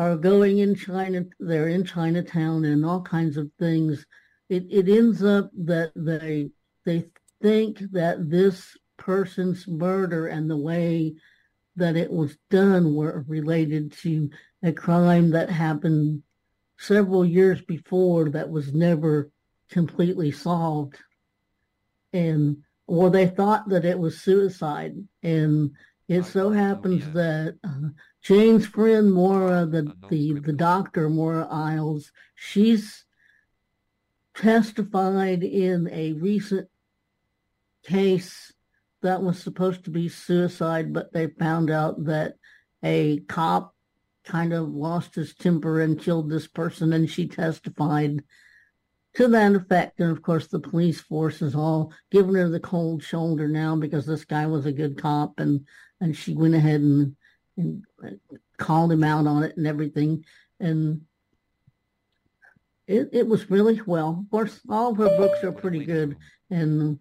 are 0.00 0.16
going 0.16 0.58
in 0.58 0.74
China. 0.74 1.26
They're 1.38 1.68
in 1.68 1.84
Chinatown 1.84 2.64
and 2.64 2.86
all 2.86 3.02
kinds 3.02 3.36
of 3.36 3.50
things. 3.58 4.06
It 4.48 4.64
it 4.70 4.88
ends 4.88 5.22
up 5.22 5.50
that 5.66 5.92
they 5.94 6.50
they 6.86 7.04
think 7.42 7.80
that 7.92 8.30
this 8.30 8.76
person's 8.96 9.68
murder 9.68 10.26
and 10.28 10.48
the 10.48 10.56
way 10.56 11.16
that 11.76 11.96
it 11.96 12.10
was 12.10 12.36
done 12.48 12.94
were 12.94 13.24
related 13.28 13.92
to 13.92 14.30
a 14.62 14.72
crime 14.72 15.30
that 15.32 15.50
happened 15.50 16.22
several 16.78 17.24
years 17.24 17.60
before 17.60 18.30
that 18.30 18.48
was 18.48 18.72
never 18.72 19.30
completely 19.70 20.32
solved 20.32 20.96
and 22.12 22.56
or 22.86 23.10
they 23.10 23.26
thought 23.26 23.68
that 23.68 23.84
it 23.84 23.98
was 23.98 24.20
suicide 24.20 24.94
and 25.22 25.70
it 26.08 26.24
so 26.24 26.50
happens 26.50 27.08
that 27.12 27.56
uh, 27.62 27.88
Jane's 28.22 28.66
friend 28.66 29.12
Maura, 29.12 29.66
the, 29.66 29.92
the, 30.08 30.34
the 30.40 30.52
doctor, 30.52 31.08
Maura 31.08 31.46
Isles, 31.50 32.12
she's 32.34 33.04
testified 34.34 35.42
in 35.42 35.88
a 35.90 36.12
recent 36.12 36.68
case 37.82 38.52
that 39.02 39.22
was 39.22 39.42
supposed 39.42 39.84
to 39.84 39.90
be 39.90 40.08
suicide, 40.08 40.92
but 40.92 41.12
they 41.12 41.28
found 41.28 41.70
out 41.70 42.04
that 42.04 42.34
a 42.82 43.20
cop 43.20 43.74
kind 44.24 44.52
of 44.52 44.68
lost 44.68 45.14
his 45.14 45.34
temper 45.34 45.80
and 45.80 46.00
killed 46.00 46.28
this 46.28 46.46
person, 46.46 46.92
and 46.92 47.08
she 47.08 47.26
testified 47.26 48.22
to 49.14 49.28
that 49.28 49.54
effect. 49.54 50.00
And 50.00 50.10
of 50.10 50.22
course, 50.22 50.46
the 50.46 50.60
police 50.60 51.00
force 51.00 51.40
is 51.40 51.54
all 51.54 51.92
giving 52.10 52.34
her 52.34 52.48
the 52.48 52.60
cold 52.60 53.02
shoulder 53.02 53.48
now 53.48 53.76
because 53.76 54.06
this 54.06 54.24
guy 54.24 54.46
was 54.46 54.66
a 54.66 54.72
good 54.72 55.00
cop, 55.00 55.40
and 55.40 55.66
and 56.02 56.16
she 56.16 56.34
went 56.34 56.54
ahead 56.54 56.80
and 56.80 57.16
and 57.56 57.84
called 58.56 58.92
him 58.92 59.04
out 59.04 59.26
on 59.26 59.42
it 59.42 59.56
and 59.56 59.66
everything. 59.66 60.24
And 60.58 61.02
it, 62.86 63.10
it 63.12 63.26
was 63.26 63.50
really 63.50 63.80
well. 63.86 64.20
Of 64.24 64.30
course, 64.30 64.60
all 64.68 64.90
of 64.90 64.96
her 64.98 65.16
books 65.16 65.44
are 65.44 65.52
pretty 65.52 65.84
good, 65.84 66.16
and 66.50 66.98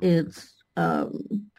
it's 0.00 0.54
um, 0.76 1.50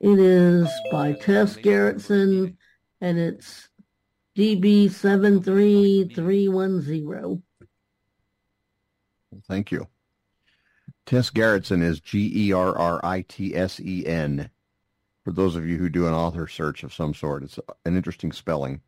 it 0.00 0.18
is 0.18 0.68
by 0.92 1.12
Tess 1.12 1.56
Gerritsen, 1.56 2.56
and 3.00 3.18
it's 3.18 3.68
DB 4.36 4.90
seven 4.90 5.42
three 5.42 6.10
three 6.14 6.48
one 6.48 6.80
zero. 6.80 7.42
Thank 9.48 9.72
you. 9.72 9.88
Tess 11.06 11.30
Gerritsen 11.30 11.82
is 11.82 12.00
G 12.00 12.30
E 12.48 12.52
R 12.52 12.76
R 12.76 13.00
I 13.04 13.22
T 13.22 13.54
S 13.54 13.80
E 13.80 14.06
N. 14.06 14.50
For 15.24 15.32
those 15.32 15.56
of 15.56 15.66
you 15.66 15.76
who 15.76 15.88
do 15.88 16.06
an 16.06 16.14
author 16.14 16.46
search 16.46 16.82
of 16.82 16.94
some 16.94 17.14
sort, 17.14 17.42
it's 17.42 17.58
an 17.84 17.96
interesting 17.96 18.32
spelling. 18.32 18.80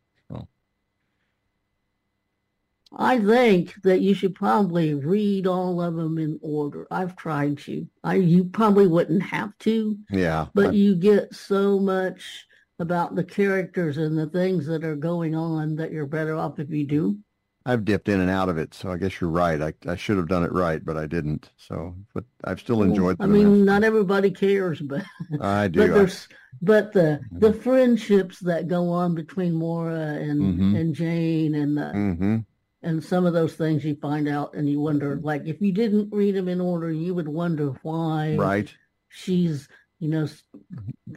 I 2.95 3.19
think 3.19 3.81
that 3.83 4.01
you 4.01 4.13
should 4.13 4.35
probably 4.35 4.93
read 4.93 5.47
all 5.47 5.81
of 5.81 5.95
them 5.95 6.17
in 6.17 6.39
order. 6.41 6.87
I've 6.91 7.15
tried 7.15 7.57
to. 7.59 7.87
I 8.03 8.15
you 8.15 8.45
probably 8.45 8.87
wouldn't 8.87 9.23
have 9.23 9.57
to. 9.59 9.97
Yeah. 10.11 10.47
But 10.53 10.69
I, 10.69 10.71
you 10.71 10.95
get 10.95 11.33
so 11.33 11.79
much 11.79 12.45
about 12.79 13.15
the 13.15 13.23
characters 13.23 13.97
and 13.97 14.17
the 14.17 14.27
things 14.27 14.67
that 14.67 14.83
are 14.83 14.95
going 14.95 15.35
on 15.35 15.75
that 15.77 15.91
you're 15.91 16.05
better 16.05 16.35
off 16.35 16.59
if 16.59 16.69
you 16.69 16.85
do. 16.85 17.17
I've 17.65 17.85
dipped 17.85 18.09
in 18.09 18.19
and 18.19 18.29
out 18.29 18.49
of 18.49 18.57
it, 18.57 18.73
so 18.73 18.91
I 18.91 18.97
guess 18.97 19.21
you're 19.21 19.29
right. 19.29 19.61
I, 19.61 19.73
I 19.87 19.95
should 19.95 20.17
have 20.17 20.27
done 20.27 20.43
it 20.43 20.51
right, 20.51 20.83
but 20.83 20.97
I 20.97 21.07
didn't. 21.07 21.49
So, 21.55 21.95
but 22.13 22.25
I've 22.43 22.59
still 22.59 22.83
enjoyed. 22.83 23.15
I 23.21 23.25
mean, 23.25 23.63
not 23.63 23.85
everybody 23.85 24.31
cares, 24.31 24.81
but 24.81 25.03
I 25.39 25.67
do. 25.69 25.79
But 25.79 25.93
there's, 25.93 26.27
but 26.61 26.91
the 26.91 27.21
the 27.31 27.51
mm-hmm. 27.51 27.61
friendships 27.61 28.39
that 28.39 28.67
go 28.67 28.89
on 28.89 29.15
between 29.15 29.53
Maura 29.53 29.95
and 29.95 30.41
mm-hmm. 30.41 30.75
and 30.75 30.93
Jane 30.93 31.55
and 31.55 31.79
uh, 31.79 31.93
mm-hmm. 31.93 32.37
and 32.81 33.03
some 33.03 33.25
of 33.25 33.33
those 33.33 33.53
things 33.55 33.85
you 33.85 33.95
find 33.95 34.27
out 34.27 34.55
and 34.55 34.69
you 34.69 34.81
wonder, 34.81 35.17
like 35.23 35.43
if 35.45 35.61
you 35.61 35.71
didn't 35.71 36.13
read 36.13 36.35
them 36.35 36.49
in 36.49 36.59
order, 36.59 36.91
you 36.91 37.15
would 37.15 37.29
wonder 37.29 37.75
why. 37.81 38.35
Right. 38.35 38.73
She's 39.07 39.69
you 39.99 40.09
know 40.09 40.27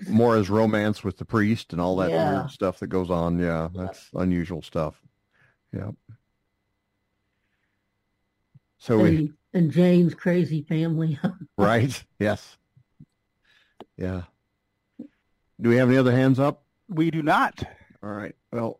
Maura's 0.09 0.49
romance 0.49 1.03
with 1.03 1.19
the 1.19 1.25
priest 1.25 1.73
and 1.73 1.81
all 1.81 1.97
that 1.97 2.11
yeah. 2.11 2.33
weird 2.33 2.51
stuff 2.51 2.79
that 2.79 2.87
goes 2.87 3.11
on. 3.11 3.41
Yeah, 3.41 3.69
that's 3.75 4.11
unusual 4.15 4.63
stuff. 4.63 4.95
Yeah. 5.73 5.91
So 8.87 9.01
and, 9.01 9.19
we 9.19 9.33
and 9.53 9.73
Jane's 9.73 10.15
crazy 10.15 10.63
family. 10.63 11.19
right. 11.59 12.05
Yes. 12.21 12.57
Yeah. 13.97 14.23
Do 15.61 15.71
we 15.71 15.77
have 15.77 15.89
any 15.89 15.99
other 15.99 16.13
hands 16.13 16.39
up? 16.39 16.63
We 16.89 17.11
do 17.11 17.21
not. 17.21 17.65
All 18.01 18.11
right. 18.11 18.37
Well, 18.53 18.79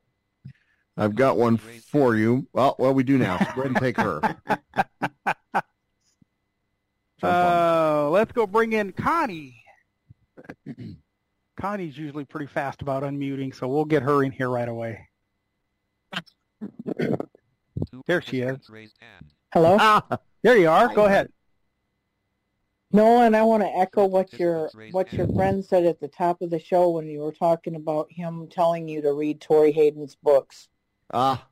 I've 0.97 1.17
got 1.17 1.37
one 1.37 1.57
for 1.57 2.15
you. 2.15 2.47
Well, 2.53 2.77
well, 2.79 2.95
we 2.95 3.03
do 3.03 3.19
now. 3.19 3.39
So 3.39 3.45
go 3.47 3.63
ahead 3.63 3.67
and 3.67 3.77
take 3.79 3.97
her. 3.97 4.37
uh, 7.25 8.09
let's 8.11 8.31
go 8.31 8.47
bring 8.47 8.75
in 8.75 8.93
Connie. 8.93 9.61
Connie's 11.57 11.99
usually 11.99 12.25
pretty 12.25 12.47
fast 12.47 12.81
about 12.81 13.03
unmuting, 13.03 13.53
so 13.53 13.67
we'll 13.67 13.85
get 13.85 14.05
her 14.05 14.23
in 14.23 14.31
here 14.31 14.51
right 14.51 14.69
away. 14.69 15.09
There 18.07 18.23
she 18.23 18.41
is. 18.41 18.71
Hello? 19.57 19.79
Ah, 19.81 20.19
there 20.43 20.59
you 20.59 20.69
are. 20.69 20.95
Go 20.95 21.07
ahead. 21.07 21.33
No, 22.93 23.23
and 23.23 23.35
I 23.35 23.43
want 23.43 23.63
to 23.63 23.69
echo 23.71 24.05
what 24.05 24.31
your 24.39 24.69
what 24.91 25.11
your 25.15 25.27
friend 25.29 25.65
said 25.65 25.87
at 25.87 25.99
the 25.99 26.09
top 26.09 26.43
of 26.43 26.51
the 26.51 26.59
show 26.59 26.91
when 26.91 27.07
you 27.07 27.21
were 27.21 27.33
talking 27.33 27.75
about 27.75 28.13
him 28.13 28.49
telling 28.51 28.87
you 28.87 29.01
to 29.01 29.15
read 29.15 29.41
Torey 29.41 29.73
Hayden's 29.73 30.15
books. 30.15 30.69
Ah, 31.15 31.47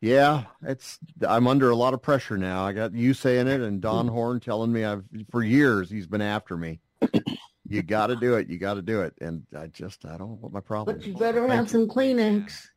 yeah, 0.00 0.44
it's 0.62 0.98
I'm 1.28 1.46
under 1.46 1.68
a 1.68 1.76
lot 1.76 1.92
of 1.92 2.00
pressure 2.00 2.38
now. 2.38 2.64
I 2.64 2.72
got 2.72 2.94
you 2.94 3.12
saying 3.12 3.46
it, 3.46 3.60
and 3.60 3.82
Don 3.82 4.08
Horn 4.08 4.40
telling 4.40 4.72
me 4.72 4.86
I've 4.86 5.04
for 5.30 5.42
years 5.42 5.90
he's 5.90 6.06
been 6.06 6.22
after 6.22 6.56
me. 6.56 6.80
you 7.68 7.82
got 7.82 8.06
to 8.06 8.16
do 8.16 8.36
it. 8.36 8.48
You 8.48 8.56
got 8.56 8.74
to 8.74 8.82
do 8.82 9.02
it, 9.02 9.12
and 9.20 9.42
I 9.54 9.66
just 9.66 10.06
I 10.06 10.16
don't 10.16 10.30
know 10.30 10.38
what 10.40 10.52
my 10.52 10.60
problem. 10.60 10.96
But 10.96 11.06
you 11.06 11.12
better 11.12 11.46
have 11.46 11.68
some 11.68 11.88
Kleenex. 11.88 12.68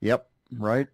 Yep, 0.00 0.30
right. 0.52 0.86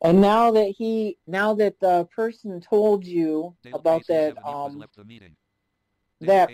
And 0.00 0.20
now 0.20 0.52
that 0.52 0.74
he, 0.78 1.18
now 1.26 1.54
that 1.54 1.80
the 1.80 2.04
person 2.14 2.60
told 2.60 3.04
you 3.04 3.56
about 3.72 4.06
that, 4.08 4.36
um, 4.46 4.84
that 6.20 6.50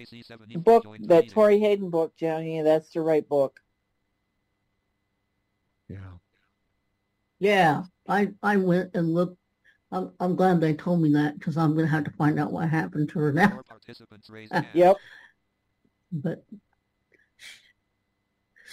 book, 0.55 0.85
that 1.01 1.29
Torey 1.29 1.61
Hayden 1.61 1.91
book, 1.91 2.17
Johnny, 2.17 2.63
that's 2.63 2.91
the 2.91 3.01
right 3.03 3.27
book. 3.29 3.61
Yeah. 5.89 5.99
Yeah, 7.41 7.83
I 8.09 8.29
I 8.43 8.57
went 8.57 8.95
and 8.95 9.13
looked. 9.13 9.37
I'm 9.93 10.13
I'm 10.21 10.37
glad 10.37 10.61
they 10.61 10.75
told 10.75 11.03
me 11.03 11.13
that 11.13 11.39
because 11.39 11.57
I'm 11.57 11.75
going 11.75 11.87
to 11.87 11.93
have 11.93 12.05
to 12.05 12.11
find 12.13 12.39
out 12.39 12.53
what 12.53 12.69
happened 12.69 13.11
to 13.11 13.19
her 13.19 13.33
now. 13.33 13.61
yep. 14.75 14.97
But 16.13 16.45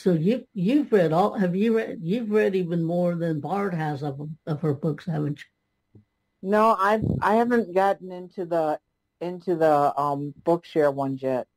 so 0.02 0.14
you 0.14 0.48
you've 0.54 0.92
read 0.92 1.14
all 1.14 1.34
have 1.38 1.56
you 1.56 1.78
read 1.78 2.00
you've 2.02 2.32
read 2.32 2.56
even 2.56 2.84
more 2.84 3.14
than 3.16 3.40
Bard 3.40 3.74
has 3.74 4.02
of 4.04 4.20
of 4.48 4.62
her 4.62 4.74
books, 4.74 5.06
haven't 5.06 5.40
you? 5.40 6.02
No, 6.50 6.76
I 6.78 7.02
I 7.22 7.36
haven't 7.36 7.74
gotten 7.76 8.12
into 8.12 8.46
the 8.46 8.80
into 9.20 9.56
the 9.56 10.00
um 10.00 10.34
Bookshare 10.44 10.94
ones 10.94 11.22
yet, 11.22 11.48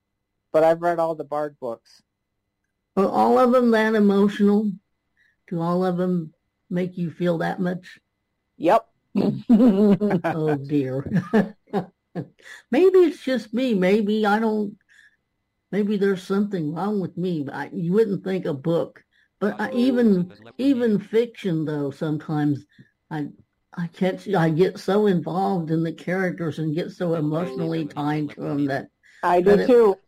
but 0.53 0.63
I've 0.63 0.83
read 0.83 0.99
all 0.99 1.15
the 1.15 1.25
Bard 1.25 1.57
books. 1.59 2.03
Are 2.97 3.09
all 3.09 3.39
of 3.39 3.53
them 3.53 3.71
that 3.71 3.95
emotional? 3.95 4.71
Do 5.49 5.61
all 5.61 5.85
of 5.85 5.97
them 5.97 6.35
make 6.69 6.99
you 6.99 7.11
feel 7.11 7.39
that 7.39 7.61
much? 7.61 7.99
Yep. 8.59 8.87
oh 9.17 10.57
dear. 10.67 11.05
maybe 12.71 12.99
it's 12.99 13.25
just 13.25 13.55
me. 13.55 13.75
Maybe 13.75 14.27
I 14.27 14.39
don't. 14.39 14.77
Maybe 15.75 15.97
there's 15.97 16.23
something 16.23 16.73
wrong 16.73 17.01
with 17.01 17.19
me. 17.19 17.45
I, 17.53 17.69
you 17.73 17.95
wouldn't 17.95 18.23
think 18.23 18.47
a 18.47 18.55
book, 18.55 19.03
but 19.41 19.61
I, 19.61 19.73
even 19.73 20.33
even 20.57 21.01
fiction 21.01 21.65
though 21.65 21.91
sometimes 21.91 22.65
I 23.11 23.27
I 23.77 23.89
catch 23.89 24.33
I 24.33 24.51
get 24.51 24.79
so 24.79 25.09
involved 25.09 25.73
in 25.73 25.83
the 25.83 25.93
characters 25.93 26.61
and 26.61 26.77
get 26.77 26.93
so 26.93 27.15
emotionally 27.15 27.87
tied 27.87 28.31
to 28.31 28.41
them 28.41 28.67
that 28.67 28.87
I 29.25 29.41
do 29.41 29.57
that 29.57 29.67
too. 29.67 29.99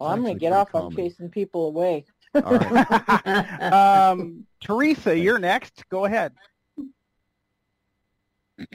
I'm 0.00 0.22
going 0.22 0.32
to 0.32 0.40
get 0.40 0.54
off 0.54 0.74
on 0.74 0.96
chasing 0.96 1.28
people 1.28 1.66
away. 1.66 2.06
um, 2.34 4.46
Teresa, 4.62 5.14
you're 5.14 5.38
next. 5.38 5.84
Go 5.90 6.06
ahead. 6.06 6.32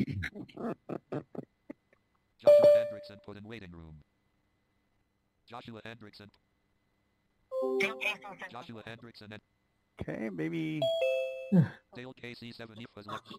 Joshua 2.42 2.68
Hendrickson 2.78 3.18
put 3.26 3.38
in 3.38 3.44
waiting 3.44 3.72
room. 3.72 3.96
Joshua 5.48 5.82
Hendrickson. 5.86 6.28
Joshua 8.52 8.84
Hendrickson 8.88 9.32
and 9.32 9.42
Okay, 10.02 10.30
maybe. 10.34 10.82
Dale 11.96 12.14
KC 12.24 12.54
seven 12.56 12.78
was 12.96 13.06
left. 13.06 13.36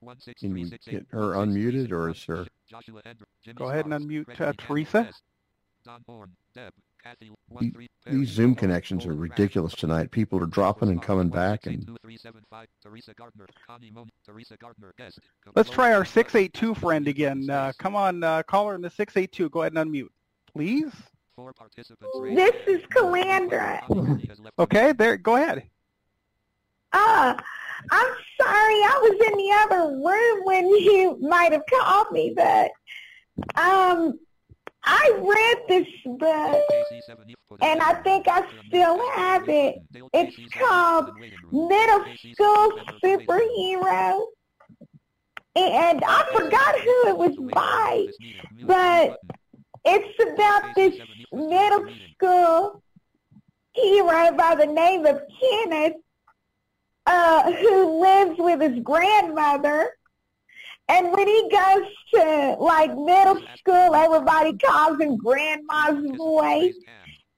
One 0.00 0.20
six 0.20 0.40
Can 0.40 0.50
three 0.52 0.62
you 0.62 0.70
get 0.70 1.06
her 1.10 1.32
unmuted 1.32 1.90
or 1.90 2.10
is 2.10 2.22
her? 2.24 2.46
Joshua 2.68 3.00
Hendrick. 3.04 3.28
Go 3.54 3.70
ahead 3.70 3.86
and 3.86 3.94
unmute 3.94 4.40
uh, 4.40 4.52
Teresa. 4.58 5.10
Don 5.84 6.02
Horn, 6.06 6.30
Deb, 6.54 6.72
Kathy, 7.06 7.28
The- 7.28 7.54
one 7.54 7.70
three. 7.72 7.88
Perry, 8.04 8.18
These 8.18 8.30
Zoom 8.30 8.54
connections 8.54 9.06
are 9.06 9.14
ridiculous 9.14 9.74
tonight. 9.74 10.10
People 10.10 10.42
are 10.42 10.46
dropping 10.46 10.88
and 10.88 11.00
coming 11.00 11.28
back, 11.28 11.66
and 11.66 11.86
2375, 11.86 12.66
Teresa 12.82 13.14
Gardner, 13.14 13.46
Connie 13.66 13.92
Mon, 13.92 14.08
Teresa 14.24 14.56
Gardner, 14.56 14.92
guest. 14.98 15.20
Let's 15.54 15.70
try 15.70 15.92
our 15.92 16.04
682 16.04 16.74
friend 16.74 17.06
again. 17.06 17.48
Uh, 17.48 17.72
come 17.78 17.94
on, 17.94 18.24
uh, 18.24 18.42
caller 18.44 18.74
in 18.74 18.80
the 18.80 18.90
682. 18.90 19.48
Go 19.50 19.62
ahead 19.62 19.76
and 19.76 19.92
unmute, 19.92 20.08
please. 20.52 20.92
This 21.36 22.56
is 22.66 22.82
Calandra. 22.86 23.82
Okay, 24.58 24.92
there. 24.92 25.16
Go 25.16 25.36
ahead. 25.36 25.68
Ah, 26.92 27.36
I'm 27.90 28.14
sorry. 28.40 28.74
I 28.74 28.98
was 29.02 29.28
in 29.28 29.36
the 29.36 29.52
other 29.52 29.96
room 29.96 30.44
when 30.44 30.68
you 30.68 31.18
might 31.20 31.52
have 31.52 31.62
called 31.70 32.10
me, 32.10 32.32
but 32.34 32.70
um, 33.60 34.18
I 34.86 35.18
read 35.20 35.58
this 35.68 35.88
book, 36.04 36.62
and 37.60 37.80
I 37.80 37.94
think 38.04 38.28
I 38.28 38.46
still 38.68 39.10
have 39.10 39.48
it. 39.48 39.78
It's 40.14 40.54
called 40.54 41.10
Middle 41.50 42.04
School 42.32 42.80
Superhero, 43.02 44.26
and 45.56 46.04
I 46.06 46.24
forgot 46.32 46.78
who 46.80 47.08
it 47.08 47.18
was 47.18 47.36
by, 47.52 48.06
but 48.62 49.18
it's 49.84 50.32
about 50.32 50.74
this 50.74 50.94
middle 51.32 51.86
school 52.14 52.82
hero 53.72 54.32
by 54.36 54.54
the 54.54 54.66
name 54.66 55.04
of 55.04 55.20
Kenneth 55.40 55.94
uh, 57.06 57.52
who 57.52 58.00
lives 58.00 58.38
with 58.38 58.60
his 58.60 58.80
grandmother. 58.82 59.90
And 60.88 61.12
when 61.12 61.26
he 61.26 61.48
goes 61.50 61.82
to 62.14 62.56
like 62.60 62.90
middle 62.96 63.40
school, 63.58 63.94
everybody 63.94 64.56
calls 64.58 65.00
him 65.00 65.16
Grandma's 65.16 66.16
boy. 66.16 66.72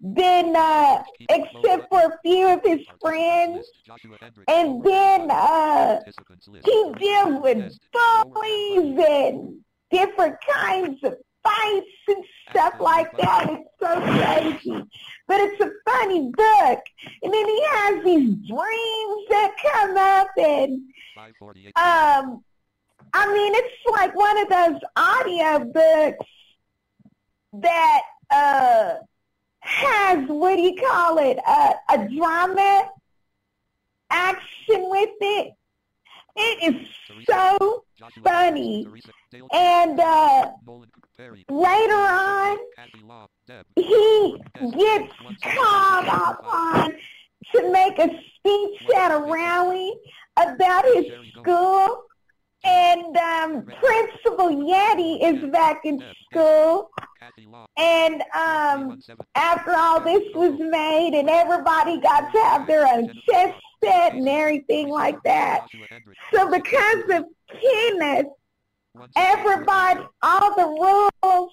Then, 0.00 0.54
uh, 0.54 1.02
except 1.28 1.88
for 1.88 2.00
a 2.00 2.18
few 2.22 2.46
of 2.46 2.60
his 2.62 2.80
friends, 3.00 3.66
and 4.46 4.80
then 4.84 5.28
uh, 5.28 5.98
he 6.64 6.92
deals 7.00 7.42
with 7.42 7.76
bullies 7.92 9.04
and 9.08 9.58
different 9.90 10.36
kinds 10.48 11.02
of 11.02 11.14
fights 11.42 11.86
and 12.06 12.24
stuff 12.50 12.74
like 12.78 13.10
that. 13.18 13.50
It's 13.50 13.70
so 13.80 14.00
crazy. 14.00 14.84
But 15.26 15.40
it's 15.40 15.60
a 15.60 15.70
funny 15.90 16.30
book. 16.30 16.80
And 17.22 17.34
then 17.34 17.46
he 17.48 17.62
has 17.70 18.04
these 18.04 18.34
dreams 18.46 19.26
that 19.30 19.54
come 19.72 19.96
up 19.96 20.28
and 20.38 20.80
um 21.76 22.44
I 23.12 23.32
mean 23.32 23.52
it's 23.54 23.74
like 23.90 24.14
one 24.14 24.38
of 24.38 24.48
those 24.48 24.80
audio 24.96 25.64
books 25.64 26.26
that 27.54 28.02
uh 28.30 28.94
has 29.60 30.26
what 30.28 30.56
do 30.56 30.62
you 30.62 30.76
call 30.76 31.18
it? 31.18 31.38
Uh, 31.46 31.72
a 31.90 32.08
drama 32.08 32.88
action 34.10 34.88
with 34.90 35.10
it. 35.20 35.52
It 36.36 36.74
is 36.74 36.88
so 37.28 37.84
funny. 38.22 38.86
And 39.52 39.98
uh, 39.98 40.50
later 41.50 41.94
on, 41.94 42.58
he 43.76 44.40
gets 44.72 45.12
called 45.42 46.06
upon 46.06 46.92
to 47.54 47.72
make 47.72 47.98
a 47.98 48.08
speech 48.36 48.88
at 48.96 49.10
a 49.10 49.18
rally 49.20 49.94
about 50.36 50.84
his 50.84 51.06
school. 51.32 52.04
And 52.64 53.16
um, 53.16 53.62
Principal 53.80 54.48
Yeti 54.48 55.22
is 55.22 55.50
back 55.50 55.82
in 55.84 56.02
school. 56.30 56.90
And 57.76 58.22
um, 58.34 59.00
after 59.34 59.74
all 59.74 60.00
this 60.00 60.22
was 60.34 60.58
made 60.58 61.14
and 61.14 61.28
everybody 61.30 62.00
got 62.00 62.32
to 62.32 62.38
have 62.40 62.66
their 62.66 62.86
own 62.86 63.12
chess 63.28 63.54
set 63.82 64.14
and 64.14 64.28
everything 64.28 64.88
like 64.88 65.22
that. 65.24 65.66
So 66.34 66.50
because 66.50 67.04
of 67.10 67.24
Kenneth, 67.60 68.26
everybody, 69.16 70.00
all 70.22 70.54
the 70.56 70.66
rules 70.66 71.52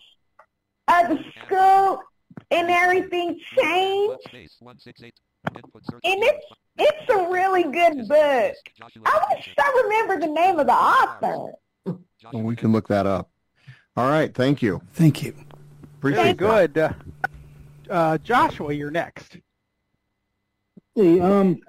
of 0.87 1.09
the 1.09 1.23
school 1.45 1.99
and 2.51 2.69
everything 2.69 3.39
changed. 3.57 4.27
And 4.33 6.23
it's 6.23 6.45
it's 6.77 7.09
a 7.09 7.29
really 7.31 7.63
good 7.63 8.07
book. 8.07 8.55
I 9.05 9.25
wish 9.35 9.53
I 9.57 9.81
remember 9.83 10.19
the 10.19 10.31
name 10.31 10.59
of 10.59 10.67
the 10.67 10.73
author. 10.73 11.53
well, 11.85 12.43
we 12.43 12.55
can 12.55 12.71
look 12.71 12.87
that 12.89 13.05
up. 13.05 13.29
All 13.97 14.09
right, 14.09 14.33
thank 14.33 14.61
you. 14.61 14.81
Thank 14.93 15.23
you. 15.23 15.33
Appreciate 15.97 16.37
Very 16.37 16.67
good. 16.67 16.77
Uh, 16.77 16.93
uh, 17.89 18.17
Joshua, 18.19 18.73
you're 18.73 18.91
next. 18.91 19.37
Hey, 20.95 21.19
um, 21.19 21.59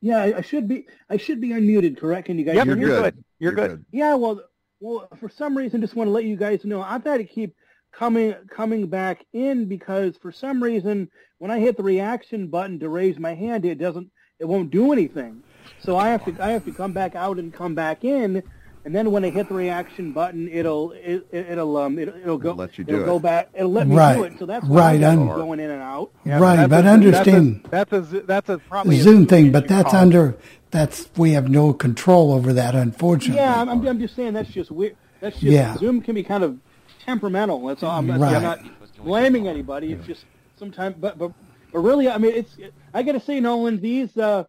yeah, 0.00 0.18
I 0.18 0.38
I 0.38 0.40
should 0.40 0.68
be 0.68 0.86
I 1.08 1.16
should 1.16 1.40
be 1.40 1.50
unmuted, 1.50 1.98
correct? 1.98 2.26
Can 2.26 2.38
you 2.38 2.44
guys 2.44 2.56
Yep, 2.56 2.66
hear 2.66 2.76
you're, 2.76 2.88
me? 2.88 3.02
good. 3.02 3.24
You're, 3.38 3.52
good. 3.52 3.84
Yeah, 3.90 4.14
well, 4.14 4.42
well, 4.80 5.08
for 5.18 5.28
some 5.28 5.56
reason, 5.56 5.80
just 5.80 5.94
want 5.94 6.08
to 6.08 6.12
let 6.12 6.24
you 6.24 6.36
guys 6.36 6.64
know 6.64 6.82
I've 6.82 7.04
had 7.04 7.18
to 7.18 7.24
keep 7.24 7.54
coming 7.92 8.34
coming 8.50 8.86
back 8.86 9.24
in 9.32 9.66
because 9.66 10.16
for 10.16 10.30
some 10.32 10.62
reason, 10.62 11.10
when 11.38 11.50
I 11.50 11.58
hit 11.58 11.76
the 11.76 11.82
reaction 11.82 12.48
button 12.48 12.78
to 12.80 12.88
raise 12.88 13.18
my 13.18 13.34
hand, 13.34 13.64
it 13.64 13.78
doesn't, 13.78 14.10
it 14.38 14.44
won't 14.46 14.70
do 14.70 14.92
anything. 14.92 15.42
So 15.80 15.96
I 15.96 16.08
have 16.08 16.24
to 16.24 16.44
I 16.44 16.50
have 16.50 16.64
to 16.64 16.72
come 16.72 16.92
back 16.92 17.14
out 17.14 17.38
and 17.38 17.52
come 17.52 17.74
back 17.74 18.04
in, 18.04 18.42
and 18.84 18.94
then 18.94 19.10
when 19.10 19.24
I 19.24 19.30
hit 19.30 19.48
the 19.48 19.54
reaction 19.54 20.12
button, 20.12 20.48
it'll 20.48 20.92
it, 20.92 21.26
it'll 21.32 21.76
um 21.76 21.98
it'll, 21.98 22.16
it'll 22.16 22.38
go 22.38 22.52
let 22.52 22.78
you 22.78 22.84
it'll 22.86 23.00
do 23.00 23.04
go 23.04 23.18
back 23.18 23.48
it'll 23.54 23.72
let 23.72 23.86
me 23.86 23.96
Right. 23.96 24.16
do 24.16 24.24
it. 24.24 24.38
So 24.38 24.46
that's 24.46 24.66
why 24.66 24.78
Right, 24.96 25.02
I'm 25.04 25.28
un- 25.28 25.36
going 25.36 25.60
in 25.60 25.70
and 25.70 25.82
out. 25.82 26.10
right, 26.24 26.56
that's 26.56 26.70
but 26.70 26.84
a- 26.84 26.88
understand 26.88 27.66
That's 27.70 27.92
a, 27.92 28.00
that's 28.00 28.12
a, 28.12 28.20
that's 28.26 28.48
a 28.48 28.58
probably 28.58 28.98
a 28.98 29.02
Zoom 29.02 29.14
Zoom 29.18 29.26
thing, 29.26 29.52
but 29.52 29.68
that's 29.68 29.90
Colin. 29.90 30.02
under 30.02 30.36
that's 30.70 31.08
we 31.16 31.32
have 31.32 31.48
no 31.48 31.72
control 31.72 32.32
over 32.32 32.52
that, 32.52 32.74
unfortunately. 32.74 33.36
Yeah, 33.40 33.60
I'm, 33.60 33.68
I'm, 33.68 33.86
I'm 33.86 33.98
just 34.00 34.14
saying 34.16 34.34
that's 34.34 34.50
just 34.50 34.70
weird. 34.70 34.96
That's 35.20 35.36
just 35.36 35.44
Yeah. 35.52 35.76
Zoom 35.76 36.00
can 36.02 36.14
be 36.14 36.22
kind 36.22 36.42
of 36.44 36.58
temperamental. 37.04 37.64
That's 37.66 37.82
all. 37.82 37.92
I'm, 37.92 38.06
not- 38.06 38.20
Right. 38.20 38.34
I'm 38.36 38.42
not 38.42 38.60
blaming 39.02 39.48
anybody. 39.48 39.92
It's 39.92 40.06
just 40.06 40.24
sometimes, 40.58 40.96
but 40.98 41.16
but 41.18 41.32
but 41.72 41.80
really, 41.80 42.08
I 42.08 42.18
mean, 42.18 42.32
it's. 42.34 42.56
I 42.94 43.02
got 43.02 43.12
to 43.12 43.20
say, 43.20 43.40
Nolan, 43.40 43.80
these 43.80 44.16
uh, 44.16 44.44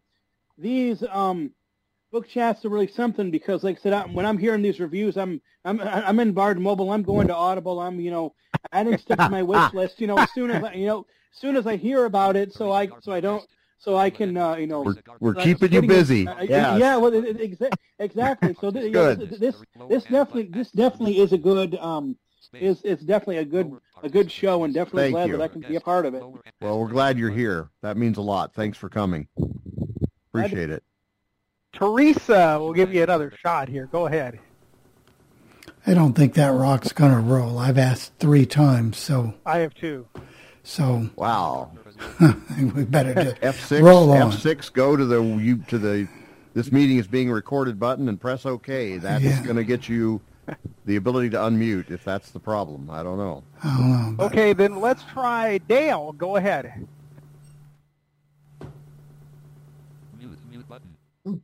these 0.57 1.03
um, 1.09 1.51
book 2.11 2.27
chats 2.27 2.63
are 2.65 2.69
really 2.69 2.87
something 2.87 3.31
because, 3.31 3.63
like 3.63 3.77
I 3.77 3.81
said, 3.81 3.93
I, 3.93 4.03
when 4.03 4.25
I'm 4.25 4.37
hearing 4.37 4.61
these 4.61 4.79
reviews, 4.79 5.17
I'm 5.17 5.41
I'm 5.65 5.79
I'm 5.81 6.19
in 6.19 6.31
Bard 6.33 6.59
Mobile. 6.59 6.91
I'm 6.91 7.03
going 7.03 7.27
to 7.27 7.35
Audible. 7.35 7.79
I'm 7.79 7.99
you 7.99 8.11
know 8.11 8.33
adding 8.71 8.97
stuff 8.97 9.17
to 9.17 9.29
my 9.29 9.43
wish 9.43 9.73
list. 9.73 9.99
You 9.99 10.07
know, 10.07 10.17
as 10.17 10.31
soon 10.31 10.51
as 10.51 10.63
I, 10.63 10.73
you 10.73 10.85
know, 10.85 11.05
as 11.33 11.39
soon 11.39 11.55
as 11.57 11.67
I 11.67 11.75
hear 11.75 12.05
about 12.05 12.35
it, 12.35 12.53
so 12.53 12.71
I 12.71 12.89
so 13.01 13.11
I 13.11 13.19
don't. 13.19 13.43
So 13.79 13.95
I 13.95 14.09
can, 14.09 14.35
uh, 14.35 14.55
you 14.55 14.65
know, 14.65 14.83
We're, 14.83 14.95
we're 15.19 15.33
keeping 15.35 15.71
you 15.71 15.83
busy. 15.83 16.27
uh, 16.27 16.41
Yeah. 16.41 16.77
yeah. 16.77 16.97
Well, 16.97 17.13
it, 17.13 17.25
it, 17.39 17.51
exa- 17.59 17.77
exactly. 17.99 18.57
So 18.59 18.71
th- 18.71 18.91
yeah, 18.91 19.13
this, 19.13 19.39
this 19.39 19.55
this 19.87 20.03
definitely 20.05 20.45
this 20.45 20.71
definitely 20.71 21.19
is 21.19 21.31
a 21.31 21.37
good 21.37 21.75
um 21.75 22.17
is 22.53 22.81
it's 22.83 23.03
definitely 23.03 23.37
a 23.37 23.45
good 23.45 23.71
a 24.03 24.09
good 24.09 24.31
show 24.31 24.63
and 24.63 24.73
definitely 24.73 25.03
Thank 25.03 25.13
glad 25.13 25.29
you. 25.29 25.37
that 25.37 25.43
I 25.43 25.47
can 25.47 25.61
be 25.61 25.75
a 25.75 25.81
part 25.81 26.05
of 26.05 26.13
it. 26.13 26.23
Well, 26.61 26.79
we're 26.79 26.87
glad 26.87 27.17
you're 27.17 27.29
here. 27.31 27.69
That 27.81 27.97
means 27.97 28.17
a 28.17 28.21
lot. 28.21 28.53
Thanks 28.53 28.77
for 28.77 28.89
coming. 28.89 29.27
Appreciate 30.33 30.69
it. 30.69 30.83
Teresa, 31.73 32.57
we'll 32.59 32.73
give 32.73 32.93
you 32.93 33.03
another 33.03 33.31
shot 33.43 33.69
here. 33.69 33.87
Go 33.91 34.07
ahead. 34.07 34.39
I 35.85 35.93
don't 35.93 36.13
think 36.13 36.33
that 36.33 36.49
rock's 36.49 36.91
going 36.91 37.11
to 37.13 37.19
roll. 37.19 37.57
I've 37.57 37.77
asked 37.77 38.13
three 38.19 38.45
times, 38.45 38.97
so 38.97 39.35
I 39.45 39.59
have 39.59 39.73
two. 39.73 40.07
So 40.63 41.09
wow, 41.15 41.71
we 42.73 42.83
better 42.83 43.13
just 43.13 43.37
F 43.41 43.65
six 43.65 43.81
roll 43.81 44.11
on. 44.11 44.33
F 44.33 44.39
six. 44.39 44.69
Go 44.69 44.97
to 44.97 45.05
the 45.05 45.21
you 45.23 45.57
to 45.69 45.77
the 45.77 46.07
this 46.53 46.71
meeting 46.73 46.97
is 46.97 47.07
being 47.07 47.31
recorded 47.31 47.79
button 47.79 48.09
and 48.09 48.19
press 48.19 48.45
OK. 48.45 48.97
That's 48.97 49.23
Yeah. 49.23 49.43
going 49.43 49.55
to 49.55 49.63
get 49.63 49.87
you 49.87 50.19
the 50.85 50.95
ability 50.95 51.29
to 51.31 51.37
unmute 51.37 51.91
if 51.91 52.03
that's 52.03 52.31
the 52.31 52.39
problem. 52.39 52.89
I 52.89 53.03
don't 53.03 53.17
know. 53.17 53.43
I 53.63 53.77
don't 53.77 54.17
know. 54.17 54.23
Okay, 54.25 54.53
then 54.53 54.79
let's 54.79 55.03
try 55.03 55.57
Dale. 55.59 56.13
Go 56.13 56.35
ahead. 56.37 56.87
Mute, 60.19 60.37
mute 60.49 60.69
button. 60.69 61.41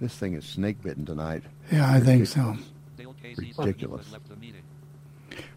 This 0.00 0.14
thing 0.14 0.34
is 0.34 0.44
snake 0.44 0.82
bitten 0.82 1.06
tonight. 1.06 1.42
Yeah, 1.72 1.90
I 1.90 2.00
think 2.00 2.26
so. 2.26 2.56
Dale 2.96 3.14
Casey 3.22 3.52
seven 3.52 3.66
Ridiculous. 3.66 4.04
has 4.04 4.12
left 4.12 4.28
the 4.28 4.36
meeting. 4.36 4.62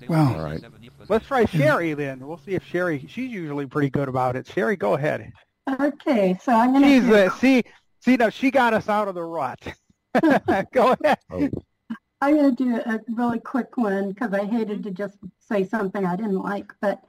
Well, 0.08 0.36
All 0.36 0.43
right. 0.43 0.62
Let's 1.08 1.28
try 1.28 1.45
Sherry 1.45 1.93
then. 1.93 2.26
We'll 2.26 2.38
see 2.38 2.54
if 2.54 2.66
Sherry. 2.66 3.06
She's 3.08 3.32
usually 3.32 3.66
pretty 3.66 3.89
good 3.89 4.08
about 4.10 4.36
it. 4.36 4.47
Sherry, 4.47 4.76
go 4.76 4.93
ahead. 4.95 5.32
Okay, 5.80 6.38
so 6.41 6.52
I'm 6.52 6.72
going 6.74 6.84
She's 6.84 7.04
to 7.08 7.28
uh, 7.28 7.30
see 7.38 7.64
see 8.00 8.16
now 8.18 8.30
she 8.30 8.50
got 8.50 8.74
us 8.74 8.89
out 8.89 9.08
of 9.08 9.16
the 9.16 9.24
rut. 9.24 9.60
go 10.74 10.95
ahead. 11.01 11.20
Oh, 11.32 11.49
I'm 12.22 12.36
going 12.36 12.55
to 12.55 12.64
do 12.64 12.76
a 12.78 12.99
really 13.10 13.39
quick 13.39 13.78
one 13.78 14.10
because 14.10 14.34
I 14.34 14.45
hated 14.45 14.84
to 14.84 14.91
just 14.91 15.18
say 15.39 15.64
something 15.64 16.05
I 16.05 16.16
didn't 16.16 16.41
like. 16.41 16.74
But 16.82 17.01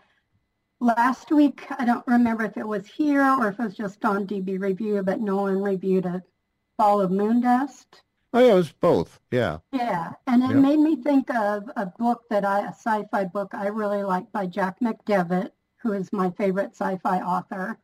last 0.80 1.30
week, 1.30 1.66
I 1.78 1.84
don't 1.84 2.06
remember 2.06 2.44
if 2.44 2.56
it 2.56 2.66
was 2.66 2.86
here 2.86 3.22
or 3.24 3.48
if 3.48 3.58
it 3.58 3.62
was 3.64 3.74
just 3.76 4.04
on 4.04 4.26
DB 4.26 4.60
Review, 4.60 5.02
but 5.02 5.20
Nolan 5.20 5.60
reviewed 5.62 6.06
a 6.06 6.22
Fall 6.78 7.00
of 7.00 7.10
Moondust. 7.10 7.86
oh 8.32 8.38
yeah, 8.38 8.52
it 8.52 8.54
was 8.54 8.72
both. 8.72 9.20
Yeah. 9.30 9.58
Yeah, 9.72 10.12
and 10.26 10.42
it 10.42 10.50
Yeah. 10.50 10.60
made 10.60 10.78
me 10.78 10.96
think 10.96 11.28
of 11.34 11.68
a 11.76 11.86
book 11.86 12.22
that 12.30 12.44
I, 12.44 12.60
a 12.60 12.68
sci-fi 12.68 13.24
book 13.24 13.50
I 13.52 13.66
really 13.68 14.02
like 14.02 14.30
by 14.32 14.46
Jack 14.46 14.80
McDevitt, 14.80 15.50
who 15.82 15.92
is 15.92 16.12
my 16.12 16.30
favorite 16.30 16.70
sci-fi 16.76 17.20
author, 17.20 17.78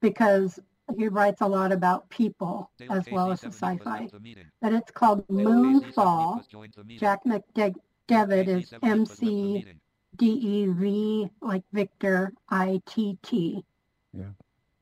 because 0.00 0.58
he 0.96 1.08
writes 1.08 1.40
a 1.40 1.46
lot 1.46 1.72
about 1.72 2.08
people 2.10 2.70
Dale 2.78 2.92
as 2.92 3.06
well 3.10 3.32
as 3.32 3.40
the 3.40 3.48
sci-fi. 3.48 4.00
left 4.00 4.12
the. 4.12 4.46
But 4.62 4.72
it's 4.72 4.90
called 4.90 5.26
Dale 5.28 5.38
Moonfall. 5.38 6.36
has 6.36 6.46
joined 6.46 6.74
the 6.76 6.84
meeting. 6.84 7.00
Jack 7.00 7.24
McDevitt 7.24 8.48
is 8.48 8.68
seven 8.68 8.88
has 8.88 8.92
M 8.92 8.98
left 9.00 9.10
the 9.10 9.16
C 9.16 9.52
meeting. 9.54 9.80
D 10.16 10.26
E 10.26 10.66
V 10.66 11.30
like 11.42 11.62
Victor 11.72 12.32
I 12.48 12.80
T 12.86 13.18
T. 13.22 13.64
Yeah. 14.12 14.24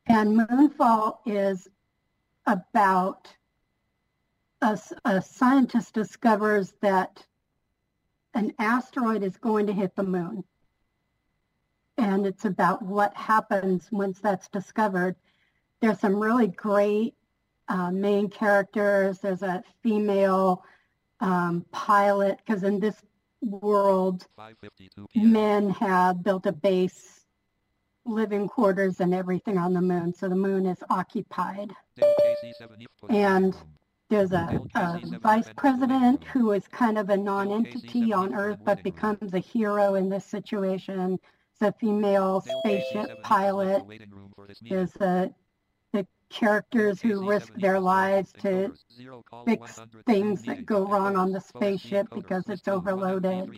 And 0.06 0.38
Moonfall 0.38 1.18
is 1.26 1.68
about 2.46 3.34
a 4.60 5.20
scientist 5.20 5.92
discovers 5.92 6.72
that 6.80 7.26
an 8.32 8.52
asteroid 8.58 9.22
is 9.22 9.36
going 9.36 9.66
to 9.66 9.72
hit 9.72 9.94
the 9.94 10.02
moon. 10.02 10.42
And 11.98 12.26
it's 12.26 12.44
about 12.44 12.82
what 12.82 13.14
happens 13.14 13.88
once 13.92 14.20
that's 14.20 14.48
discovered. 14.48 15.16
There's 15.80 16.00
some 16.00 16.16
really 16.16 16.48
great 16.48 17.14
uh, 17.68 17.90
main 17.90 18.28
characters. 18.28 19.18
There's 19.18 19.42
a 19.42 19.62
female 19.82 20.64
um, 21.20 21.64
pilot 21.72 22.38
because 22.44 22.62
in 22.62 22.80
this 22.80 22.96
world, 23.42 24.26
men 25.14 25.70
have 25.70 26.22
built 26.22 26.46
a 26.46 26.52
base, 26.52 27.26
living 28.06 28.48
quarters, 28.48 29.00
and 29.00 29.14
everything 29.14 29.58
on 29.58 29.74
the 29.74 29.80
moon. 29.80 30.14
So 30.14 30.28
the 30.28 30.36
moon 30.36 30.66
is 30.66 30.78
occupied. 30.90 31.72
And. 33.08 33.54
There's 34.10 34.32
a, 34.32 34.60
a 34.74 35.00
vice 35.18 35.48
president 35.56 36.22
who 36.24 36.52
is 36.52 36.68
kind 36.68 36.98
of 36.98 37.08
a 37.08 37.16
non-entity 37.16 38.12
on 38.12 38.34
Earth, 38.34 38.58
but 38.62 38.82
becomes 38.82 39.32
a 39.32 39.38
hero 39.38 39.94
in 39.94 40.10
this 40.10 40.26
situation. 40.26 41.18
It's 41.52 41.62
a 41.62 41.72
female 41.80 42.42
spaceship 42.42 43.22
pilot. 43.22 43.82
There's 44.60 44.94
a, 44.96 45.30
characters 46.34 47.00
who 47.00 47.28
risk 47.28 47.54
their 47.54 47.78
lives 47.78 48.32
to 48.32 48.48
encoders. 48.48 48.84
Zero 48.92 49.22
call 49.28 49.44
fix 49.44 49.80
things 50.04 50.42
that 50.42 50.66
go 50.66 50.84
wrong 50.84 51.16
on 51.16 51.30
the 51.30 51.40
spaceship 51.40 52.08
because 52.12 52.44
it's 52.48 52.66
overloaded. 52.66 53.48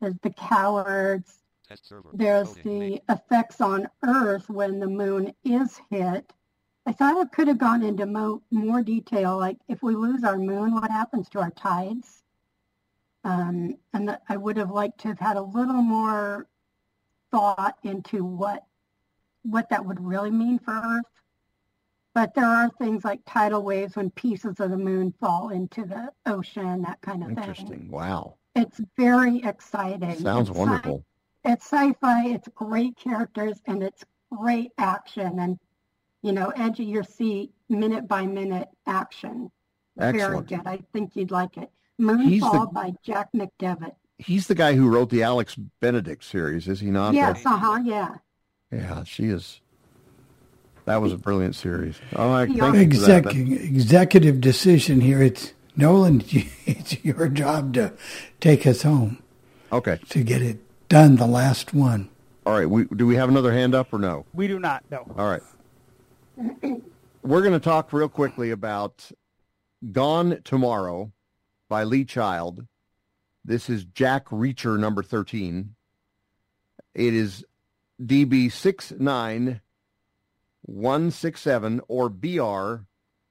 There's 0.00 0.18
the 0.22 0.30
cowards. 0.30 1.42
There's 2.14 2.54
the 2.54 3.02
effects 3.08 3.60
on 3.60 3.88
Earth 4.02 4.48
when 4.48 4.78
the 4.80 4.86
moon 4.86 5.34
is 5.44 5.78
hit. 5.90 6.32
I 6.86 6.92
thought 6.92 7.20
it 7.20 7.32
could 7.32 7.48
have 7.48 7.58
gone 7.58 7.82
into 7.82 8.06
mo- 8.06 8.42
more 8.50 8.80
detail, 8.80 9.36
like 9.36 9.58
if 9.68 9.82
we 9.82 9.94
lose 9.96 10.22
our 10.22 10.38
moon, 10.38 10.74
what 10.74 10.90
happens 10.90 11.28
to 11.30 11.40
our 11.40 11.50
tides? 11.50 12.22
Um, 13.24 13.76
and 13.92 14.08
that 14.08 14.22
I 14.28 14.36
would 14.36 14.56
have 14.56 14.70
liked 14.70 15.00
to 15.00 15.08
have 15.08 15.18
had 15.18 15.36
a 15.36 15.42
little 15.42 15.82
more 15.82 16.46
thought 17.32 17.76
into 17.82 18.24
what 18.24 18.64
what 19.42 19.68
that 19.70 19.84
would 19.84 20.00
really 20.00 20.30
mean 20.30 20.58
for 20.60 20.72
Earth. 20.72 21.04
But 22.16 22.34
there 22.34 22.46
are 22.46 22.70
things 22.78 23.04
like 23.04 23.20
tidal 23.26 23.62
waves 23.62 23.94
when 23.96 24.08
pieces 24.08 24.58
of 24.58 24.70
the 24.70 24.78
moon 24.78 25.12
fall 25.20 25.50
into 25.50 25.84
the 25.84 26.10
ocean, 26.24 26.80
that 26.80 26.98
kind 27.02 27.22
of 27.22 27.28
thing. 27.28 27.36
Interesting. 27.36 27.90
Wow. 27.90 28.36
It's 28.54 28.80
very 28.96 29.42
exciting. 29.42 30.18
Sounds 30.20 30.48
It's 30.48 30.56
sci- 30.58 30.64
wonderful. 30.64 31.04
it's 31.44 31.66
sci-fi. 31.66 32.28
It's 32.28 32.48
great 32.54 32.96
characters 32.96 33.60
and 33.66 33.82
it's 33.82 34.02
great 34.32 34.72
action 34.78 35.40
and 35.40 35.58
you 36.22 36.32
know 36.32 36.54
edge 36.56 36.80
of 36.80 36.88
your 36.88 37.02
seat, 37.02 37.52
minute 37.68 38.08
by 38.08 38.26
minute 38.26 38.68
action. 38.86 39.50
Very 39.98 40.22
Excellent. 40.22 40.48
good. 40.48 40.62
I 40.64 40.78
think 40.94 41.16
you'd 41.16 41.30
like 41.30 41.58
it. 41.58 41.70
He's 41.98 42.40
the- 42.40 42.46
Moonfall 42.48 42.72
by 42.72 42.94
Jack 43.02 43.28
McDevitt. 43.36 43.94
He's 44.16 44.46
the 44.46 44.54
guy 44.54 44.72
who 44.74 44.88
wrote 44.88 45.10
the 45.10 45.22
Alex 45.22 45.54
Benedict 45.82 46.24
series, 46.24 46.66
is 46.66 46.80
he 46.80 46.90
not? 46.90 47.12
Yes, 47.12 47.44
uh 47.44 47.58
huh. 47.58 47.80
Yeah. 47.84 48.14
Yeah, 48.72 49.04
she 49.04 49.26
is. 49.26 49.60
That 50.86 51.02
was 51.02 51.12
a 51.12 51.18
brilliant 51.18 51.54
series. 51.56 51.96
All 52.14 52.30
right, 52.30 52.48
He 52.48 52.58
thank 52.58 52.94
you 52.94 53.00
for 53.00 53.06
that. 53.06 53.26
Executive 53.36 54.40
decision 54.40 55.00
here. 55.00 55.20
It's 55.22 55.52
Nolan. 55.76 56.22
It's 56.66 57.04
your 57.04 57.28
job 57.28 57.74
to 57.74 57.92
take 58.40 58.66
us 58.66 58.82
home 58.82 59.22
Okay. 59.72 59.98
to 60.10 60.22
get 60.22 60.42
it 60.42 60.58
done. 60.88 61.16
The 61.16 61.26
last 61.26 61.74
one. 61.74 62.08
All 62.44 62.52
right. 62.56 62.68
We, 62.70 62.84
do 62.84 63.06
we 63.06 63.16
have 63.16 63.28
another 63.28 63.52
hand 63.52 63.74
up 63.74 63.92
or 63.92 63.98
no? 63.98 64.24
We 64.32 64.46
do 64.46 64.58
not 64.60 64.88
know. 64.90 65.04
All 65.18 65.28
right. 65.28 65.42
We're 67.22 67.40
going 67.42 67.52
to 67.52 67.58
talk 67.60 67.92
real 67.92 68.08
quickly 68.08 68.50
about 68.52 69.10
Gone 69.92 70.40
Tomorrow 70.44 71.10
by 71.68 71.82
Lee 71.82 72.04
Child. 72.04 72.64
This 73.44 73.68
is 73.68 73.84
Jack 73.84 74.26
Reacher 74.26 74.78
number 74.78 75.02
13. 75.02 75.74
It 76.94 77.14
is 77.14 77.44
DB 78.00 78.50
69167 80.66 81.80
or 81.88 82.08
BR 82.08 82.84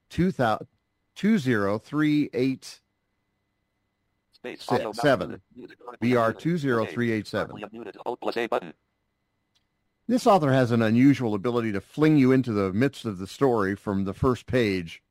2000 0.09 0.67
2038 1.15 2.81
Space. 4.33 4.63
Se- 4.63 4.75
Auto 4.75 4.91
seven. 4.91 5.41
BR 6.01 6.31
20387. 6.31 7.47
Currently 7.47 7.63
unmuted. 7.63 7.95
Alt 8.05 8.19
plus 8.21 8.37
A 8.37 8.47
button. 8.47 8.73
This 10.07 10.27
author 10.27 10.51
has 10.51 10.71
an 10.71 10.81
unusual 10.81 11.33
ability 11.33 11.71
to 11.71 11.81
fling 11.81 12.17
you 12.17 12.31
into 12.31 12.51
the 12.51 12.71
midst 12.73 13.05
of 13.05 13.17
the 13.17 13.25
story 13.27 13.75
from 13.75 14.03
the 14.03 14.13
first 14.13 14.45
page. 14.45 15.01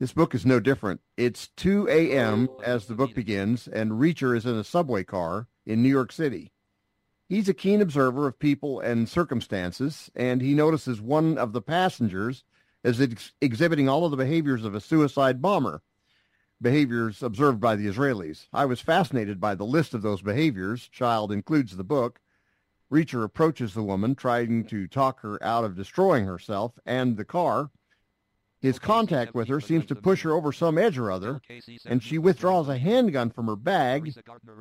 This 0.00 0.12
book 0.12 0.34
is 0.34 0.44
no 0.44 0.58
different. 0.58 1.00
It's 1.16 1.48
2 1.56 1.86
a.m. 1.88 2.48
Oh, 2.50 2.60
as 2.64 2.86
the 2.86 2.94
book 2.94 3.14
begins, 3.14 3.68
and 3.68 3.92
Reacher 3.92 4.36
is 4.36 4.44
in 4.46 4.56
a 4.56 4.64
subway 4.64 5.04
car 5.04 5.46
in 5.64 5.80
New 5.82 5.88
York 5.90 6.10
City. 6.10 6.50
He's 7.32 7.48
a 7.48 7.54
keen 7.54 7.80
observer 7.80 8.28
of 8.28 8.38
people 8.38 8.80
and 8.80 9.08
circumstances, 9.08 10.10
and 10.14 10.42
he 10.42 10.52
notices 10.52 11.00
one 11.00 11.38
of 11.38 11.54
the 11.54 11.62
passengers 11.62 12.44
as 12.84 13.00
ex- 13.00 13.32
exhibiting 13.40 13.88
all 13.88 14.04
of 14.04 14.10
the 14.10 14.18
behaviors 14.18 14.66
of 14.66 14.74
a 14.74 14.82
suicide 14.82 15.40
bomber, 15.40 15.80
behaviors 16.60 17.22
observed 17.22 17.58
by 17.58 17.74
the 17.74 17.86
Israelis. 17.86 18.48
I 18.52 18.66
was 18.66 18.82
fascinated 18.82 19.40
by 19.40 19.54
the 19.54 19.64
list 19.64 19.94
of 19.94 20.02
those 20.02 20.20
behaviors. 20.20 20.88
Child 20.88 21.32
includes 21.32 21.78
the 21.78 21.84
book. 21.84 22.20
Reacher 22.92 23.24
approaches 23.24 23.72
the 23.72 23.82
woman, 23.82 24.14
trying 24.14 24.66
to 24.66 24.86
talk 24.86 25.20
her 25.20 25.42
out 25.42 25.64
of 25.64 25.74
destroying 25.74 26.26
herself 26.26 26.78
and 26.84 27.16
the 27.16 27.24
car. 27.24 27.70
His 28.62 28.78
contact 28.78 29.34
with 29.34 29.48
her 29.48 29.60
seems 29.60 29.86
to 29.86 29.96
push 29.96 30.22
her 30.22 30.32
over 30.32 30.52
some 30.52 30.78
edge 30.78 30.96
or 30.96 31.10
other, 31.10 31.42
and 31.84 32.00
she 32.00 32.16
withdraws 32.18 32.68
a 32.68 32.78
handgun 32.78 33.28
from 33.30 33.48
her 33.48 33.56
bag 33.56 34.14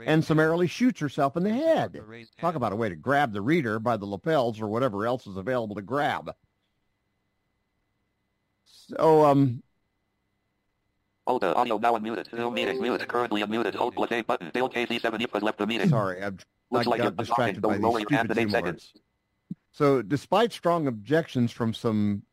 and 0.08 0.26
summarily 0.26 0.66
shoots 0.66 1.00
herself 1.00 1.38
in 1.38 1.44
the 1.44 1.54
head. 1.54 2.02
Talk 2.40 2.56
about 2.56 2.74
a 2.74 2.76
way 2.76 2.90
to 2.90 2.96
grab 2.96 3.32
the 3.32 3.42
reader 3.42 3.78
by 3.78 3.98
the 3.98 4.08
lapels 4.08 4.60
or 4.60 4.68
whatever 4.68 5.06
else 5.06 5.28
is 5.28 5.38
available 5.38 5.76
to 5.76 5.84
grab. 5.84 6.34
So, 8.66 9.24
um, 9.24 9.62
Hold 11.28 11.44
the 11.44 11.56
audio 11.56 11.78
now 11.78 11.96
unmuted. 11.96 12.28
Zoom 12.36 12.56
meeting 12.56 12.82
muted. 12.82 13.08
Currently 13.08 13.44
unmuted. 13.44 13.74
Plus 13.94 14.12
A 14.12 14.22
button. 14.24 14.70
Casey 14.70 14.98
seven 14.98 15.22
has 15.22 15.44
left 15.44 15.60
the 15.60 15.68
meeting. 15.68 15.88
sorry, 15.90 16.24
I've, 16.24 16.40
I 16.40 16.76
Looks 16.76 16.88
like 16.88 17.02
got 17.04 17.16
distracted 17.16 17.62
by 17.62 17.78
these 17.78 18.08
stupid 18.08 18.50
seconds. 18.50 18.94
So, 19.72 20.02
despite 20.02 20.52
strong 20.52 20.88
objections 20.88 21.52
from 21.52 21.76
some 21.76 22.24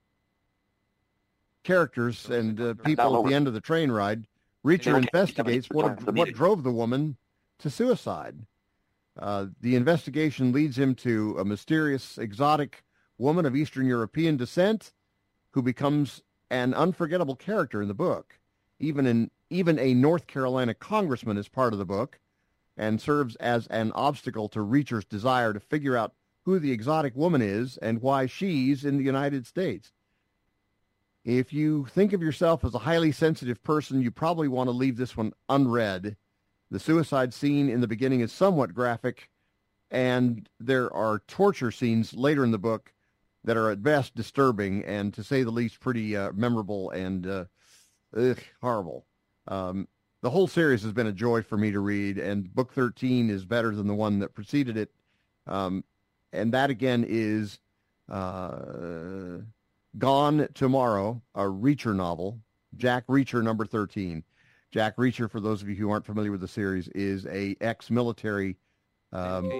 characters 1.64 2.28
and 2.30 2.60
uh, 2.60 2.74
people 2.84 3.18
at 3.18 3.28
the 3.28 3.34
end 3.34 3.46
of 3.46 3.54
the 3.54 3.60
train 3.60 3.90
ride, 3.90 4.26
Reacher 4.64 4.96
investigates 4.96 5.68
what 5.70 5.84
return 5.84 5.98
to 5.98 6.04
the 6.06 6.12
what 6.12 6.32
drove 6.32 6.62
the 6.62 6.72
woman 6.72 7.16
to 7.58 7.70
suicide. 7.70 8.36
Uh, 9.18 9.46
the 9.60 9.76
investigation 9.76 10.52
leads 10.52 10.78
him 10.78 10.94
to 10.94 11.36
a 11.38 11.44
mysterious, 11.44 12.18
exotic 12.18 12.84
woman 13.18 13.46
of 13.46 13.56
Eastern 13.56 13.86
European 13.86 14.36
descent 14.36 14.92
who 15.52 15.62
becomes 15.62 16.22
an 16.50 16.72
unforgettable 16.74 17.34
character 17.36 17.82
in 17.82 17.88
the 17.88 17.94
book. 17.94 18.38
Even 18.78 19.06
in 19.06 19.30
even 19.50 19.78
a 19.78 19.94
North 19.94 20.26
Carolina 20.26 20.74
congressman 20.74 21.38
is 21.38 21.48
part 21.48 21.72
of 21.72 21.78
the 21.78 21.86
book 21.86 22.20
and 22.76 23.00
serves 23.00 23.34
as 23.36 23.66
an 23.68 23.90
obstacle 23.94 24.48
to 24.50 24.60
Reacher's 24.60 25.04
desire 25.04 25.52
to 25.52 25.60
figure 25.60 25.96
out 25.96 26.12
who 26.44 26.58
the 26.58 26.70
exotic 26.70 27.16
woman 27.16 27.42
is 27.42 27.76
and 27.78 28.00
why 28.00 28.26
she's 28.26 28.84
in 28.84 28.98
the 28.98 29.04
United 29.04 29.46
States. 29.46 29.92
If 31.24 31.52
you 31.52 31.86
think 31.86 32.12
of 32.12 32.22
yourself 32.22 32.64
as 32.64 32.74
a 32.74 32.78
highly 32.78 33.12
sensitive 33.12 33.62
person, 33.62 34.00
you 34.00 34.10
probably 34.10 34.48
want 34.48 34.68
to 34.68 34.72
leave 34.72 34.96
this 34.96 35.16
one 35.16 35.32
unread. 35.48 36.16
The 36.70 36.80
suicide 36.80 37.34
scene 37.34 37.68
in 37.68 37.80
the 37.80 37.88
beginning 37.88 38.20
is 38.20 38.32
somewhat 38.32 38.74
graphic, 38.74 39.30
and 39.90 40.48
there 40.60 40.92
are 40.94 41.22
torture 41.26 41.70
scenes 41.70 42.14
later 42.14 42.44
in 42.44 42.50
the 42.50 42.58
book 42.58 42.92
that 43.44 43.56
are 43.56 43.70
at 43.70 43.82
best 43.82 44.14
disturbing 44.14 44.84
and, 44.84 45.14
to 45.14 45.24
say 45.24 45.42
the 45.42 45.50
least, 45.50 45.80
pretty 45.80 46.16
uh, 46.16 46.32
memorable 46.32 46.90
and 46.90 47.26
uh, 47.26 47.44
ugh, 48.16 48.38
horrible. 48.60 49.06
Um, 49.46 49.88
the 50.20 50.30
whole 50.30 50.48
series 50.48 50.82
has 50.82 50.92
been 50.92 51.06
a 51.06 51.12
joy 51.12 51.42
for 51.42 51.56
me 51.56 51.70
to 51.70 51.80
read, 51.80 52.18
and 52.18 52.52
book 52.54 52.72
13 52.72 53.30
is 53.30 53.44
better 53.44 53.74
than 53.74 53.86
the 53.86 53.94
one 53.94 54.18
that 54.18 54.34
preceded 54.34 54.76
it. 54.76 54.90
Um, 55.46 55.84
and 56.32 56.52
that 56.52 56.70
again 56.70 57.04
is 57.08 57.60
uh, 58.10 59.38
Gone 59.98 60.48
Tomorrow, 60.54 61.20
a 61.34 61.42
Reacher 61.42 61.94
novel, 61.94 62.40
Jack 62.76 63.06
Reacher 63.06 63.42
number 63.42 63.66
13. 63.66 64.22
Jack 64.70 64.96
Reacher, 64.96 65.30
for 65.30 65.40
those 65.40 65.62
of 65.62 65.68
you 65.68 65.74
who 65.74 65.90
aren't 65.90 66.06
familiar 66.06 66.30
with 66.30 66.40
the 66.40 66.48
series, 66.48 66.88
is 66.88 67.26
a 67.26 67.56
ex-military 67.60 68.56
um, 69.12 69.50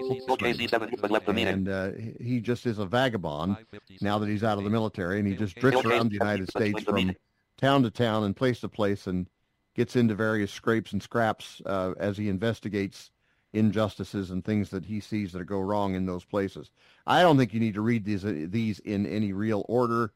and 1.47 1.67
uh, 1.69 1.91
he 2.21 2.39
just 2.39 2.67
is 2.67 2.77
a 2.77 2.85
vagabond 2.85 3.57
now 3.99 4.19
that 4.19 4.29
he's 4.29 4.43
out 4.43 4.59
of 4.59 4.63
the 4.63 4.69
military, 4.69 5.17
and 5.17 5.27
he 5.27 5.35
just 5.35 5.55
drifts 5.55 5.83
around 5.83 6.09
the 6.09 6.13
United 6.13 6.49
States 6.49 6.83
from 6.83 7.15
town 7.57 7.81
to 7.81 7.89
town 7.89 8.23
and 8.23 8.35
place 8.35 8.59
to 8.59 8.69
place, 8.69 9.07
and 9.07 9.27
gets 9.75 9.95
into 9.95 10.13
various 10.13 10.51
scrapes 10.51 10.93
and 10.93 11.01
scraps 11.01 11.61
uh, 11.65 11.93
as 11.99 12.15
he 12.15 12.29
investigates 12.29 13.09
injustices 13.53 14.29
and 14.29 14.45
things 14.45 14.69
that 14.69 14.85
he 14.85 14.99
sees 14.99 15.31
that 15.31 15.45
go 15.45 15.59
wrong 15.59 15.95
in 15.95 16.05
those 16.05 16.25
places. 16.25 16.69
I 17.07 17.23
don't 17.23 17.37
think 17.37 17.51
you 17.51 17.59
need 17.59 17.73
to 17.73 17.81
read 17.81 18.05
these 18.05 18.23
uh, 18.23 18.45
these 18.47 18.77
in 18.79 19.07
any 19.07 19.33
real 19.33 19.65
order. 19.67 20.13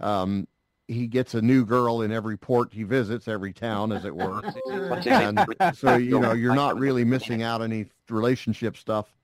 Um, 0.00 0.46
he 0.86 1.06
gets 1.06 1.34
a 1.34 1.42
new 1.42 1.66
girl 1.66 2.00
in 2.00 2.12
every 2.12 2.38
port 2.38 2.72
he 2.72 2.82
visits, 2.82 3.28
every 3.28 3.52
town, 3.52 3.92
as 3.92 4.04
it 4.04 4.14
were. 4.14 4.42
and 5.06 5.44
so 5.74 5.96
you 5.96 6.18
know 6.18 6.32
you're 6.32 6.54
not 6.54 6.78
really 6.78 7.04
missing 7.04 7.42
out 7.42 7.62
any 7.62 7.86
relationship 8.08 8.76
stuff. 8.76 9.14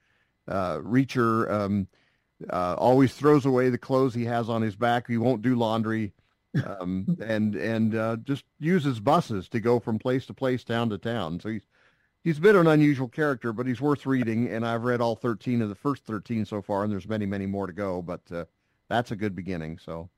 Uh, 0.46 0.78
Reacher 0.78 1.50
um, 1.50 1.88
uh, 2.50 2.74
always 2.74 3.14
throws 3.14 3.46
away 3.46 3.70
the 3.70 3.78
clothes 3.78 4.14
he 4.14 4.26
has 4.26 4.50
on 4.50 4.60
his 4.60 4.76
back. 4.76 5.06
He 5.08 5.16
won't 5.16 5.40
do 5.40 5.54
laundry 5.54 6.12
um, 6.64 7.16
and 7.20 7.56
and 7.56 7.94
uh, 7.94 8.16
just 8.22 8.44
uses 8.60 9.00
buses 9.00 9.48
to 9.48 9.60
go 9.60 9.80
from 9.80 9.98
place 9.98 10.26
to 10.26 10.34
place, 10.34 10.64
town 10.64 10.90
to 10.90 10.98
town. 10.98 11.40
So 11.40 11.48
he's 11.48 11.66
he's 12.22 12.38
a 12.38 12.42
bit 12.42 12.54
of 12.54 12.62
an 12.62 12.66
unusual 12.66 13.08
character, 13.08 13.52
but 13.52 13.66
he's 13.66 13.80
worth 13.80 14.06
reading. 14.06 14.48
And 14.48 14.66
I've 14.66 14.84
read 14.84 15.00
all 15.00 15.16
thirteen 15.16 15.62
of 15.62 15.68
the 15.68 15.74
first 15.74 16.04
thirteen 16.04 16.44
so 16.44 16.62
far, 16.62 16.84
and 16.84 16.92
there's 16.92 17.08
many 17.08 17.26
many 17.26 17.46
more 17.46 17.66
to 17.66 17.72
go. 17.72 18.02
But 18.02 18.20
uh, 18.32 18.44
that's 18.88 19.10
a 19.10 19.16
good 19.16 19.34
beginning. 19.34 19.78
So 19.78 20.10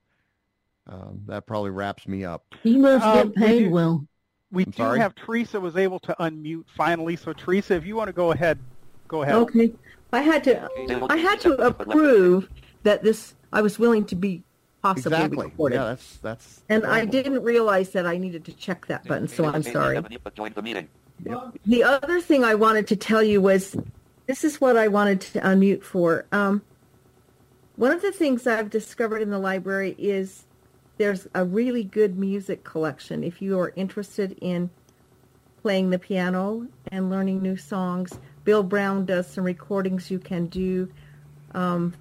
um, 0.87 1.23
that 1.27 1.47
probably 1.47 1.71
wraps 1.71 2.07
me 2.07 2.25
up. 2.25 2.45
He 2.63 2.77
must 2.77 3.05
um, 3.05 3.29
get 3.29 3.37
paid 3.37 3.63
we 3.63 3.65
do, 3.65 3.71
well. 3.71 4.07
We 4.53 4.65
I'm 4.65 4.71
do 4.71 4.77
sorry? 4.77 4.99
have 5.01 5.15
Teresa 5.15 5.61
was 5.61 5.77
able 5.77 5.99
to 6.01 6.17
unmute 6.21 6.65
finally. 6.77 7.17
So 7.17 7.33
Teresa, 7.33 7.75
if 7.75 7.85
you 7.85 7.97
want 7.97 8.09
to 8.09 8.13
go 8.13 8.33
ahead, 8.33 8.59
go 9.09 9.23
ahead. 9.23 9.35
Okay. 9.37 9.73
I 10.13 10.21
had 10.21 10.45
to 10.45 10.69
I 11.11 11.17
had 11.17 11.41
to 11.41 11.55
approve 11.55 12.49
that 12.85 13.03
this 13.03 13.35
I 13.53 13.61
was 13.61 13.79
willing 13.79 14.05
to 14.07 14.15
be 14.15 14.43
possibly 14.83 15.17
exactly. 15.17 15.47
recorded. 15.47 15.77
Yeah, 15.77 15.85
that's 15.85 16.17
that's. 16.19 16.63
And 16.69 16.87
I 16.87 17.05
didn't 17.05 17.43
realize 17.43 17.91
that 17.91 18.07
I 18.07 18.17
needed 18.17 18.45
to 18.47 18.53
check 18.53 18.87
that 18.87 19.05
button, 19.07 19.29
so 19.29 19.45
I'm 19.45 19.63
sorry. 19.63 20.01
The 21.67 21.83
other 21.83 22.21
thing 22.21 22.45
I 22.45 22.55
wanted 22.55 22.87
to 22.89 22.97
tell 22.97 23.23
you 23.23 23.41
was, 23.41 23.77
this 24.27 24.45
is 24.45 24.61
what 24.61 24.77
I 24.77 24.89
wanted 24.89 25.21
to 25.23 25.41
unmute 25.41 25.83
for. 25.83 26.27
Um, 26.31 26.63
one 27.77 27.93
of 27.93 28.01
the 28.03 28.13
things 28.13 28.47
I've 28.47 28.71
discovered 28.71 29.23
in 29.23 29.31
the 29.31 29.39
library 29.39 29.95
is 29.99 30.46
there's 30.99 31.27
a 31.35 31.45
really 31.45 31.85
good 31.85 32.19
music 32.19 32.65
collection. 32.65 33.23
If 33.23 33.43
you 33.43 33.59
are 33.59 33.73
interested 33.77 34.39
in 34.41 34.71
playing 35.63 35.91
the 35.91 35.99
piano 35.99 36.69
and 36.89 37.11
learning 37.11 37.43
new 37.43 37.57
songs, 37.57 38.19
Bill 38.45 38.63
Brown 38.63 39.05
does 39.05 39.27
some 39.27 39.45
recordings 39.45 40.11
you 40.11 40.19
can 40.19 40.47
do. 40.47 40.91
Um, 41.53 41.95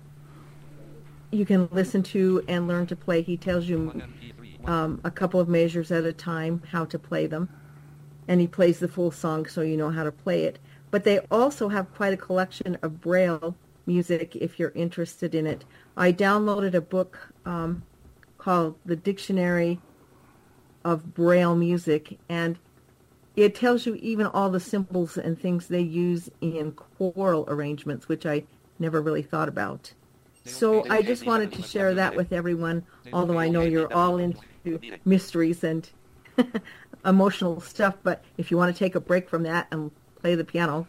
you 1.32 1.46
can 1.46 1.68
listen 1.72 2.04
to 2.04 2.43
and 2.48 2.68
learn 2.68 2.88
to 2.88 2.96
play. 2.96 3.22
He 3.22 3.36
tells 3.36 3.66
you 3.66 4.02
um, 4.66 5.02
a 5.04 5.12
couple 5.12 5.39
of 5.39 5.50
measures 5.50 5.91
at 5.91 6.06
a 6.06 6.14
time 6.14 6.62
how 6.72 6.86
to 6.86 7.00
play 7.00 7.28
them. 7.28 7.50
And 8.28 8.39
he 8.39 8.48
plays 8.48 8.80
the 8.80 8.88
full 8.88 9.12
song 9.12 9.46
so 9.46 9.62
you 9.62 9.78
know 9.78 9.89
how 9.89 10.04
to 10.04 10.12
play 10.12 10.43
it. 10.43 10.60
But 10.89 11.04
they 11.04 11.20
also 11.30 11.70
have 11.70 11.93
quite 11.93 12.14
a 12.14 12.18
collection 12.18 12.78
of 12.82 13.02
Braille 13.02 13.56
music 13.86 14.36
if 14.36 14.58
you're 14.58 14.72
interested 14.72 15.36
in 15.36 15.46
it. 15.46 15.66
I 15.98 16.12
downloaded 16.12 16.74
a 16.74 16.82
book 16.82 17.20
um, 17.46 17.84
called 18.46 18.76
The 18.86 18.96
Dictionary 18.96 19.80
of 20.84 21.16
Braille 21.16 21.56
Music, 21.56 22.20
and 22.30 22.60
it 23.36 23.56
tells 23.56 23.88
you 23.88 23.96
even 23.96 24.28
all 24.28 24.52
the 24.52 24.60
symbols 24.60 25.18
and 25.18 25.38
things 25.41 25.68
they 25.68 25.82
use 25.82 26.30
in 26.41 26.74
choral 26.74 27.46
arrangements, 27.48 28.08
which 28.08 28.24
I 28.24 28.43
never 28.78 29.02
really 29.02 29.24
thought 29.24 29.50
about. 29.50 29.93
So 30.46 30.88
I 30.91 31.02
just 31.02 31.26
wanted 31.26 31.54
to 31.54 31.64
share 31.64 31.96
that 31.96 32.16
with 32.16 32.32
everyone, 32.32 32.86
although 33.12 33.39
I 33.39 33.50
know 33.50 33.64
you're 33.64 33.91
all 33.91 34.20
into 34.20 34.80
mysteries 35.06 35.64
and 35.64 35.89
emotional 37.04 37.60
stuff, 37.62 37.96
but 38.04 38.24
if 38.38 38.52
you 38.52 38.58
want 38.58 38.74
to 38.74 38.78
take 38.78 38.93
a 38.93 39.00
break 39.00 39.28
from 39.28 39.41
that 39.41 39.66
and 39.72 39.89
play 40.22 40.36
the 40.36 40.46
piano 40.46 40.86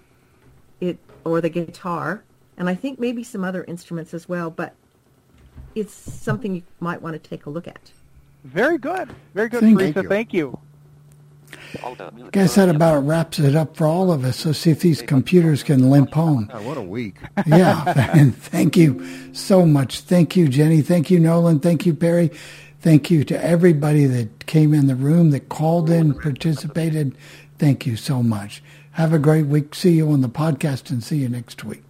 it 0.83 0.99
or 1.25 1.41
the 1.41 1.49
guitar, 1.49 2.23
and 2.59 2.69
I 2.69 2.75
think 2.75 3.01
maybe 3.01 3.25
some 3.25 3.45
other 3.45 3.65
instruments 3.65 4.13
as 4.13 4.29
well, 4.29 4.51
but 4.51 4.75
it's 5.77 5.95
something 5.95 6.57
you 6.57 6.63
might 6.81 7.03
want 7.03 7.23
to 7.23 7.29
take 7.29 7.47
a 7.47 7.51
look 7.51 7.69
at. 7.69 7.93
Very 8.45 8.79
good. 8.79 9.11
Very 9.35 9.49
good, 9.49 9.61
Thank 9.61 9.79
Teresa. 9.79 10.03
You. 10.03 10.09
Thank 10.09 10.33
you. 10.33 10.59
I 11.83 12.11
guess 12.33 12.57
that 12.57 12.69
about 12.69 13.07
wraps 13.07 13.39
it 13.39 13.55
up 13.55 13.77
for 13.77 13.87
all 13.87 14.11
of 14.11 14.25
us. 14.25 14.37
So 14.39 14.53
see 14.53 14.71
if 14.71 14.81
these 14.81 15.03
computers 15.03 15.63
can 15.63 15.91
limp 15.91 16.13
home. 16.13 16.51
Oh, 16.53 16.57
ah, 16.59 16.63
what 16.63 16.77
a 16.77 16.83
week. 16.83 17.17
yeah. 17.47 18.11
And 18.17 18.37
thank 18.37 18.77
you 18.77 19.35
so 19.35 19.65
much. 19.65 20.01
Thank 20.01 20.37
you, 20.37 20.49
Jenny. 20.49 20.83
Thank 20.83 21.11
you, 21.11 21.21
Nolan. 21.21 21.61
Thank 21.61 21.87
you, 21.87 21.95
Perry. 21.95 22.31
Thank 22.81 23.11
you 23.11 23.25
to 23.25 23.45
everybody 23.45 24.07
that 24.07 24.47
came 24.47 24.75
in 24.75 24.87
the 24.87 24.95
room, 24.95 25.31
that 25.31 25.49
called 25.49 25.91
in, 25.91 26.15
participated. 26.15 27.17
Thank 27.59 27.87
you 27.87 27.97
so 27.97 28.23
much. 28.23 28.63
Have 28.93 29.13
a 29.13 29.19
great 29.19 29.47
week. 29.47 29.75
See 29.75 29.93
you 29.93 30.11
on 30.11 30.21
the 30.21 30.29
podcast 30.29 30.91
and 30.91 31.03
see 31.03 31.19
you 31.19 31.29
next 31.29 31.65
week. 31.65 31.83